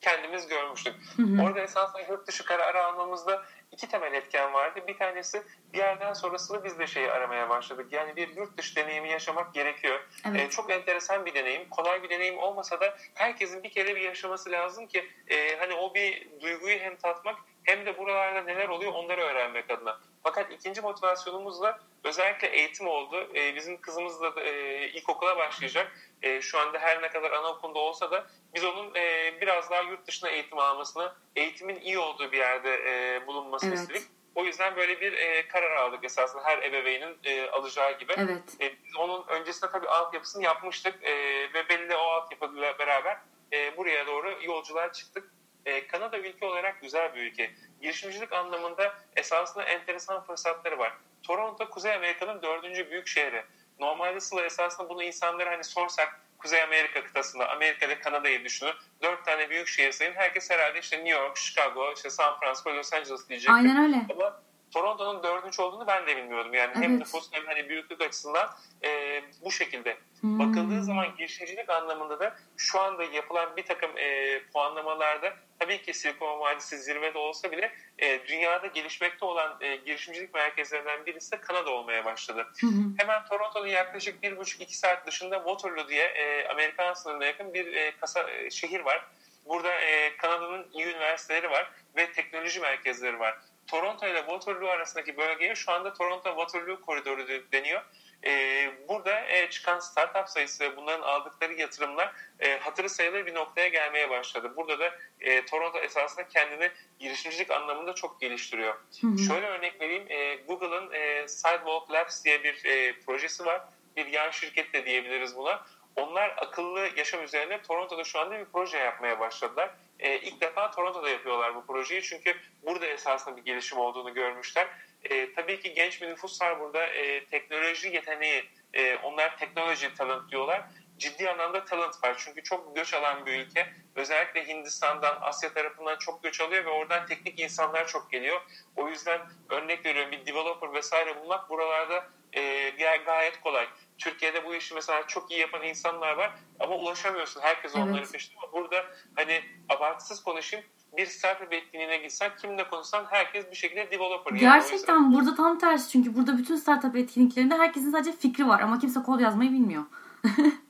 kendimiz 0.01 0.49
görmüştük. 0.49 0.95
Hı 1.17 1.23
hı. 1.23 1.43
Orada 1.43 1.61
esasında 1.61 2.01
yurt 2.01 2.27
dışı 2.27 2.45
kararı 2.45 2.85
almamızda 2.85 3.43
iki 3.73 3.89
temel 3.89 4.13
etken 4.13 4.53
vardı. 4.53 4.81
Bir 4.89 4.99
tanesi 4.99 5.43
bir 5.73 5.79
yerden 5.79 6.13
sonrasında 6.13 6.65
biz 6.65 6.79
de 6.79 6.87
şeyi 6.87 7.11
aramaya 7.11 7.49
başladık. 7.49 7.87
Yani 7.91 8.17
bir 8.17 8.37
yurt 8.37 8.59
dışı 8.59 8.77
deneyimi 8.77 9.11
yaşamak 9.11 9.55
gerekiyor. 9.55 10.01
Evet. 10.29 10.41
Ee, 10.41 10.51
çok 10.51 10.71
enteresan 10.71 11.27
bir 11.27 11.35
deneyim. 11.35 11.69
Kolay 11.69 12.03
bir 12.03 12.11
deneyim 12.11 12.39
olmasa 12.39 12.81
da 12.81 12.97
herkesin 13.15 13.63
bir 13.63 13.71
kere 13.71 13.97
bir 13.97 14.01
yaşaması 14.01 14.53
lazım 14.53 14.87
ki 14.87 15.09
e, 15.29 15.57
hani 15.57 15.75
o 15.75 15.95
bir 15.95 16.29
duyguyu 16.41 16.79
hem 16.79 16.97
tatmak 16.97 17.39
hem 17.65 17.87
de 17.87 17.99
buralarda 17.99 18.41
neler 18.41 18.69
oluyor 18.69 18.93
onları 18.93 19.21
öğrenmek 19.21 19.71
adına. 19.71 19.99
Fakat 20.23 20.53
ikinci 20.53 20.81
motivasyonumuz 20.81 21.63
da 21.63 21.79
özellikle 22.05 22.49
eğitim 22.49 22.87
oldu. 22.87 23.29
E, 23.35 23.55
bizim 23.55 23.81
kızımız 23.81 24.21
da 24.21 24.41
e, 24.41 24.89
ilkokula 24.89 25.37
başlayacak. 25.37 25.93
E, 26.23 26.41
şu 26.43 26.59
anda 26.59 26.79
her 26.79 27.03
ne 27.03 27.09
kadar 27.09 27.31
anaokulunda 27.31 27.79
olsa 27.79 28.11
da 28.11 28.27
biz 28.55 28.65
onun 28.65 28.95
e, 28.95 29.35
biraz 29.41 29.71
daha 29.71 29.83
yurt 29.83 30.07
dışına 30.07 30.31
eğitim 30.31 30.59
almasını, 30.59 31.13
eğitimin 31.37 31.81
iyi 31.81 31.99
olduğu 31.99 32.33
bir 32.33 32.39
yerde 32.39 32.75
e, 32.75 33.27
bulunmasını 33.27 33.71
evet. 33.71 33.81
istedik. 33.81 34.03
O 34.35 34.45
yüzden 34.45 34.77
böyle 34.77 35.01
bir 35.01 35.13
e, 35.13 35.49
karar 35.49 35.77
aldık 35.77 36.05
esasında 36.05 36.43
her 36.45 36.63
ebeveynin 36.63 37.19
e, 37.25 37.51
alacağı 37.51 37.99
gibi. 37.99 38.13
Evet. 38.17 38.43
E, 38.61 38.73
biz 38.85 38.97
onun 38.97 39.27
öncesinde 39.29 39.71
tabii 39.71 39.89
altyapısını 39.89 40.45
yapmıştık 40.45 40.95
e, 41.03 41.13
ve 41.55 41.69
belli 41.69 41.97
o 41.97 42.01
altyapıyla 42.01 42.79
beraber 42.79 43.19
e, 43.53 43.77
buraya 43.77 44.07
doğru 44.07 44.35
yolculuğa 44.43 44.93
çıktık. 44.93 45.31
E, 45.67 45.87
Kanada 45.87 46.19
ülke 46.19 46.47
olarak 46.47 46.81
güzel 46.83 47.15
bir 47.15 47.21
ülke. 47.21 47.51
Girişimcilik 47.83 48.33
anlamında 48.33 48.95
esasında 49.17 49.65
enteresan 49.65 50.23
fırsatları 50.23 50.79
var. 50.79 50.93
Toronto 51.23 51.71
Kuzey 51.71 51.95
Amerika'nın 51.95 52.43
dördüncü 52.43 52.91
büyük 52.91 53.07
şehri. 53.07 53.45
Normalde 53.79 54.21
Sıla 54.21 54.43
esasında 54.45 54.89
bunu 54.89 55.03
insanlara 55.03 55.51
hani 55.51 55.65
sorsak 55.65 56.21
Kuzey 56.39 56.63
Amerika 56.63 57.05
kıtasında, 57.05 57.51
Amerika 57.51 57.89
ve 57.89 57.99
Kanada'yı 57.99 58.45
düşünün. 58.45 58.73
Dört 59.03 59.25
tane 59.25 59.51
büyük 59.51 59.69
şehir 59.69 59.93
sayın. 59.93 60.15
Herkes 60.15 60.51
herhalde 60.51 60.79
işte 60.79 60.97
New 60.97 61.11
York, 61.11 61.37
Chicago, 61.37 61.93
işte 61.97 62.11
San 62.11 62.39
Francisco, 62.41 62.77
Los 62.77 62.93
Angeles 62.93 63.29
diyecek. 63.29 63.51
Aynen 63.51 63.85
öyle. 63.85 64.07
Ama 64.11 64.41
Toronto'nun 64.75 65.23
dördüncü 65.23 65.63
olduğunu 65.63 65.87
ben 65.87 66.07
de 66.07 66.17
bilmiyordum. 66.17 66.55
Yani 66.55 66.73
evet. 66.75 66.85
hem 66.85 66.99
nüfus 66.99 67.33
hem 67.33 67.47
hani 67.47 67.69
büyüklük 67.69 68.01
açısından 68.01 68.51
e, 68.85 69.23
bu 69.45 69.51
şekilde. 69.51 69.97
Hmm. 70.21 70.39
Bakıldığı 70.39 70.83
zaman 70.83 71.17
girişimcilik 71.17 71.71
anlamında 71.71 72.21
da 72.21 72.37
şu 72.57 72.81
anda 72.81 73.05
yapılan 73.05 73.57
bir 73.57 73.63
takım 73.63 73.99
e, 73.99 74.41
puanlamalarda 74.53 75.37
tabii 75.59 75.83
ki 75.83 75.95
Silikon 75.95 76.41
Vadisi 76.41 76.79
zirvede 76.79 77.19
olsa 77.19 77.53
bile 77.53 77.73
e, 77.99 78.27
dünyada 78.27 78.67
gelişmekte 78.67 79.25
olan 79.25 79.57
e, 79.61 79.77
girişimcilik 79.77 80.35
merkezlerinden 80.35 81.07
birisi 81.07 81.33
de 81.33 81.41
Kanada 81.41 81.71
olmaya 81.71 82.05
başladı. 82.05 82.47
Hı 82.61 82.67
Hemen 82.99 83.25
Toronto'nun 83.25 83.67
yaklaşık 83.67 84.23
bir 84.23 84.37
buçuk 84.37 84.61
iki 84.61 84.79
saat 84.79 85.07
dışında 85.07 85.37
Waterloo 85.37 85.89
diye 85.89 86.05
e, 86.05 86.49
Amerikan 86.49 86.95
sınırına 86.95 87.25
yakın 87.25 87.55
bir 87.55 87.77
e, 87.77 87.93
kasa, 88.01 88.31
e, 88.31 88.51
şehir 88.51 88.81
var. 88.81 89.07
Burada 89.49 89.81
e, 89.81 90.17
Kanada'nın 90.17 90.67
iyi 90.73 90.87
üniversiteleri 90.87 91.51
var 91.51 91.71
ve 91.97 92.13
teknoloji 92.13 92.61
merkezleri 92.61 93.19
var. 93.19 93.39
Toronto 93.69 94.07
ile 94.07 94.19
Waterloo 94.19 94.69
arasındaki 94.69 95.17
bölgeye 95.17 95.55
şu 95.55 95.73
anda 95.73 95.93
Toronto 95.93 96.29
Waterloo 96.29 96.81
koridoru 96.81 97.29
deniyor. 97.53 97.83
E, 98.25 98.71
burada 98.89 99.21
e, 99.21 99.51
çıkan 99.51 99.79
startup 99.79 100.29
sayısı 100.29 100.65
ve 100.65 100.77
bunların 100.77 101.03
aldıkları 101.03 101.55
yatırımlar 101.55 102.13
e, 102.41 102.59
hatırı 102.59 102.89
sayılır 102.91 103.27
bir 103.27 103.35
noktaya 103.35 103.69
gelmeye 103.69 104.11
başladı. 104.11 104.53
Burada 104.57 104.79
da 104.79 104.95
e, 105.21 105.47
Toronto 105.47 105.79
esasında 105.79 106.29
kendini 106.29 106.71
girişimcilik 106.99 107.51
anlamında 107.51 107.95
çok 107.95 108.21
geliştiriyor. 108.21 108.75
Hı 109.01 109.07
hı. 109.07 109.19
Şöyle 109.19 109.47
örnek 109.47 109.81
vereyim. 109.81 110.05
E, 110.09 110.35
Google'ın 110.35 110.93
e, 110.93 111.29
Sidewalk 111.29 111.93
Labs 111.93 112.25
diye 112.25 112.45
bir 112.45 112.65
e, 112.65 113.01
projesi 113.01 113.47
var. 113.47 113.63
Bir 113.97 114.07
yan 114.07 114.31
şirket 114.31 114.73
de 114.73 114.87
diyebiliriz 114.87 115.37
buna. 115.37 115.67
Onlar 115.99 116.35
akıllı 116.37 116.89
yaşam 116.97 117.25
üzerine 117.25 117.63
Toronto'da 117.63 118.05
şu 118.05 118.21
anda 118.21 118.39
bir 118.39 118.45
proje 118.45 118.79
yapmaya 118.79 119.21
başladılar. 119.21 119.71
E, 119.99 120.19
ilk 120.19 120.41
defa 120.41 120.71
Toronto'da 120.71 121.09
yapıyorlar 121.09 121.55
bu 121.55 121.67
projeyi 121.67 122.03
çünkü 122.03 122.37
burada 122.63 122.87
esasında 122.87 123.37
bir 123.37 123.45
gelişim 123.45 123.79
olduğunu 123.79 124.15
görmüşler. 124.15 124.69
E, 125.05 125.35
tabii 125.35 125.61
ki 125.61 125.75
genç 125.75 126.03
bir 126.03 126.09
nüfus 126.09 126.43
var 126.43 126.61
burada. 126.61 126.87
E, 126.87 127.25
teknoloji 127.25 127.89
yeteneği, 127.89 128.45
e, 128.75 128.97
onlar 128.97 129.39
teknoloji 129.39 129.95
talent 129.95 130.31
diyorlar. 130.31 130.63
Ciddi 130.99 131.31
anlamda 131.31 131.65
talent 131.65 132.05
var. 132.05 132.15
Çünkü 132.19 132.43
çok 132.43 132.77
göç 132.77 132.95
alan 132.95 133.27
bir 133.27 133.33
ülke. 133.33 133.73
Özellikle 133.95 134.49
Hindistan'dan, 134.49 135.19
Asya 135.21 135.53
tarafından 135.53 135.97
çok 135.97 136.23
göç 136.23 136.41
alıyor 136.41 136.65
ve 136.65 136.71
oradan 136.71 137.07
teknik 137.07 137.41
insanlar 137.41 137.87
çok 137.87 138.11
geliyor. 138.11 138.41
O 138.77 138.89
yüzden 138.89 139.21
örnek 139.51 139.87
veriyorum 139.87 140.13
bir 140.13 140.27
developer 140.27 140.73
vesaire 140.73 141.17
bulmak 141.21 141.51
buralarda 141.51 142.05
e, 142.33 142.71
gayet 143.07 143.41
kolay. 143.41 143.67
Türkiye'de 143.99 144.45
bu 144.45 144.55
işi 144.55 144.75
mesela 144.75 145.07
çok 145.07 145.31
iyi 145.31 145.41
yapan 145.41 145.63
insanlar 145.63 146.17
var 146.17 146.35
ama 146.61 146.75
ulaşamıyorsun. 146.75 147.41
Herkes 147.41 147.73
evet. 147.77 147.87
onların 147.87 148.11
peşinde 148.13 148.39
ama 148.43 148.53
burada 148.53 148.85
hani 149.17 149.43
abartısız 149.69 150.23
konuşayım 150.23 150.65
bir 150.97 151.07
startup 151.07 151.53
etkinliğine 151.53 151.97
gitsen 151.97 152.31
kimle 152.37 152.69
konuşsan 152.69 153.07
herkes 153.11 153.51
bir 153.51 153.57
şekilde 153.57 153.91
developer. 153.91 154.37
Gerçekten 154.37 154.95
yani 154.95 155.15
burada 155.15 155.35
tam 155.35 155.59
tersi 155.59 155.91
çünkü 155.91 156.17
burada 156.17 156.39
bütün 156.39 156.57
startup 156.57 156.97
etkinliklerinde 156.97 157.55
herkesin 157.55 157.91
sadece 157.91 158.13
fikri 158.13 158.49
var 158.49 158.61
ama 158.61 158.79
kimse 158.79 159.03
kod 159.03 159.21
yazmayı 159.21 159.51
bilmiyor. 159.53 159.85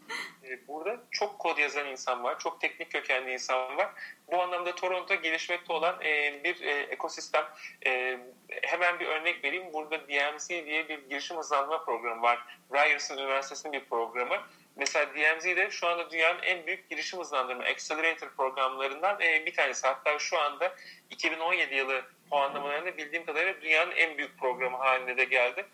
Ee, 0.49 0.69
burada 0.69 0.97
çok 1.11 1.39
kod 1.39 1.59
yazan 1.59 1.87
insan 1.87 2.25
var, 2.25 2.39
çok 2.39 2.61
teknik 2.61 2.93
kökenli 2.93 3.33
insan 3.33 3.77
var. 3.77 3.89
Bu 4.33 4.43
anlamda 4.43 4.75
Toronto 4.75 5.15
gelişmekte 5.15 5.73
olan 5.73 6.03
e, 6.05 6.45
bir 6.45 6.61
e, 6.61 6.81
ekosistem. 6.81 7.45
E, 7.87 8.19
hemen 8.63 9.01
bir 9.01 9.07
örnek 9.07 9.45
vereyim. 9.45 9.73
Burada 9.73 10.09
DMC 10.09 10.67
diye 10.67 10.89
bir 10.89 10.99
girişim 11.09 11.37
hızlandırma 11.37 11.85
programı 11.85 12.23
var. 12.23 12.59
Ryerson 12.73 13.19
Üniversitesi'nin 13.19 13.73
bir 13.73 13.85
programı. 13.85 14.37
Mesela 14.77 15.07
DMZ 15.07 15.45
de 15.45 15.71
şu 15.71 15.87
anda 15.87 16.11
dünyanın 16.11 16.43
en 16.43 16.67
büyük 16.67 16.91
girişim 16.91 17.21
hızlandırma 17.21 17.65
accelerator 17.65 18.29
programlarından 18.37 19.19
bir 19.19 19.55
tanesi. 19.55 19.87
Hatta 19.87 20.19
şu 20.19 20.39
anda 20.39 20.75
2017 21.11 21.75
yılı 21.75 22.03
puanlamalarında 22.31 22.97
bildiğim 22.97 23.25
kadarıyla 23.27 23.61
dünyanın 23.61 23.91
en 23.91 24.19
büyük 24.19 24.39
programı 24.39 24.77
haline 24.77 25.17
de 25.17 25.25
geldi. 25.25 25.67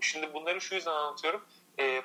Şimdi 0.00 0.34
bunları 0.34 0.60
şu 0.60 0.74
yüzden 0.74 0.90
anlatıyorum. 0.90 1.44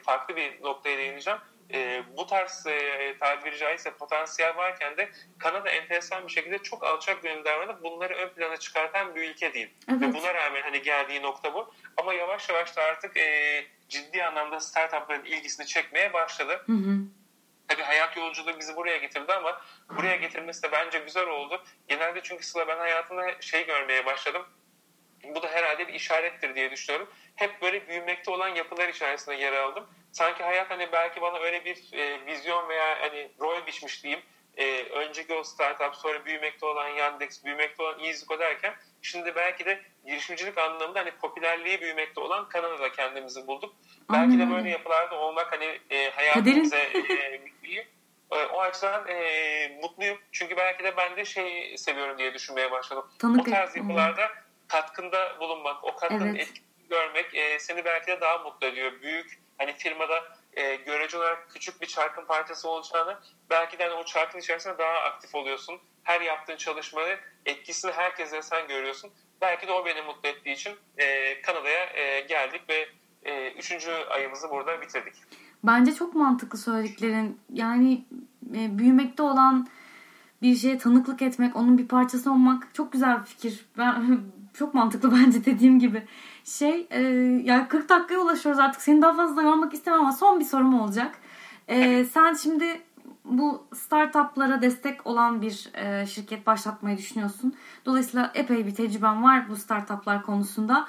Farklı 0.06 0.36
bir 0.36 0.64
noktaya 0.64 0.98
değineceğim. 0.98 1.40
E, 1.74 2.04
bu 2.18 2.28
tarz 2.28 2.68
e, 2.68 3.16
tabiri 3.20 3.58
caizse 3.58 3.94
potansiyel 3.94 4.56
varken 4.56 4.98
de 4.98 5.10
Kanada 5.40 5.70
enteresan 5.70 6.28
bir 6.28 6.32
şekilde 6.32 6.58
çok 6.58 6.84
alçak 6.84 7.24
davranıp 7.24 7.84
bunları 7.84 8.14
ön 8.14 8.30
plana 8.30 8.58
çıkartan 8.58 9.16
bir 9.16 9.30
ülke 9.30 9.54
değil. 9.54 9.70
Evet. 9.90 10.02
Ve 10.02 10.14
buna 10.14 10.34
rağmen 10.34 10.62
hani 10.62 10.82
geldiği 10.82 11.22
nokta 11.22 11.54
bu. 11.54 11.74
Ama 11.98 12.14
yavaş 12.14 12.50
yavaş 12.50 12.78
da 12.78 12.82
artık 12.82 13.18
e, 13.18 13.66
ciddi 13.90 14.24
anlamda 14.24 14.60
startupların 14.60 15.26
ilgisini 15.26 15.66
çekmeye 15.66 16.14
başladı. 16.14 16.64
Hı 16.66 16.74
hı. 16.74 16.98
Tabii 17.68 17.84
hayat 17.84 18.18
yolculuğu 18.18 18.60
bizi 18.60 18.76
buraya 18.76 18.98
getirdi 18.98 19.34
ama 19.34 19.62
buraya 19.90 20.16
getirmesi 20.16 20.64
de 20.64 20.72
bence 20.72 21.00
güzel 21.00 21.28
oldu. 21.28 21.64
Genelde 21.88 22.20
çünkü 22.24 22.46
Sıla 22.46 22.68
ben 22.68 22.78
hayatımda 22.78 23.42
şey 23.42 23.66
görmeye 23.66 24.06
başladım. 24.06 24.46
Bu 25.36 25.42
da 25.42 25.48
herhalde 25.48 25.88
bir 25.88 25.94
işarettir 25.94 26.56
diye 26.56 26.72
düşünüyorum. 26.72 27.10
Hep 27.36 27.62
böyle 27.62 27.88
büyümekte 27.88 28.32
olan 28.32 28.48
yapılar 28.48 28.90
içerisinde 28.90 29.36
yer 29.36 29.54
aldım. 29.54 29.88
Sanki 30.12 30.44
hayat 30.44 30.70
hani 30.70 30.92
belki 30.92 31.22
bana 31.22 31.40
öyle 31.40 31.66
bir 31.66 31.94
e, 31.94 32.26
vizyon 32.26 32.70
veya 32.70 33.02
hani 33.02 33.32
rol 33.40 33.66
biçmiş 33.68 34.04
diyeyim. 34.04 34.24
E, 34.58 34.84
önceki 34.84 35.34
o 35.34 35.44
startup 35.44 35.96
sonra 35.96 36.26
büyümekte 36.26 36.66
olan 36.66 36.88
Yandex, 36.88 37.46
büyümekte 37.46 37.84
olan 37.84 38.00
EasyCo 38.00 38.40
derken 38.40 38.74
Şimdi 39.02 39.36
belki 39.36 39.66
de 39.66 39.82
girişimcilik 40.06 40.58
anlamında 40.58 41.00
hani 41.00 41.12
popülerliği 41.12 41.82
büyümekte 41.82 42.22
olan 42.22 42.50
Kanada'da 42.50 42.92
kendimizi 42.92 43.48
bulduk. 43.48 43.76
Aynen. 44.10 44.30
Belki 44.30 44.40
de 44.40 44.56
böyle 44.56 44.70
yapılarda 44.70 45.16
olmak 45.16 45.52
hani 45.52 45.80
e, 45.90 46.10
hayatımıza 46.10 46.78
e, 46.78 47.42
e, 48.32 48.46
o 48.54 48.62
açıdan 48.62 49.08
e, 49.08 49.80
mutluyum. 49.82 50.18
Çünkü 50.32 50.58
belki 50.58 50.84
de 50.84 50.98
ben 50.98 51.18
de 51.18 51.26
şey 51.26 51.78
seviyorum 51.78 52.18
diye 52.18 52.34
düşünmeye 52.34 52.72
başladım. 52.72 53.06
Tanık 53.20 53.48
o 53.48 53.52
tarz 53.52 53.76
yapılarda 53.76 54.30
katkında 54.72 55.40
bulunmak, 55.40 55.84
o 55.84 55.96
katkının 55.96 56.36
evet. 56.36 56.42
etkisini 56.42 56.88
görmek 56.90 57.36
e, 57.36 57.60
seni 57.60 57.86
belki 57.86 58.08
de 58.08 58.22
daha 58.22 58.38
mutlu 58.38 58.68
ediyor. 58.68 59.02
Büyük 59.02 59.40
hani 59.58 59.74
firmada 59.74 60.24
e, 60.54 60.76
görece 60.76 61.18
olarak 61.18 61.52
küçük 61.54 61.82
bir 61.82 61.88
çarkın 61.88 62.26
parçası 62.26 62.70
olacağını 62.70 63.20
belki 63.50 63.80
de 63.80 63.84
hani 63.84 63.94
o 63.94 64.06
çarkın 64.06 64.40
içerisinde 64.40 64.78
daha 64.78 64.94
aktif 64.94 65.36
oluyorsun 65.36 65.82
her 66.04 66.22
yaptığın 66.22 66.56
çalışmanın 66.56 67.18
etkisini 67.46 67.92
herkese 67.92 68.42
sen 68.42 68.68
görüyorsun. 68.68 69.12
Belki 69.42 69.68
de 69.68 69.72
o 69.72 69.86
beni 69.86 70.02
mutlu 70.02 70.30
ettiği 70.30 70.52
için 70.52 70.74
e, 70.98 71.42
Kanada'ya 71.42 71.86
e, 71.86 72.22
geldik 72.22 72.62
ve 72.70 72.90
e, 73.24 73.52
üçüncü 73.52 73.92
ayımızı 73.92 74.50
burada 74.50 74.82
bitirdik. 74.82 75.14
Bence 75.64 75.94
çok 75.94 76.16
mantıklı 76.16 76.58
söylediklerin. 76.58 77.40
Yani 77.54 78.06
e, 78.56 78.78
büyümekte 78.78 79.24
olan 79.24 79.68
bir 80.42 80.56
şeye 80.56 80.78
tanıklık 80.78 81.22
etmek, 81.22 81.56
onun 81.56 81.78
bir 81.78 81.88
parçası 81.88 82.32
olmak 82.32 82.76
çok 82.76 82.92
güzel 82.94 83.20
bir 83.20 83.26
fikir. 83.26 83.66
Ben 83.78 84.22
çok 84.54 84.74
mantıklı 84.74 85.12
bence 85.26 85.46
dediğim 85.46 85.80
gibi. 85.80 86.04
Şey, 86.44 86.88
e, 86.90 87.02
yani 87.44 87.68
40 87.68 87.90
dakikaya 87.90 88.20
ulaşıyoruz 88.20 88.60
artık. 88.60 88.82
Seni 88.82 89.02
daha 89.02 89.14
fazla 89.14 89.42
yormak 89.42 89.74
istemem 89.74 90.00
ama 90.00 90.12
son 90.12 90.40
bir 90.40 90.46
sorum 90.46 90.80
olacak. 90.82 91.18
E, 91.68 92.06
sen 92.06 92.34
şimdi 92.34 92.82
bu 93.26 93.64
startuplara 93.76 94.62
destek 94.62 95.08
olan 95.08 95.42
bir 95.42 95.70
e, 95.74 96.06
şirket 96.06 96.48
başlatmayı 96.48 96.98
düşünüyorsun. 96.98 97.54
Dolayısıyla 97.86 98.32
epey 98.36 98.68
bir 98.68 98.76
tecrüben 98.76 99.24
var 99.24 99.50
bu 99.50 99.56
startuplar 99.56 100.24
konusunda. 100.24 100.88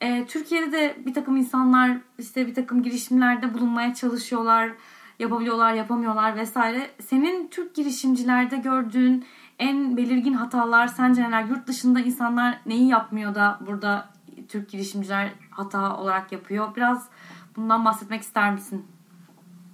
E, 0.00 0.26
Türkiye'de 0.26 0.72
de 0.72 0.96
bir 1.06 1.14
takım 1.14 1.36
insanlar 1.36 1.90
işte 2.18 2.46
bir 2.46 2.54
takım 2.54 2.82
girişimlerde 2.82 3.54
bulunmaya 3.54 3.94
çalışıyorlar. 3.94 4.70
Yapabiliyorlar, 5.18 5.74
yapamıyorlar 5.74 6.36
vesaire. 6.36 6.90
Senin 7.06 7.48
Türk 7.48 7.74
girişimcilerde 7.74 8.56
gördüğün 8.56 9.24
en 9.58 9.96
belirgin 9.96 10.34
hatalar 10.34 10.86
sence 10.86 11.22
neler? 11.22 11.42
Yurt 11.42 11.66
dışında 11.66 12.00
insanlar 12.00 12.58
neyi 12.66 12.88
yapmıyor 12.88 13.34
da 13.34 13.58
burada 13.60 14.08
Türk 14.48 14.70
girişimciler 14.70 15.30
hata 15.50 15.96
olarak 15.96 16.32
yapıyor? 16.32 16.76
Biraz 16.76 17.08
bundan 17.56 17.84
bahsetmek 17.84 18.22
ister 18.22 18.52
misin? 18.52 18.86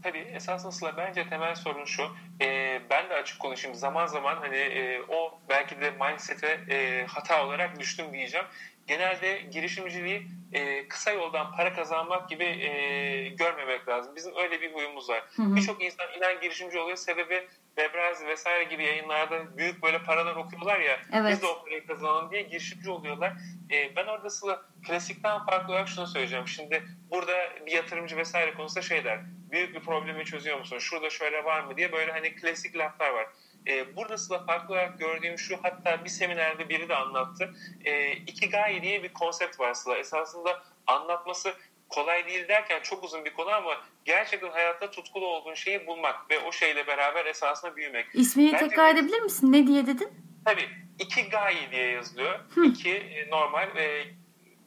Tabii 0.03 0.19
esasında 0.19 0.97
bence 0.97 1.29
temel 1.29 1.55
sorun 1.55 1.85
şu. 1.85 2.03
E, 2.41 2.81
ben 2.91 3.11
de 3.11 3.15
açık 3.15 3.41
konuşayım. 3.41 3.77
Zaman 3.77 4.07
zaman 4.07 4.37
hani 4.37 4.57
e, 4.57 5.03
o 5.09 5.39
belki 5.49 5.81
de 5.81 5.91
mindset'e 5.91 6.61
e, 6.71 7.07
hata 7.07 7.47
olarak 7.47 7.81
düştüm 7.81 8.13
diyeceğim. 8.13 8.47
Genelde 8.87 9.39
girişimciliği 9.53 10.27
e, 10.53 10.89
kısa 10.89 11.11
yoldan 11.11 11.53
para 11.57 11.73
kazanmak 11.73 12.29
gibi 12.29 12.45
e, 12.45 13.29
görmemek 13.29 13.89
lazım. 13.89 14.17
Bizim 14.17 14.37
öyle 14.37 14.61
bir 14.61 14.75
huyumuz 14.75 15.09
var. 15.09 15.25
Birçok 15.39 15.83
insan 15.83 16.07
inan 16.19 16.41
girişimci 16.41 16.79
oluyor. 16.79 16.97
Sebebi 16.97 17.49
Webrazi 17.77 18.27
vesaire 18.27 18.65
gibi 18.65 18.85
yayınlarda 18.85 19.57
büyük 19.57 19.83
böyle 19.83 20.03
paralar 20.03 20.37
okuyorlar 20.37 20.81
ya. 20.81 21.01
Evet. 21.13 21.33
Biz 21.33 21.43
de 21.43 21.47
o 21.47 21.65
parayı 21.65 21.87
kazanalım 21.87 22.31
diye 22.31 22.43
girişimci 22.43 22.91
oluyorlar. 22.91 23.33
E, 23.71 23.97
ben 23.97 24.07
orada 24.07 24.31
sıla 24.31 24.63
klasikten 24.87 25.45
farklı 25.47 25.73
olarak 25.73 25.89
şunu 25.89 26.07
söyleyeceğim. 26.07 26.49
Şimdi 26.49 26.83
burada 27.11 27.33
bir 27.67 27.73
yatırımcı 27.73 28.17
vesaire 28.17 28.55
konusunda 28.55 28.83
şey 28.83 29.05
der. 29.05 29.21
Büyük 29.51 29.75
bir 29.75 29.81
problemi 29.81 30.25
çözüyor 30.25 30.59
musun? 30.59 30.79
Şurada 30.79 31.11
şöyle 31.11 31.45
var 31.45 31.61
mı 31.61 31.77
diye 31.77 31.93
böyle 31.93 32.13
hani 32.13 32.35
klasik 32.35 32.77
laflar 32.77 33.11
var. 33.11 33.27
E, 33.67 33.97
burada 33.97 34.19
sıla 34.19 34.45
farklı 34.45 34.75
olarak 34.75 34.99
gördüğüm 34.99 35.39
şu 35.39 35.59
hatta 35.63 36.05
bir 36.05 36.11
seminerde 36.11 36.69
biri 36.69 36.89
de 36.89 36.97
anlattı. 36.97 37.55
E, 37.85 38.13
Ikigai 38.13 38.83
diye 38.83 39.03
bir 39.03 39.13
konsept 39.13 39.61
var 39.61 39.75
sıla. 39.75 39.97
Esasında 39.97 40.63
anlatması 40.87 41.55
kolay 41.89 42.27
değil 42.27 42.49
derken 42.49 42.83
çok 42.83 43.05
uzun 43.05 43.25
bir 43.25 43.35
konu 43.35 43.51
ama 43.51 43.77
gerçekten 44.05 44.51
hayatta 44.51 44.91
tutkulu 44.91 45.27
olduğun 45.27 45.55
şeyi 45.55 45.87
bulmak 45.87 46.31
ve 46.31 46.39
o 46.39 46.53
şeyle 46.53 46.87
beraber 46.87 47.27
esasında 47.27 47.77
büyümek. 47.77 48.07
İsmini 48.15 48.53
Bence 48.53 48.69
tekrar 48.69 48.95
edebilir 48.95 49.21
misin? 49.21 49.53
Ne 49.53 49.67
diye 49.67 49.87
dedin? 49.87 50.09
Tabii. 50.45 50.69
Ikigai 50.99 51.71
diye 51.71 51.87
yazılıyor. 51.87 52.41
Hı. 52.55 52.65
İki 52.65 52.95
e, 52.95 53.31
normal 53.31 53.77
e, 53.77 54.05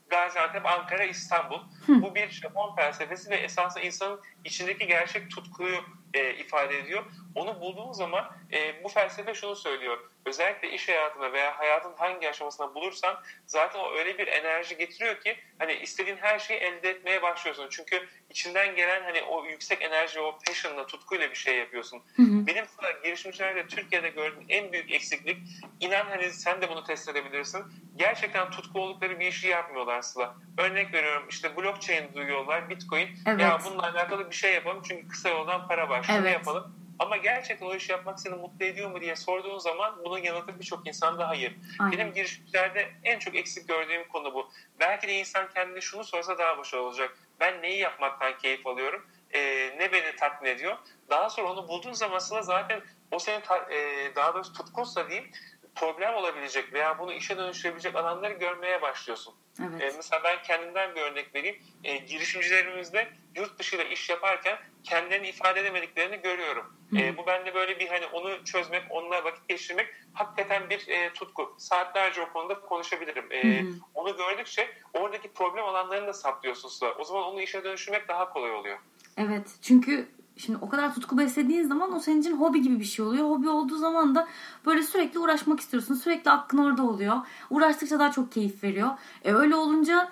Gaziantep, 0.10 0.66
Ankara, 0.66 1.04
İstanbul. 1.04 1.60
Hı. 1.86 2.02
Bu 2.02 2.16
bir 2.16 2.30
Japon 2.30 2.76
felsefesi 2.76 3.30
ve 3.30 3.36
esasında 3.36 3.84
insanın 3.84 4.22
içindeki 4.46 4.88
gerçek 4.88 5.32
tutkuyu 5.32 5.78
e, 6.14 6.34
ifade 6.34 6.80
ediyor. 6.80 7.06
Onu 7.36 7.62
bulduğun 7.62 7.92
zaman 7.92 8.26
e, 8.54 8.84
bu 8.84 8.90
felsefe 8.90 9.34
şunu 9.34 9.56
söylüyor. 9.56 9.98
Özellikle 10.26 10.72
iş 10.72 10.90
hayatında 10.90 11.34
veya 11.34 11.60
hayatın 11.60 11.94
hangi 11.98 12.30
aşamasında 12.30 12.76
bulursan 12.76 13.24
zaten 13.46 13.80
o 13.80 13.94
öyle 13.94 14.18
bir 14.18 14.28
enerji 14.28 14.78
getiriyor 14.78 15.22
ki 15.22 15.38
hani 15.60 15.74
istediğin 15.74 16.18
her 16.18 16.40
şeyi 16.40 16.60
elde 16.60 16.90
etmeye 16.90 17.22
başlıyorsun. 17.22 17.68
Çünkü 17.70 18.08
içinden 18.30 18.76
gelen 18.76 19.04
hani 19.04 19.22
o 19.22 19.46
yüksek 19.46 19.82
enerji, 19.82 20.20
o 20.20 20.40
passion'la, 20.48 20.88
tutkuyla 20.88 21.30
bir 21.30 21.36
şey 21.36 21.58
yapıyorsun. 21.58 22.02
Hı 22.16 22.22
hı. 22.22 22.48
Benim 22.48 22.66
girişimcilerde 23.04 23.68
Türkiye'de 23.68 24.10
gördüğüm 24.10 24.46
en 24.50 24.72
büyük 24.72 24.92
eksiklik 24.92 25.38
inan 25.80 26.06
hani 26.06 26.32
sen 26.32 26.62
de 26.62 26.70
bunu 26.70 26.84
test 26.84 27.10
edebilirsin. 27.10 27.64
Gerçekten 27.96 28.52
tutku 28.52 28.82
oldukları 28.82 29.20
bir 29.20 29.28
işi 29.28 29.48
yapmıyorlar 29.48 30.02
Sıla. 30.02 30.36
Örnek 30.58 30.94
veriyorum 30.94 31.24
işte 31.30 31.58
blockchain 31.58 32.14
duyuyorlar, 32.14 32.70
bitcoin. 32.70 33.10
Evet. 33.28 33.42
Ya 33.42 33.60
bununla 33.66 33.84
alakalı 33.84 34.30
bir 34.30 34.36
şey 34.36 34.54
yapalım 34.54 34.82
çünkü 34.88 35.08
kısa 35.08 35.30
yoldan 35.30 35.68
para 35.68 35.90
var. 35.90 36.04
Şunu 36.04 36.18
evet. 36.18 36.34
yapalım 36.34 36.83
ama 37.00 37.18
gerçekten 37.18 37.66
o 37.66 37.76
işi 37.76 37.92
yapmak 37.92 38.20
seni 38.20 38.36
mutlu 38.36 38.66
ediyor 38.66 38.92
mu 38.92 39.02
diye 39.02 39.16
sorduğun 39.16 39.58
zaman 39.58 40.04
bunun 40.06 40.18
yanıtı 40.18 40.60
birçok 40.60 40.88
insan 40.88 41.20
da 41.20 41.30
hayır. 41.30 41.56
Aynen. 41.80 41.92
Benim 41.92 42.14
girişimcilerde 42.14 42.92
en 43.04 43.20
çok 43.20 43.36
eksik 43.36 43.68
gördüğüm 43.68 44.08
konu 44.08 44.34
bu. 44.34 44.52
Belki 44.80 45.08
de 45.08 45.14
insan 45.14 45.50
kendine 45.54 45.82
şunu 45.82 46.04
sorsa 46.04 46.38
daha 46.38 46.58
başarılı 46.58 46.86
olacak. 46.86 47.18
Ben 47.40 47.62
neyi 47.62 47.80
yapmaktan 47.80 48.38
keyif 48.38 48.68
alıyorum? 48.68 49.08
Ee, 49.34 49.76
ne 49.80 49.92
beni 49.92 50.16
tatmin 50.16 50.50
ediyor? 50.50 50.78
Daha 51.10 51.30
sonra 51.30 51.52
onu 51.52 51.68
bulduğun 51.68 51.94
zaman 51.94 52.20
zaten 52.20 52.82
o 53.12 53.20
senin 53.20 53.42
e, 53.72 54.12
daha 54.16 54.34
doğrusu 54.34 54.54
tutkunsa 54.54 55.10
diyeyim 55.10 55.32
problem 55.76 56.16
olabilecek 56.16 56.74
veya 56.74 57.00
bunu 57.00 57.14
işe 57.14 57.38
dönüştürebilecek 57.38 57.96
alanları 57.96 58.34
görmeye 58.34 58.82
başlıyorsun. 58.82 59.36
Evet. 59.62 59.82
E, 59.82 59.96
mesela 59.96 60.24
ben 60.24 60.44
kendimden 60.44 60.96
bir 60.96 61.02
örnek 61.02 61.36
vereyim. 61.36 61.64
E, 61.84 61.98
girişimcilerimizde 61.98 63.10
yurt 63.36 63.60
dışıyla 63.60 63.86
iş 63.86 64.10
yaparken 64.10 64.58
kendilerini 64.84 65.28
ifade 65.28 65.60
edemediklerini 65.60 66.22
görüyorum. 66.22 66.74
E, 66.98 67.18
bu 67.18 67.28
bende 67.28 67.54
böyle 67.54 67.80
bir 67.80 67.88
hani 67.88 68.06
onu 68.06 68.46
çözmek, 68.46 68.84
onunla 68.90 69.24
vakit 69.24 69.48
geçirmek 69.48 69.88
hakikaten 70.14 70.70
bir 70.70 70.88
e, 70.88 71.14
tutku. 71.14 71.56
Saatlerce 71.58 72.22
o 72.22 72.34
konuda 72.34 72.60
konuşabilirim. 72.60 73.32
E, 73.32 73.64
onu 73.94 74.18
gördükçe 74.18 74.68
oradaki 74.94 75.34
problem 75.34 75.66
alanlarını 75.66 76.08
da 76.08 76.14
saplıyorsun 76.14 76.70
sıra. 76.70 76.96
O 77.00 77.04
zaman 77.04 77.24
onu 77.24 77.42
işe 77.42 77.64
dönüştürmek 77.64 78.08
daha 78.08 78.30
kolay 78.30 78.52
oluyor. 78.52 78.78
Evet. 79.18 79.48
Çünkü 79.62 80.08
Şimdi 80.38 80.60
o 80.62 80.70
kadar 80.70 80.94
tutku 80.94 81.18
beslediğin 81.18 81.64
zaman 81.64 81.96
o 81.96 82.00
senin 82.00 82.22
için 82.22 82.38
hobi 82.38 82.62
gibi 82.62 82.80
bir 82.80 82.86
şey 82.86 83.06
oluyor. 83.06 83.30
Hobi 83.30 83.50
olduğu 83.50 83.78
zaman 83.78 84.16
da 84.16 84.28
böyle 84.66 84.84
sürekli 84.84 85.20
uğraşmak 85.20 85.60
istiyorsun. 85.60 85.96
Sürekli 85.96 86.32
aklın 86.32 86.58
orada 86.58 86.84
oluyor. 86.84 87.16
Uğraştıkça 87.50 88.00
daha 88.00 88.12
çok 88.12 88.32
keyif 88.32 88.64
veriyor. 88.64 88.90
E 89.24 89.34
öyle 89.34 89.56
olunca 89.56 90.12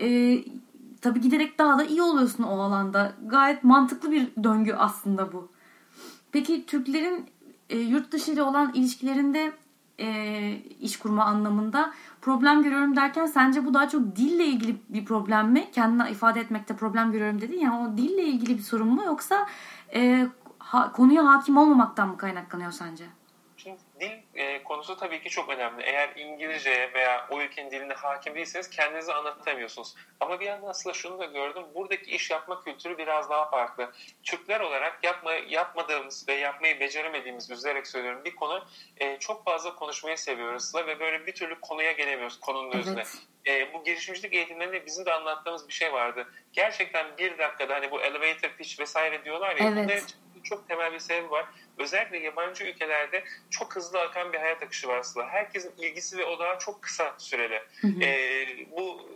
e, 0.00 0.38
tabii 1.02 1.20
giderek 1.20 1.58
daha 1.58 1.78
da 1.78 1.84
iyi 1.84 2.02
oluyorsun 2.02 2.44
o 2.44 2.60
alanda. 2.60 3.12
Gayet 3.26 3.64
mantıklı 3.64 4.10
bir 4.10 4.44
döngü 4.44 4.72
aslında 4.72 5.32
bu. 5.32 5.48
Peki 6.32 6.66
Türklerin 6.66 7.26
e, 7.70 7.78
yurt 7.78 8.12
dışı 8.12 8.30
ile 8.30 8.42
olan 8.42 8.72
ilişkilerinde 8.74 9.52
e, 9.98 10.56
iş 10.80 10.96
kurma 10.96 11.24
anlamında 11.24 11.92
problem 12.20 12.62
görüyorum 12.62 12.96
derken 12.96 13.26
sence 13.26 13.64
bu 13.64 13.74
daha 13.74 13.88
çok 13.88 14.16
dille 14.16 14.44
ilgili 14.44 14.76
bir 14.88 15.04
problem 15.04 15.50
mi? 15.52 15.70
Kendine 15.72 16.10
ifade 16.10 16.40
etmekte 16.40 16.76
problem 16.76 17.12
görüyorum 17.12 17.40
dedin 17.40 17.60
ya 17.60 17.80
o 17.80 17.96
dille 17.96 18.22
ilgili 18.22 18.58
bir 18.58 18.62
sorun 18.62 18.88
mu 18.88 19.04
yoksa 19.04 19.46
e, 19.94 20.26
ha, 20.58 20.92
konuya 20.92 21.24
hakim 21.24 21.56
olmamaktan 21.56 22.08
mı 22.08 22.16
kaynaklanıyor 22.16 22.72
sence? 22.72 23.04
Şimdi 23.56 23.78
dil 24.00 24.21
e, 24.34 24.62
konusu 24.62 24.96
tabii 24.96 25.22
ki 25.22 25.30
çok 25.30 25.48
önemli. 25.48 25.82
Eğer 25.82 26.10
İngilizce 26.16 26.90
veya 26.94 27.26
o 27.30 27.40
ülkenin 27.40 27.70
diline 27.70 27.94
hakim 27.94 28.34
değilseniz 28.34 28.70
kendinizi 28.70 29.12
anlatamıyorsunuz. 29.12 29.94
Ama 30.20 30.40
bir 30.40 30.46
yandan 30.46 30.68
aslında 30.68 30.94
şunu 30.94 31.18
da 31.18 31.24
gördüm. 31.24 31.62
Buradaki 31.74 32.10
iş 32.10 32.30
yapma 32.30 32.64
kültürü 32.64 32.98
biraz 32.98 33.30
daha 33.30 33.50
farklı. 33.50 33.92
Türkler 34.22 34.60
olarak 34.60 35.04
yapma, 35.04 35.32
yapmadığımız 35.32 36.28
ve 36.28 36.32
yapmayı 36.32 36.80
beceremediğimiz 36.80 37.50
üzerek 37.50 37.86
söylüyorum 37.86 38.24
bir 38.24 38.36
konu 38.36 38.64
e, 38.96 39.18
çok 39.18 39.44
fazla 39.44 39.74
konuşmayı 39.74 40.18
seviyoruz 40.18 40.74
ve 40.74 41.00
böyle 41.00 41.26
bir 41.26 41.34
türlü 41.34 41.60
konuya 41.60 41.92
gelemiyoruz 41.92 42.40
konunun 42.40 42.72
evet. 42.72 42.86
özüne. 42.86 43.02
E, 43.46 43.74
bu 43.74 43.84
girişimcilik 43.84 44.34
eğitimlerinde 44.34 44.86
bizim 44.86 45.06
de 45.06 45.12
anlattığımız 45.12 45.68
bir 45.68 45.72
şey 45.72 45.92
vardı. 45.92 46.28
Gerçekten 46.52 47.06
bir 47.18 47.38
dakikada 47.38 47.74
hani 47.74 47.90
bu 47.90 48.00
elevator 48.00 48.48
pitch 48.48 48.80
vesaire 48.80 49.24
diyorlar 49.24 49.56
ya. 49.56 49.74
Evet 49.78 50.16
çok 50.44 50.68
temel 50.68 50.92
bir 50.92 50.98
sebebi 50.98 51.30
var. 51.30 51.46
Özellikle 51.78 52.18
yabancı 52.18 52.64
ülkelerde 52.64 53.24
çok 53.50 53.76
hızlı 53.76 54.00
akan 54.00 54.32
bir 54.32 54.38
hayat 54.38 54.62
akışı 54.62 54.88
var 54.88 54.98
aslında. 54.98 55.26
Herkesin 55.26 55.72
ilgisi 55.78 56.18
ve 56.18 56.24
odağı 56.24 56.58
çok 56.58 56.82
kısa 56.82 57.14
süreli. 57.18 57.60
Hı 57.80 57.86
hı. 57.86 58.02
E, 58.02 58.46
bu 58.70 59.08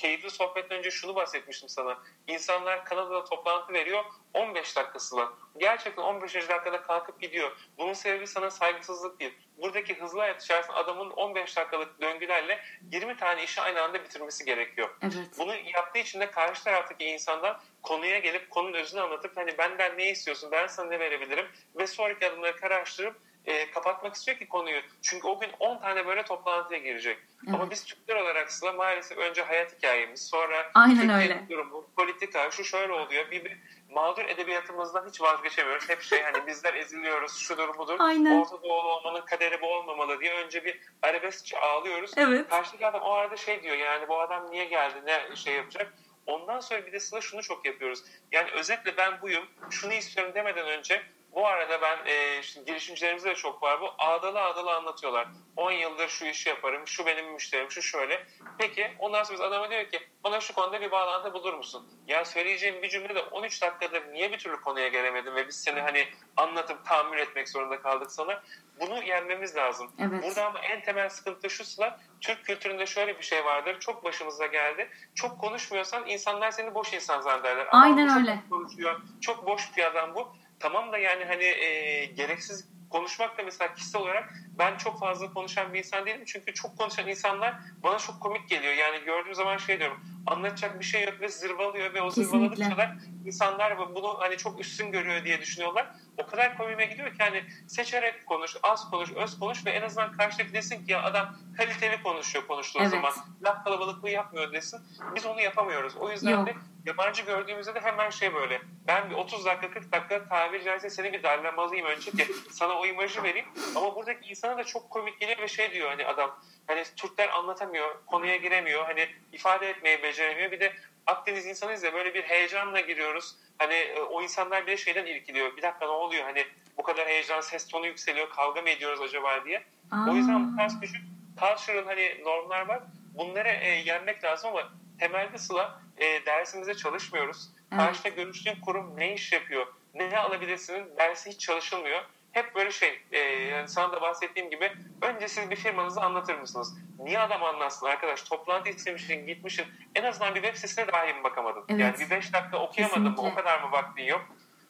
keyifli 0.00 0.30
sohbetten 0.30 0.78
önce 0.78 0.90
şunu 0.90 1.14
bahsetmiştim 1.14 1.68
sana. 1.68 1.98
İnsanlar 2.26 2.84
Kanada'da 2.84 3.24
toplantı 3.24 3.72
veriyor 3.72 4.04
15 4.34 4.76
dakikasıyla. 4.76 5.32
Gerçekten 5.58 6.02
15. 6.02 6.34
dakikada 6.34 6.82
kalkıp 6.82 7.20
gidiyor. 7.20 7.56
Bunun 7.78 7.92
sebebi 7.92 8.26
sana 8.26 8.50
saygısızlık 8.50 9.20
değil. 9.20 9.32
Buradaki 9.58 9.94
hızlı 9.94 10.20
hayat 10.20 10.42
içerisinde 10.42 10.76
adamın 10.76 11.10
15 11.10 11.56
dakikalık 11.56 12.00
döngülerle 12.00 12.60
20 12.92 13.16
tane 13.16 13.44
işi 13.44 13.60
aynı 13.60 13.82
anda 13.82 14.04
bitirmesi 14.04 14.44
gerekiyor. 14.44 14.88
Evet. 15.02 15.28
Bunu 15.38 15.54
yaptığı 15.74 15.98
için 15.98 16.20
de 16.20 16.30
karşı 16.30 16.64
taraftaki 16.64 17.04
insandan 17.04 17.60
konuya 17.82 18.18
gelip 18.18 18.50
konunun 18.50 18.74
özünü 18.74 19.00
anlatıp 19.00 19.36
hani 19.36 19.58
benden 19.58 19.98
ne 19.98 20.10
istiyorsun 20.10 20.50
ben 20.52 20.66
sana 20.66 20.88
ne 20.88 21.00
verebilirim 21.00 21.46
ve 21.76 21.86
sonraki 21.86 22.26
adımları 22.26 22.56
karıştırıp 22.56 23.16
e, 23.50 23.70
kapatmak 23.70 24.14
istiyor 24.14 24.38
ki 24.38 24.48
konuyu. 24.48 24.80
Çünkü 25.02 25.28
o 25.28 25.40
gün 25.40 25.50
10 25.58 25.78
tane 25.78 26.06
böyle 26.06 26.22
toplantıya 26.22 26.80
girecek. 26.80 27.18
Evet. 27.44 27.54
Ama 27.54 27.70
biz 27.70 27.84
Türkler 27.84 28.16
olarak 28.16 28.52
sıra 28.52 28.72
maalesef 28.72 29.18
önce 29.18 29.42
hayat 29.42 29.76
hikayemiz, 29.76 30.28
sonra 30.28 30.70
Aynen 30.74 31.08
öyle. 31.08 31.42
durumu, 31.50 31.86
politika, 31.96 32.50
şu 32.50 32.64
şöyle 32.64 32.92
oluyor. 32.92 33.30
Bir, 33.30 33.44
bir 33.44 33.56
mağdur 33.90 34.24
edebiyatımızdan 34.24 35.08
hiç 35.08 35.20
vazgeçemiyoruz. 35.20 35.88
Hep 35.88 36.02
şey 36.02 36.22
hani 36.22 36.46
bizler 36.46 36.74
eziliyoruz, 36.74 37.38
şudur 37.38 37.78
budur. 37.78 37.96
Aynen. 37.98 38.40
Orta 38.40 38.62
Doğulu 38.62 38.88
olmanın 38.92 39.20
kaderi 39.20 39.60
bu 39.62 39.66
olmamalı 39.66 40.20
diye 40.20 40.34
önce 40.34 40.64
bir 40.64 40.80
arabeskçe 41.02 41.58
ağlıyoruz. 41.58 42.10
Evet. 42.16 42.48
Karşıdaki 42.48 42.86
adam 42.86 43.02
o 43.02 43.12
arada 43.12 43.36
şey 43.36 43.62
diyor 43.62 43.76
yani 43.76 44.08
bu 44.08 44.20
adam 44.20 44.50
niye 44.50 44.64
geldi, 44.64 44.96
ne 45.06 45.36
şey 45.36 45.54
yapacak. 45.54 45.94
Ondan 46.26 46.60
sonra 46.60 46.86
bir 46.86 46.92
de 46.92 47.00
sıra 47.00 47.20
şunu 47.20 47.42
çok 47.42 47.66
yapıyoruz. 47.66 48.02
Yani 48.32 48.50
özetle 48.50 48.96
ben 48.96 49.22
buyum, 49.22 49.44
şunu 49.70 49.92
istiyorum 49.92 50.34
demeden 50.34 50.66
önce 50.66 51.02
bu 51.34 51.46
arada 51.46 51.82
ben 51.82 51.98
e, 52.06 52.38
işte 52.38 52.60
girişimcilerimizde 52.66 53.30
de 53.30 53.34
çok 53.34 53.62
var 53.62 53.80
bu. 53.80 53.90
Ağdalı 53.98 54.40
ağdalı 54.40 54.74
anlatıyorlar. 54.74 55.28
10 55.56 55.70
yıldır 55.72 56.08
şu 56.08 56.26
işi 56.26 56.48
yaparım, 56.48 56.86
şu 56.86 57.06
benim 57.06 57.32
müşterim, 57.32 57.70
şu 57.70 57.82
şöyle. 57.82 58.26
Peki 58.58 58.90
ondan 58.98 59.22
sonra 59.22 59.42
adama 59.42 59.70
diyor 59.70 59.84
ki 59.84 60.00
bana 60.24 60.40
şu 60.40 60.54
konuda 60.54 60.80
bir 60.80 60.90
bağlantı 60.90 61.32
bulur 61.32 61.54
musun? 61.54 61.88
Ya 62.06 62.24
söyleyeceğim 62.24 62.82
bir 62.82 62.88
cümle 62.88 63.14
de 63.14 63.20
13 63.22 63.62
dakikadır 63.62 64.12
niye 64.12 64.32
bir 64.32 64.38
türlü 64.38 64.60
konuya 64.60 64.88
gelemedin 64.88 65.34
ve 65.34 65.48
biz 65.48 65.62
seni 65.62 65.80
hani 65.80 66.08
anlatıp 66.36 66.86
tahammül 66.86 67.18
etmek 67.18 67.48
zorunda 67.48 67.82
kaldık 67.82 68.12
sana. 68.12 68.42
Bunu 68.80 69.02
yenmemiz 69.02 69.56
lazım. 69.56 69.90
Evet. 69.98 70.22
Burada 70.22 70.46
ama 70.46 70.58
en 70.58 70.82
temel 70.82 71.08
sıkıntı 71.08 71.50
şu 71.50 71.64
sıra 71.64 72.00
Türk 72.20 72.44
kültüründe 72.44 72.86
şöyle 72.86 73.18
bir 73.18 73.22
şey 73.22 73.44
vardır. 73.44 73.80
Çok 73.80 74.04
başımıza 74.04 74.46
geldi. 74.46 74.90
Çok 75.14 75.40
konuşmuyorsan 75.40 76.06
insanlar 76.06 76.50
seni 76.50 76.74
boş 76.74 76.92
insan 76.92 77.20
zannederler. 77.20 77.66
Aynen 77.70 78.18
öyle. 78.18 78.38
Çok 78.40 78.50
konuşuyor. 78.50 79.00
Çok 79.20 79.46
boş 79.46 79.76
bir 79.76 79.84
adam 79.84 80.14
bu 80.14 80.32
tamam 80.60 80.92
da 80.92 80.98
yani 80.98 81.24
hani 81.24 81.44
e, 81.44 82.04
gereksiz 82.04 82.70
konuşmak 82.90 83.38
da 83.38 83.42
mesela 83.42 83.74
kişisel 83.74 84.02
olarak 84.02 84.34
ben 84.58 84.76
çok 84.76 85.00
fazla 85.00 85.32
konuşan 85.32 85.74
bir 85.74 85.78
insan 85.78 86.06
değilim. 86.06 86.22
Çünkü 86.26 86.54
çok 86.54 86.78
konuşan 86.78 87.08
insanlar 87.08 87.54
bana 87.82 87.98
çok 87.98 88.20
komik 88.20 88.48
geliyor. 88.48 88.74
Yani 88.74 89.04
gördüğüm 89.04 89.34
zaman 89.34 89.56
şey 89.56 89.78
diyorum. 89.78 90.00
Anlatacak 90.26 90.80
bir 90.80 90.84
şey 90.84 91.04
yok 91.04 91.20
ve 91.20 91.28
zırvalıyor 91.28 91.94
ve 91.94 92.02
o 92.02 92.10
zırvaladıkça 92.10 92.76
da 92.76 92.96
insanlar 93.26 93.94
bunu 93.94 94.16
hani 94.18 94.36
çok 94.36 94.60
üstün 94.60 94.92
görüyor 94.92 95.24
diye 95.24 95.40
düşünüyorlar. 95.40 95.86
O 96.16 96.26
kadar 96.26 96.56
komiğime 96.56 96.86
gidiyor 96.86 97.08
ki 97.08 97.18
hani 97.18 97.44
seçerek 97.68 98.26
konuş, 98.26 98.56
az 98.62 98.90
konuş, 98.90 99.12
öz 99.12 99.38
konuş 99.38 99.66
ve 99.66 99.70
en 99.70 99.82
azından 99.82 100.12
karşıdaki 100.12 100.52
desin 100.52 100.84
ki 100.84 100.92
ya 100.92 101.02
adam 101.02 101.36
kaliteli 101.56 102.02
konuşuyor 102.02 102.46
konuştuğu 102.46 102.78
evet. 102.82 102.90
zaman. 102.90 103.12
Laf 103.42 103.64
kalabalıklığı 103.64 104.10
yapmıyor 104.10 104.52
desin. 104.52 104.80
Biz 105.14 105.26
onu 105.26 105.40
yapamıyoruz. 105.40 105.96
O 105.96 106.10
yüzden 106.10 106.30
yok. 106.30 106.46
de 106.46 106.54
yabancı 106.86 107.22
gördüğümüzde 107.22 107.74
de 107.74 107.80
hemen 107.80 108.10
şey 108.10 108.34
böyle. 108.34 108.62
Ben 108.86 109.10
bir 109.10 109.14
30 109.14 109.44
dakika 109.44 109.70
40 109.70 109.92
dakika 109.92 110.28
tabiri 110.28 110.64
caizse 110.64 110.90
seni 110.90 111.12
bir 111.12 111.22
darlamalıyım 111.22 111.86
önce 111.86 112.10
ki 112.10 112.26
sana 112.50 112.72
o 112.72 112.86
imajı 112.86 113.22
vereyim. 113.22 113.46
Ama 113.76 113.96
buradaki 113.96 114.30
insana 114.30 114.58
da 114.58 114.64
çok 114.64 114.90
komik 114.90 115.20
geliyor 115.20 115.38
ve 115.38 115.48
şey 115.48 115.72
diyor 115.72 115.90
hani 115.90 116.06
adam 116.06 116.40
hani 116.66 116.84
Türkler 116.96 117.28
anlatamıyor, 117.28 118.06
konuya 118.06 118.36
giremiyor, 118.36 118.84
hani 118.84 119.08
ifade 119.32 119.70
etmeyi 119.70 120.02
beceremiyor. 120.02 120.50
Bir 120.50 120.60
de 120.60 120.72
Akdeniz 121.06 121.46
insanıyız 121.46 121.82
ya 121.82 121.94
böyle 121.94 122.14
bir 122.14 122.22
heyecanla 122.22 122.80
giriyoruz. 122.80 123.36
Hani 123.58 123.74
e, 123.74 124.00
o 124.00 124.22
insanlar 124.22 124.66
bile 124.66 124.76
şeyden 124.76 125.06
irkiliyor. 125.06 125.56
Bir 125.56 125.62
dakika 125.62 125.84
ne 125.84 125.92
oluyor? 125.92 126.24
Hani 126.24 126.46
bu 126.76 126.82
kadar 126.82 127.08
heyecan, 127.08 127.40
ses 127.40 127.68
tonu 127.68 127.86
yükseliyor. 127.86 128.30
Kavga 128.30 128.62
mı 128.62 128.68
ediyoruz 128.68 129.00
acaba 129.00 129.44
diye. 129.44 129.64
Aa. 129.90 130.10
O 130.10 130.14
yüzden 130.14 130.52
bu 130.52 130.56
tarz 130.56 130.80
küçük 130.80 131.02
cultural 131.40 131.84
hani 131.84 132.20
normlar 132.24 132.68
var. 132.68 132.82
Bunları 133.14 133.48
e, 133.48 133.68
yenmek 133.68 134.24
lazım 134.24 134.50
ama 134.50 134.68
temelde 134.98 135.38
Sıla 135.38 135.80
e, 136.00 136.26
dersimizde 136.26 136.74
çalışmıyoruz. 136.74 137.50
Evet. 137.72 137.82
Karşıda 137.82 138.08
görüştüğün 138.08 138.60
kurum 138.60 138.96
ne 138.96 139.14
iş 139.14 139.32
yapıyor? 139.32 139.66
Ne 139.94 140.18
alabilirsinin 140.18 140.96
dersi 140.96 141.30
hiç 141.30 141.40
çalışılmıyor 141.40 142.02
hep 142.32 142.54
böyle 142.54 142.70
şey 142.70 143.02
e, 143.12 143.18
yani 143.18 143.68
sana 143.68 143.92
da 143.92 144.00
bahsettiğim 144.00 144.50
gibi 144.50 144.72
önce 145.02 145.28
siz 145.28 145.50
bir 145.50 145.56
firmanızı 145.56 146.00
anlatır 146.00 146.34
mısınız? 146.34 146.78
Niye 146.98 147.18
adam 147.18 147.44
anlatsın 147.44 147.86
arkadaş? 147.86 148.22
Toplantı 148.22 148.68
istemişsin 148.68 149.26
gitmişsin. 149.26 149.66
En 149.94 150.04
azından 150.04 150.34
bir 150.34 150.42
web 150.42 150.56
sitesine 150.56 150.88
dahi 150.88 151.14
mi 151.14 151.24
bakamadın? 151.24 151.64
Evet. 151.68 151.80
Yani 151.80 151.98
bir 151.98 152.10
beş 152.10 152.32
dakika 152.32 152.58
okuyamadın 152.58 153.02
mı? 153.02 153.14
O 153.18 153.34
kadar 153.34 153.62
mı 153.62 153.72
vaktin 153.72 154.02
yok? 154.02 154.22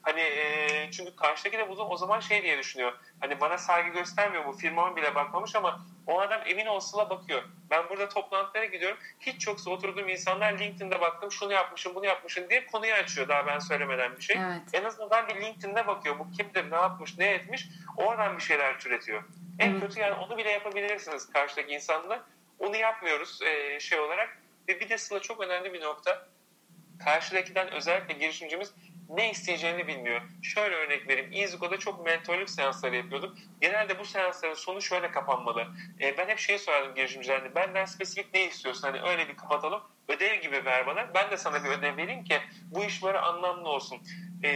Hani 0.02 0.20
e, 0.20 0.88
çünkü 0.90 1.16
karşıdaki 1.16 1.58
de 1.58 1.68
bunu 1.68 1.84
o 1.84 1.96
zaman 1.96 2.20
şey 2.20 2.42
diye 2.42 2.58
düşünüyor. 2.58 2.92
Hani 3.20 3.40
bana 3.40 3.58
saygı 3.58 3.88
göstermiyor 3.88 4.46
bu 4.46 4.52
firmama 4.52 4.96
bile 4.96 5.14
bakmamış 5.14 5.56
ama 5.56 5.80
o 6.10 6.20
adam 6.20 6.40
emin 6.46 6.66
olsula 6.66 7.10
bakıyor. 7.10 7.42
Ben 7.70 7.88
burada 7.88 8.08
toplantılara 8.08 8.64
gidiyorum. 8.64 8.98
Hiç 9.20 9.46
yoksa 9.46 9.70
oturduğum 9.70 10.08
insanlar 10.08 10.58
LinkedIn'de 10.58 11.00
baktım 11.00 11.32
şunu 11.32 11.52
yapmışım 11.52 11.94
bunu 11.94 12.06
yapmışım 12.06 12.50
diye 12.50 12.66
konuyu 12.66 12.92
açıyor 12.92 13.28
daha 13.28 13.46
ben 13.46 13.58
söylemeden 13.58 14.16
bir 14.16 14.22
şey. 14.22 14.36
Evet. 14.36 14.62
En 14.72 14.84
azından 14.84 15.28
bir 15.28 15.40
LinkedIn'de 15.40 15.86
bakıyor. 15.86 16.18
Bu 16.18 16.30
kimdir, 16.30 16.70
ne 16.70 16.74
yapmış, 16.74 17.18
ne 17.18 17.30
etmiş. 17.30 17.68
Oradan 17.96 18.36
bir 18.36 18.42
şeyler 18.42 18.78
türetiyor. 18.78 19.22
En 19.58 19.70
evet. 19.70 19.80
kötü 19.80 20.00
yani 20.00 20.14
onu 20.14 20.38
bile 20.38 20.50
yapabilirsiniz 20.50 21.32
karşıdaki 21.32 21.72
insanla. 21.72 22.24
Onu 22.58 22.76
yapmıyoruz 22.76 23.42
e, 23.42 23.80
şey 23.80 24.00
olarak. 24.00 24.38
Ve 24.68 24.80
bir 24.80 24.88
de 24.88 24.98
Sıla 24.98 25.20
çok 25.20 25.40
önemli 25.40 25.72
bir 25.72 25.80
nokta. 25.80 26.26
Karşıdakiden 27.04 27.70
özellikle 27.70 28.14
girişimcimiz 28.14 28.74
ne 29.14 29.30
isteyeceğini 29.30 29.86
bilmiyor. 29.86 30.20
Şöyle 30.42 30.74
örnek 30.74 31.08
vereyim. 31.08 31.30
EasyGo'da 31.32 31.76
çok 31.78 32.06
mentorluk 32.06 32.50
seansları 32.50 32.96
yapıyordum. 32.96 33.38
Genelde 33.60 33.98
bu 33.98 34.04
seansların 34.04 34.54
sonu 34.54 34.82
şöyle 34.82 35.10
kapanmalı. 35.10 35.66
E, 36.00 36.18
ben 36.18 36.28
hep 36.28 36.38
şey 36.38 36.58
sorardım 36.58 36.94
girişimcilerine. 36.94 37.54
Benden 37.54 37.84
spesifik 37.84 38.34
ne 38.34 38.44
istiyorsun? 38.44 38.82
Hani 38.82 39.00
öyle 39.02 39.28
bir 39.28 39.36
kapatalım. 39.36 39.80
Ödev 40.08 40.40
gibi 40.40 40.64
ver 40.64 40.86
bana. 40.86 41.14
Ben 41.14 41.30
de 41.30 41.36
sana 41.36 41.64
bir 41.64 41.68
ödev 41.68 41.96
vereyim 41.96 42.24
ki 42.24 42.38
bu 42.64 42.84
iş 42.84 43.02
böyle 43.02 43.18
anlamlı 43.18 43.68
olsun. 43.68 43.98
E, 44.44 44.50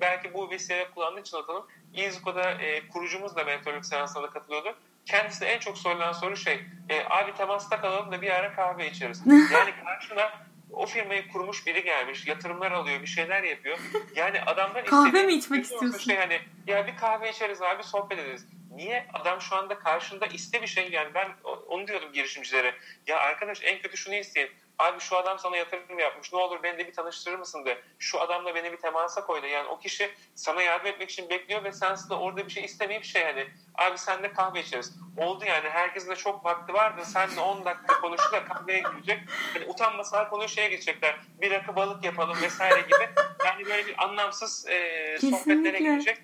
belki 0.00 0.34
bu 0.34 0.50
vesileyle 0.50 0.90
kullandığın 0.90 1.20
için 1.20 1.36
atalım. 1.36 1.66
EasyGo'da 1.94 2.50
e, 2.50 2.88
kurucumuz 2.88 3.36
da 3.36 3.44
mentorluk 3.44 3.84
seanslarına 3.86 4.30
katılıyordu. 4.30 4.76
Kendisine 5.06 5.48
en 5.48 5.58
çok 5.58 5.78
sorulan 5.78 6.12
soru 6.12 6.36
şey, 6.36 6.64
e, 6.88 7.04
abi 7.10 7.34
temasta 7.34 7.80
kalalım 7.80 8.12
da 8.12 8.22
bir 8.22 8.30
ara 8.30 8.52
kahve 8.52 8.90
içeriz. 8.90 9.22
Yani 9.52 9.74
karşına 9.84 10.32
o 10.72 10.86
firmayı 10.86 11.28
kurmuş 11.28 11.66
biri 11.66 11.84
gelmiş, 11.84 12.26
yatırımlar 12.26 12.72
alıyor, 12.72 13.02
bir 13.02 13.06
şeyler 13.06 13.42
yapıyor. 13.42 13.78
Yani 14.16 14.40
adamdan 14.40 14.84
kahve 14.84 15.22
mi 15.22 15.32
içmek 15.32 15.64
istiyorsun? 15.64 15.98
Şey 15.98 16.16
hani 16.16 16.40
ya 16.66 16.86
bir 16.86 16.96
kahve 16.96 17.30
içeriz 17.30 17.62
abi, 17.62 17.82
sohbet 17.82 18.18
ederiz. 18.18 18.46
Niye 18.74 19.06
adam 19.12 19.40
şu 19.40 19.56
anda 19.56 19.78
karşında 19.78 20.26
iste 20.26 20.62
bir 20.62 20.66
şey 20.66 20.90
yani 20.90 21.14
ben 21.14 21.28
onu 21.68 21.86
diyordum 21.86 22.12
girişimcilere. 22.12 22.74
Ya 23.06 23.18
arkadaş 23.18 23.60
en 23.62 23.82
kötü 23.82 23.96
şunu 23.96 24.14
isteyin. 24.14 24.50
Abi 24.80 25.00
şu 25.00 25.16
adam 25.16 25.38
sana 25.38 25.56
yatırım 25.56 25.98
yapmış. 25.98 26.32
Ne 26.32 26.38
olur 26.38 26.62
beni 26.62 26.78
de 26.78 26.86
bir 26.86 26.92
tanıştırır 26.92 27.38
mısın 27.38 27.64
de. 27.64 27.78
Şu 27.98 28.20
adamla 28.20 28.54
beni 28.54 28.72
bir 28.72 28.76
temasa 28.76 29.26
koy 29.26 29.42
da. 29.42 29.46
Yani 29.46 29.68
o 29.68 29.78
kişi 29.78 30.10
sana 30.34 30.62
yardım 30.62 30.86
etmek 30.86 31.10
için 31.10 31.30
bekliyor 31.30 31.64
ve 31.64 31.72
sen 31.72 31.96
de 32.10 32.14
orada 32.14 32.46
bir 32.46 32.52
şey 32.52 32.64
istemeyip 32.64 33.04
şey 33.04 33.24
hani 33.24 33.46
abi 33.74 33.98
sen 33.98 34.22
de 34.22 34.32
kahve 34.32 34.60
içeriz. 34.60 34.96
Oldu 35.16 35.44
yani 35.44 35.68
herkesin 35.68 36.10
de 36.10 36.16
çok 36.16 36.44
vakti 36.44 36.72
vardı. 36.72 37.02
Sen 37.04 37.36
de 37.36 37.40
10 37.40 37.64
dakika 37.64 38.00
konuştu 38.00 38.32
da 38.32 38.44
kahveye 38.48 38.78
girecek. 38.78 39.18
Hani 39.54 39.66
utanmasalar 39.66 40.30
konuyu 40.30 40.48
şeye 40.48 40.68
geçecekler. 40.68 41.16
Bir 41.40 41.50
rakı 41.50 41.76
balık 41.76 42.04
yapalım 42.04 42.42
vesaire 42.42 42.80
gibi. 42.80 43.08
Yani 43.44 43.66
böyle 43.66 43.86
bir 43.86 44.04
anlamsız 44.04 44.66
e, 44.68 45.18
sohbetlere 45.20 45.78
girecek. 45.78 46.18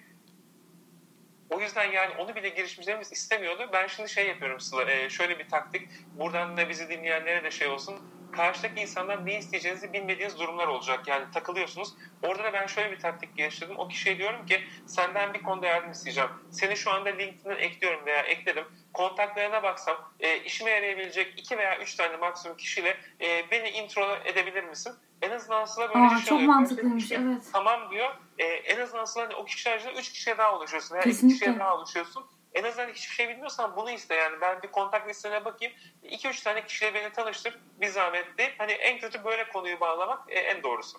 O 1.50 1.60
yüzden 1.60 1.90
yani 1.90 2.14
onu 2.18 2.34
bile 2.34 2.48
girişimcilerimiz 2.48 3.12
istemiyordu. 3.12 3.70
Ben 3.72 3.86
şimdi 3.86 4.08
şey 4.08 4.28
yapıyorum 4.28 4.60
Sıla, 4.60 4.90
e, 4.90 5.10
şöyle 5.10 5.38
bir 5.38 5.48
taktik. 5.48 5.88
Buradan 6.18 6.56
da 6.56 6.68
bizi 6.68 6.88
dinleyenlere 6.88 7.44
de 7.44 7.50
şey 7.50 7.68
olsun 7.68 8.15
karşıdaki 8.32 8.80
insandan 8.80 9.26
ne 9.26 9.38
isteyeceğinizi 9.38 9.92
bilmediğiniz 9.92 10.38
durumlar 10.38 10.66
olacak. 10.66 11.08
Yani 11.08 11.24
takılıyorsunuz. 11.34 11.94
Orada 12.22 12.44
da 12.44 12.52
ben 12.52 12.66
şöyle 12.66 12.92
bir 12.92 12.98
taktik 12.98 13.36
geliştirdim. 13.36 13.78
O 13.78 13.88
kişiye 13.88 14.18
diyorum 14.18 14.46
ki 14.46 14.60
senden 14.86 15.34
bir 15.34 15.42
konuda 15.42 15.66
yardım 15.66 15.90
isteyeceğim. 15.90 16.30
Seni 16.50 16.76
şu 16.76 16.90
anda 16.90 17.08
LinkedIn'den 17.08 17.56
ekliyorum 17.56 18.06
veya 18.06 18.22
ekledim. 18.22 18.64
Kontaklarına 18.92 19.62
baksam 19.62 19.96
e, 20.20 20.38
işime 20.38 20.70
yarayabilecek 20.70 21.34
iki 21.36 21.58
veya 21.58 21.78
üç 21.78 21.94
tane 21.94 22.16
maksimum 22.16 22.56
kişiyle 22.56 22.96
e, 23.20 23.50
beni 23.50 23.68
intro 23.68 24.16
edebilir 24.24 24.64
misin? 24.64 24.94
En 25.22 25.30
azından 25.30 25.62
aslında 25.62 25.88
böyle 25.94 26.06
Aa, 26.06 26.10
şey 26.10 26.24
çok 26.24 26.32
oluyor. 26.32 26.48
mantıklıymış 26.48 27.12
evet. 27.12 27.42
Tamam 27.52 27.90
diyor. 27.90 28.14
E, 28.38 28.44
en 28.44 28.80
azından 28.80 29.02
aslında 29.02 29.26
hani 29.26 29.34
o 29.34 29.44
kişilerle 29.44 29.92
üç 29.92 30.12
kişiye 30.12 30.38
daha 30.38 30.56
oluşuyorsun. 30.56 30.94
Veya 30.94 31.04
iki 31.04 31.28
kişiye 31.28 31.58
daha 31.58 31.76
oluşuyorsun 31.76 32.24
en 32.56 32.64
azından 32.64 32.88
hiçbir 32.88 33.14
şey 33.14 33.28
bilmiyorsan 33.28 33.72
bunu 33.76 33.90
iste 33.90 34.14
yani. 34.14 34.36
Ben 34.40 34.62
bir 34.62 34.68
kontak 34.68 35.08
listene 35.08 35.44
bakayım. 35.44 35.74
2-3 36.04 36.44
tane 36.44 36.64
kişiyle 36.64 36.94
beni 36.94 37.12
tanıştır. 37.12 37.58
Bir 37.80 37.86
zahmet 37.86 38.38
değil. 38.38 38.50
Hani 38.58 38.72
en 38.72 38.98
kötü 38.98 39.24
böyle 39.24 39.48
konuyu 39.48 39.80
bağlamak 39.80 40.18
e, 40.28 40.34
en 40.38 40.62
doğrusu. 40.62 40.98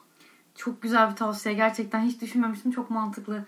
Çok 0.55 0.81
güzel 0.81 1.11
bir 1.11 1.15
tavsiye. 1.15 1.55
Gerçekten 1.55 2.01
hiç 2.01 2.21
düşünmemiştim. 2.21 2.71
Çok 2.71 2.89
mantıklı. 2.89 3.45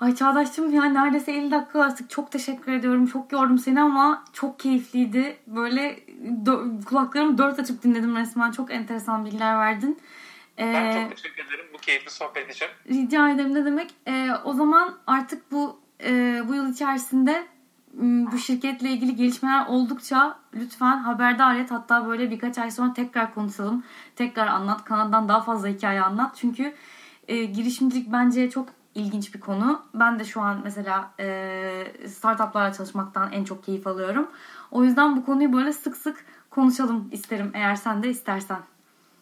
Ay 0.00 0.14
Çağdaş'cığım 0.14 0.74
yani 0.74 0.94
neredeyse 0.94 1.32
50 1.32 1.50
dakika 1.50 1.84
artık 1.84 2.10
çok 2.10 2.32
teşekkür 2.32 2.72
ediyorum. 2.72 3.06
Çok 3.06 3.32
yordum 3.32 3.58
seni 3.58 3.80
ama 3.80 4.24
çok 4.32 4.60
keyifliydi. 4.60 5.36
Böyle 5.46 5.98
dö- 6.46 6.84
kulaklarımı 6.84 7.38
dört 7.38 7.58
açıp 7.58 7.82
dinledim 7.82 8.16
resmen. 8.16 8.50
Çok 8.50 8.70
enteresan 8.70 9.24
bilgiler 9.24 9.58
verdin. 9.58 10.00
Ee, 10.58 10.72
ben 10.74 11.02
çok 11.02 11.16
teşekkür 11.16 11.44
ederim 11.44 11.66
bu 11.74 11.78
keyifli 11.78 12.10
sohbet 12.10 12.50
için. 12.54 12.68
Rica 12.88 13.30
ederim 13.30 13.54
ne 13.54 13.64
demek. 13.64 13.90
Ee, 14.06 14.30
o 14.44 14.52
zaman 14.52 14.98
artık 15.06 15.52
bu 15.52 15.80
e, 16.04 16.42
bu 16.48 16.54
yıl 16.54 16.72
içerisinde 16.72 17.46
bu 18.32 18.38
şirketle 18.38 18.88
ilgili 18.88 19.16
gelişmeler 19.16 19.66
oldukça 19.66 20.38
lütfen 20.54 20.96
haberdar 20.96 21.56
et. 21.56 21.70
Hatta 21.70 22.06
böyle 22.06 22.30
birkaç 22.30 22.58
ay 22.58 22.70
sonra 22.70 22.92
tekrar 22.92 23.34
konuşalım. 23.34 23.84
Tekrar 24.16 24.46
anlat. 24.46 24.84
Kanad'dan 24.84 25.28
daha 25.28 25.40
fazla 25.40 25.68
hikaye 25.68 26.02
anlat. 26.02 26.36
Çünkü 26.40 26.74
e, 27.28 27.44
girişimcilik 27.44 28.12
bence 28.12 28.50
çok 28.50 28.68
ilginç 28.94 29.34
bir 29.34 29.40
konu. 29.40 29.82
Ben 29.94 30.18
de 30.18 30.24
şu 30.24 30.40
an 30.40 30.60
mesela 30.64 31.10
e, 31.20 31.86
startuplarla 32.08 32.72
çalışmaktan 32.72 33.32
en 33.32 33.44
çok 33.44 33.64
keyif 33.64 33.86
alıyorum. 33.86 34.30
O 34.70 34.84
yüzden 34.84 35.16
bu 35.16 35.24
konuyu 35.24 35.52
böyle 35.52 35.72
sık 35.72 35.96
sık 35.96 36.24
konuşalım 36.50 37.08
isterim 37.12 37.50
eğer 37.54 37.76
sen 37.76 38.02
de 38.02 38.08
istersen. 38.08 38.58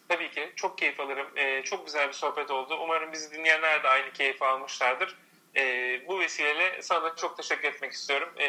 Tabii 0.07 0.31
ki. 0.31 0.51
Çok 0.55 0.77
keyif 0.77 0.99
alırım. 0.99 1.27
Ee, 1.35 1.63
çok 1.63 1.85
güzel 1.85 2.07
bir 2.07 2.13
sohbet 2.13 2.51
oldu. 2.51 2.77
Umarım 2.83 3.11
bizi 3.13 3.31
dinleyenler 3.31 3.83
de 3.83 3.87
aynı 3.87 4.11
keyif 4.13 4.41
almışlardır. 4.41 5.15
E, 5.57 6.01
bu 6.07 6.19
vesileyle 6.19 6.81
sana 6.81 7.15
çok 7.15 7.37
teşekkür 7.37 7.67
etmek 7.67 7.91
istiyorum 7.91 8.29
e, 8.39 8.45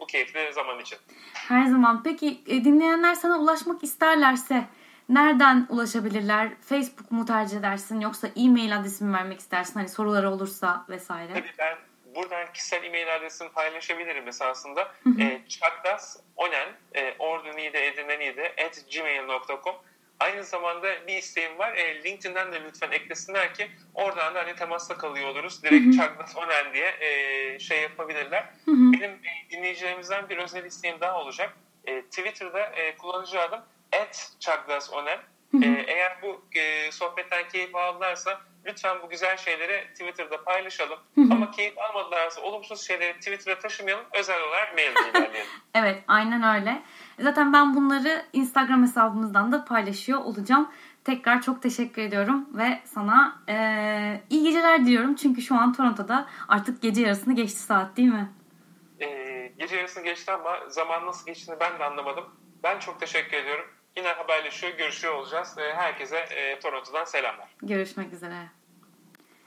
bu 0.00 0.06
keyifli 0.06 0.52
zaman 0.52 0.80
için. 0.80 0.98
Her 1.34 1.66
zaman. 1.66 2.02
Peki 2.02 2.40
e, 2.46 2.64
dinleyenler 2.64 3.14
sana 3.14 3.38
ulaşmak 3.38 3.84
isterlerse 3.84 4.64
nereden 5.08 5.66
ulaşabilirler? 5.68 6.48
Facebook 6.60 7.10
mu 7.10 7.24
tercih 7.26 7.58
edersin 7.58 8.00
yoksa 8.00 8.28
e-mail 8.36 8.76
adresimi 8.76 9.12
vermek 9.12 9.40
istersin? 9.40 9.74
Hani 9.74 9.88
soruları 9.88 10.30
olursa 10.30 10.84
vesaire. 10.88 11.32
Tabii 11.32 11.52
ben 11.58 11.78
buradan 12.14 12.52
kişisel 12.52 12.84
e-mail 12.84 13.16
adresimi 13.16 13.50
paylaşabilirim 13.50 14.28
esasında. 14.28 14.92
e, 15.20 15.40
çakdas 15.48 16.16
onen 16.36 16.68
e, 16.94 17.14
ordunide 17.18 17.86
edinenide 17.86 18.54
at 18.66 18.84
gmail.com 18.94 19.74
Aynı 20.20 20.44
zamanda 20.44 21.06
bir 21.06 21.16
isteğim 21.16 21.58
var. 21.58 21.72
E, 21.72 22.04
LinkedIn'den 22.04 22.52
de 22.52 22.62
lütfen 22.64 22.90
eklesinler 22.90 23.54
ki 23.54 23.70
oradan 23.94 24.34
da 24.34 24.38
hani 24.38 24.56
temasta 24.56 24.96
kalıyor 24.96 25.28
oluruz. 25.28 25.62
Direkt 25.62 25.96
Çaklas 25.96 26.36
Onen 26.36 26.74
diye 26.74 26.88
e, 27.00 27.58
şey 27.58 27.82
yapabilirler. 27.82 28.44
Hı 28.64 28.70
hı. 28.70 28.92
Benim 28.92 29.10
e, 29.10 29.50
dinleyicilerimizden 29.50 30.28
bir 30.28 30.36
özel 30.36 30.64
isteğim 30.64 31.00
daha 31.00 31.20
olacak. 31.20 31.56
E, 31.84 32.02
Twitter'da 32.02 32.60
e, 32.60 32.96
kullanıcı 32.96 33.40
adım 33.40 33.60
at 34.02 34.32
Çaklas 34.40 34.92
Onen. 34.92 35.18
E, 35.62 35.84
eğer 35.86 36.22
bu 36.22 36.44
e, 36.54 36.92
sohbetten 36.92 37.48
keyif 37.48 37.74
aldılarsa 37.74 38.40
Lütfen 38.66 39.02
bu 39.02 39.08
güzel 39.08 39.36
şeyleri 39.36 39.88
Twitter'da 39.92 40.44
paylaşalım. 40.44 40.98
Ama 41.30 41.50
keyif 41.50 41.78
almadılarsa 41.78 42.40
olumsuz 42.40 42.86
şeyleri 42.86 43.14
Twitter'a 43.14 43.58
taşımayalım. 43.58 44.04
Özel 44.12 44.40
olarak 44.40 44.74
mail 44.74 44.90
ilerleyelim. 44.90 45.50
evet 45.74 46.02
aynen 46.08 46.42
öyle. 46.42 46.82
Zaten 47.20 47.52
ben 47.52 47.74
bunları 47.74 48.22
Instagram 48.32 48.82
hesabımızdan 48.82 49.52
da 49.52 49.64
paylaşıyor 49.64 50.20
olacağım. 50.20 50.68
Tekrar 51.04 51.42
çok 51.42 51.62
teşekkür 51.62 52.02
ediyorum 52.02 52.48
ve 52.54 52.80
sana 52.84 53.42
e, 53.48 53.56
iyi 54.30 54.42
geceler 54.42 54.86
diliyorum. 54.86 55.14
Çünkü 55.14 55.42
şu 55.42 55.54
an 55.54 55.72
Toronto'da 55.72 56.26
artık 56.48 56.82
gece 56.82 57.02
yarısını 57.02 57.34
geçti 57.34 57.60
saat 57.60 57.96
değil 57.96 58.08
mi? 58.08 58.30
E, 59.00 59.08
gece 59.58 59.76
yarısını 59.76 60.04
geçti 60.04 60.32
ama 60.32 60.50
zaman 60.68 61.06
nasıl 61.06 61.26
geçtiğini 61.26 61.60
ben 61.60 61.78
de 61.78 61.84
anlamadım. 61.84 62.24
Ben 62.62 62.78
çok 62.78 63.00
teşekkür 63.00 63.36
ediyorum. 63.36 63.64
Yine 63.96 64.08
haberleşiyor, 64.08 64.76
görüşüyor 64.78 65.14
olacağız. 65.14 65.56
Herkese 65.76 66.16
e, 66.16 66.60
Toronto'dan 66.60 67.04
selamlar. 67.04 67.48
Görüşmek 67.62 68.12
üzere. 68.12 68.36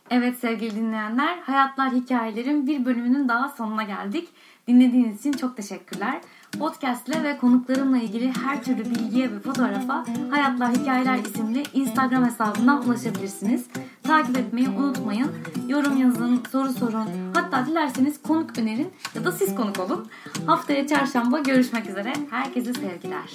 Evet 0.09 0.39
sevgili 0.39 0.75
dinleyenler, 0.75 1.37
Hayatlar 1.37 1.91
Hikayelerin 1.91 2.67
bir 2.67 2.85
bölümünün 2.85 3.29
daha 3.29 3.49
sonuna 3.49 3.83
geldik. 3.83 4.29
Dinlediğiniz 4.67 5.19
için 5.19 5.31
çok 5.31 5.57
teşekkürler. 5.57 6.21
Podcast 6.59 7.09
ile 7.09 7.23
ve 7.23 7.37
konuklarımla 7.37 7.97
ilgili 7.97 8.33
her 8.45 8.63
türlü 8.63 8.85
bilgiye 8.85 9.31
ve 9.31 9.39
fotoğrafa 9.39 10.05
Hayatlar 10.31 10.75
Hikayeler 10.75 11.17
isimli 11.17 11.63
Instagram 11.73 12.25
hesabından 12.25 12.85
ulaşabilirsiniz. 12.87 13.67
Takip 14.03 14.37
etmeyi 14.37 14.69
unutmayın. 14.69 15.31
Yorum 15.67 15.97
yazın, 15.97 16.43
soru 16.51 16.69
sorun. 16.69 17.07
Hatta 17.33 17.65
dilerseniz 17.65 18.21
konuk 18.21 18.57
önerin 18.57 18.91
ya 19.15 19.25
da 19.25 19.31
siz 19.31 19.55
konuk 19.55 19.79
olun. 19.79 20.07
Haftaya 20.45 20.87
çarşamba 20.87 21.39
görüşmek 21.39 21.89
üzere. 21.89 22.13
Herkese 22.29 22.73
sevgiler. 22.73 23.33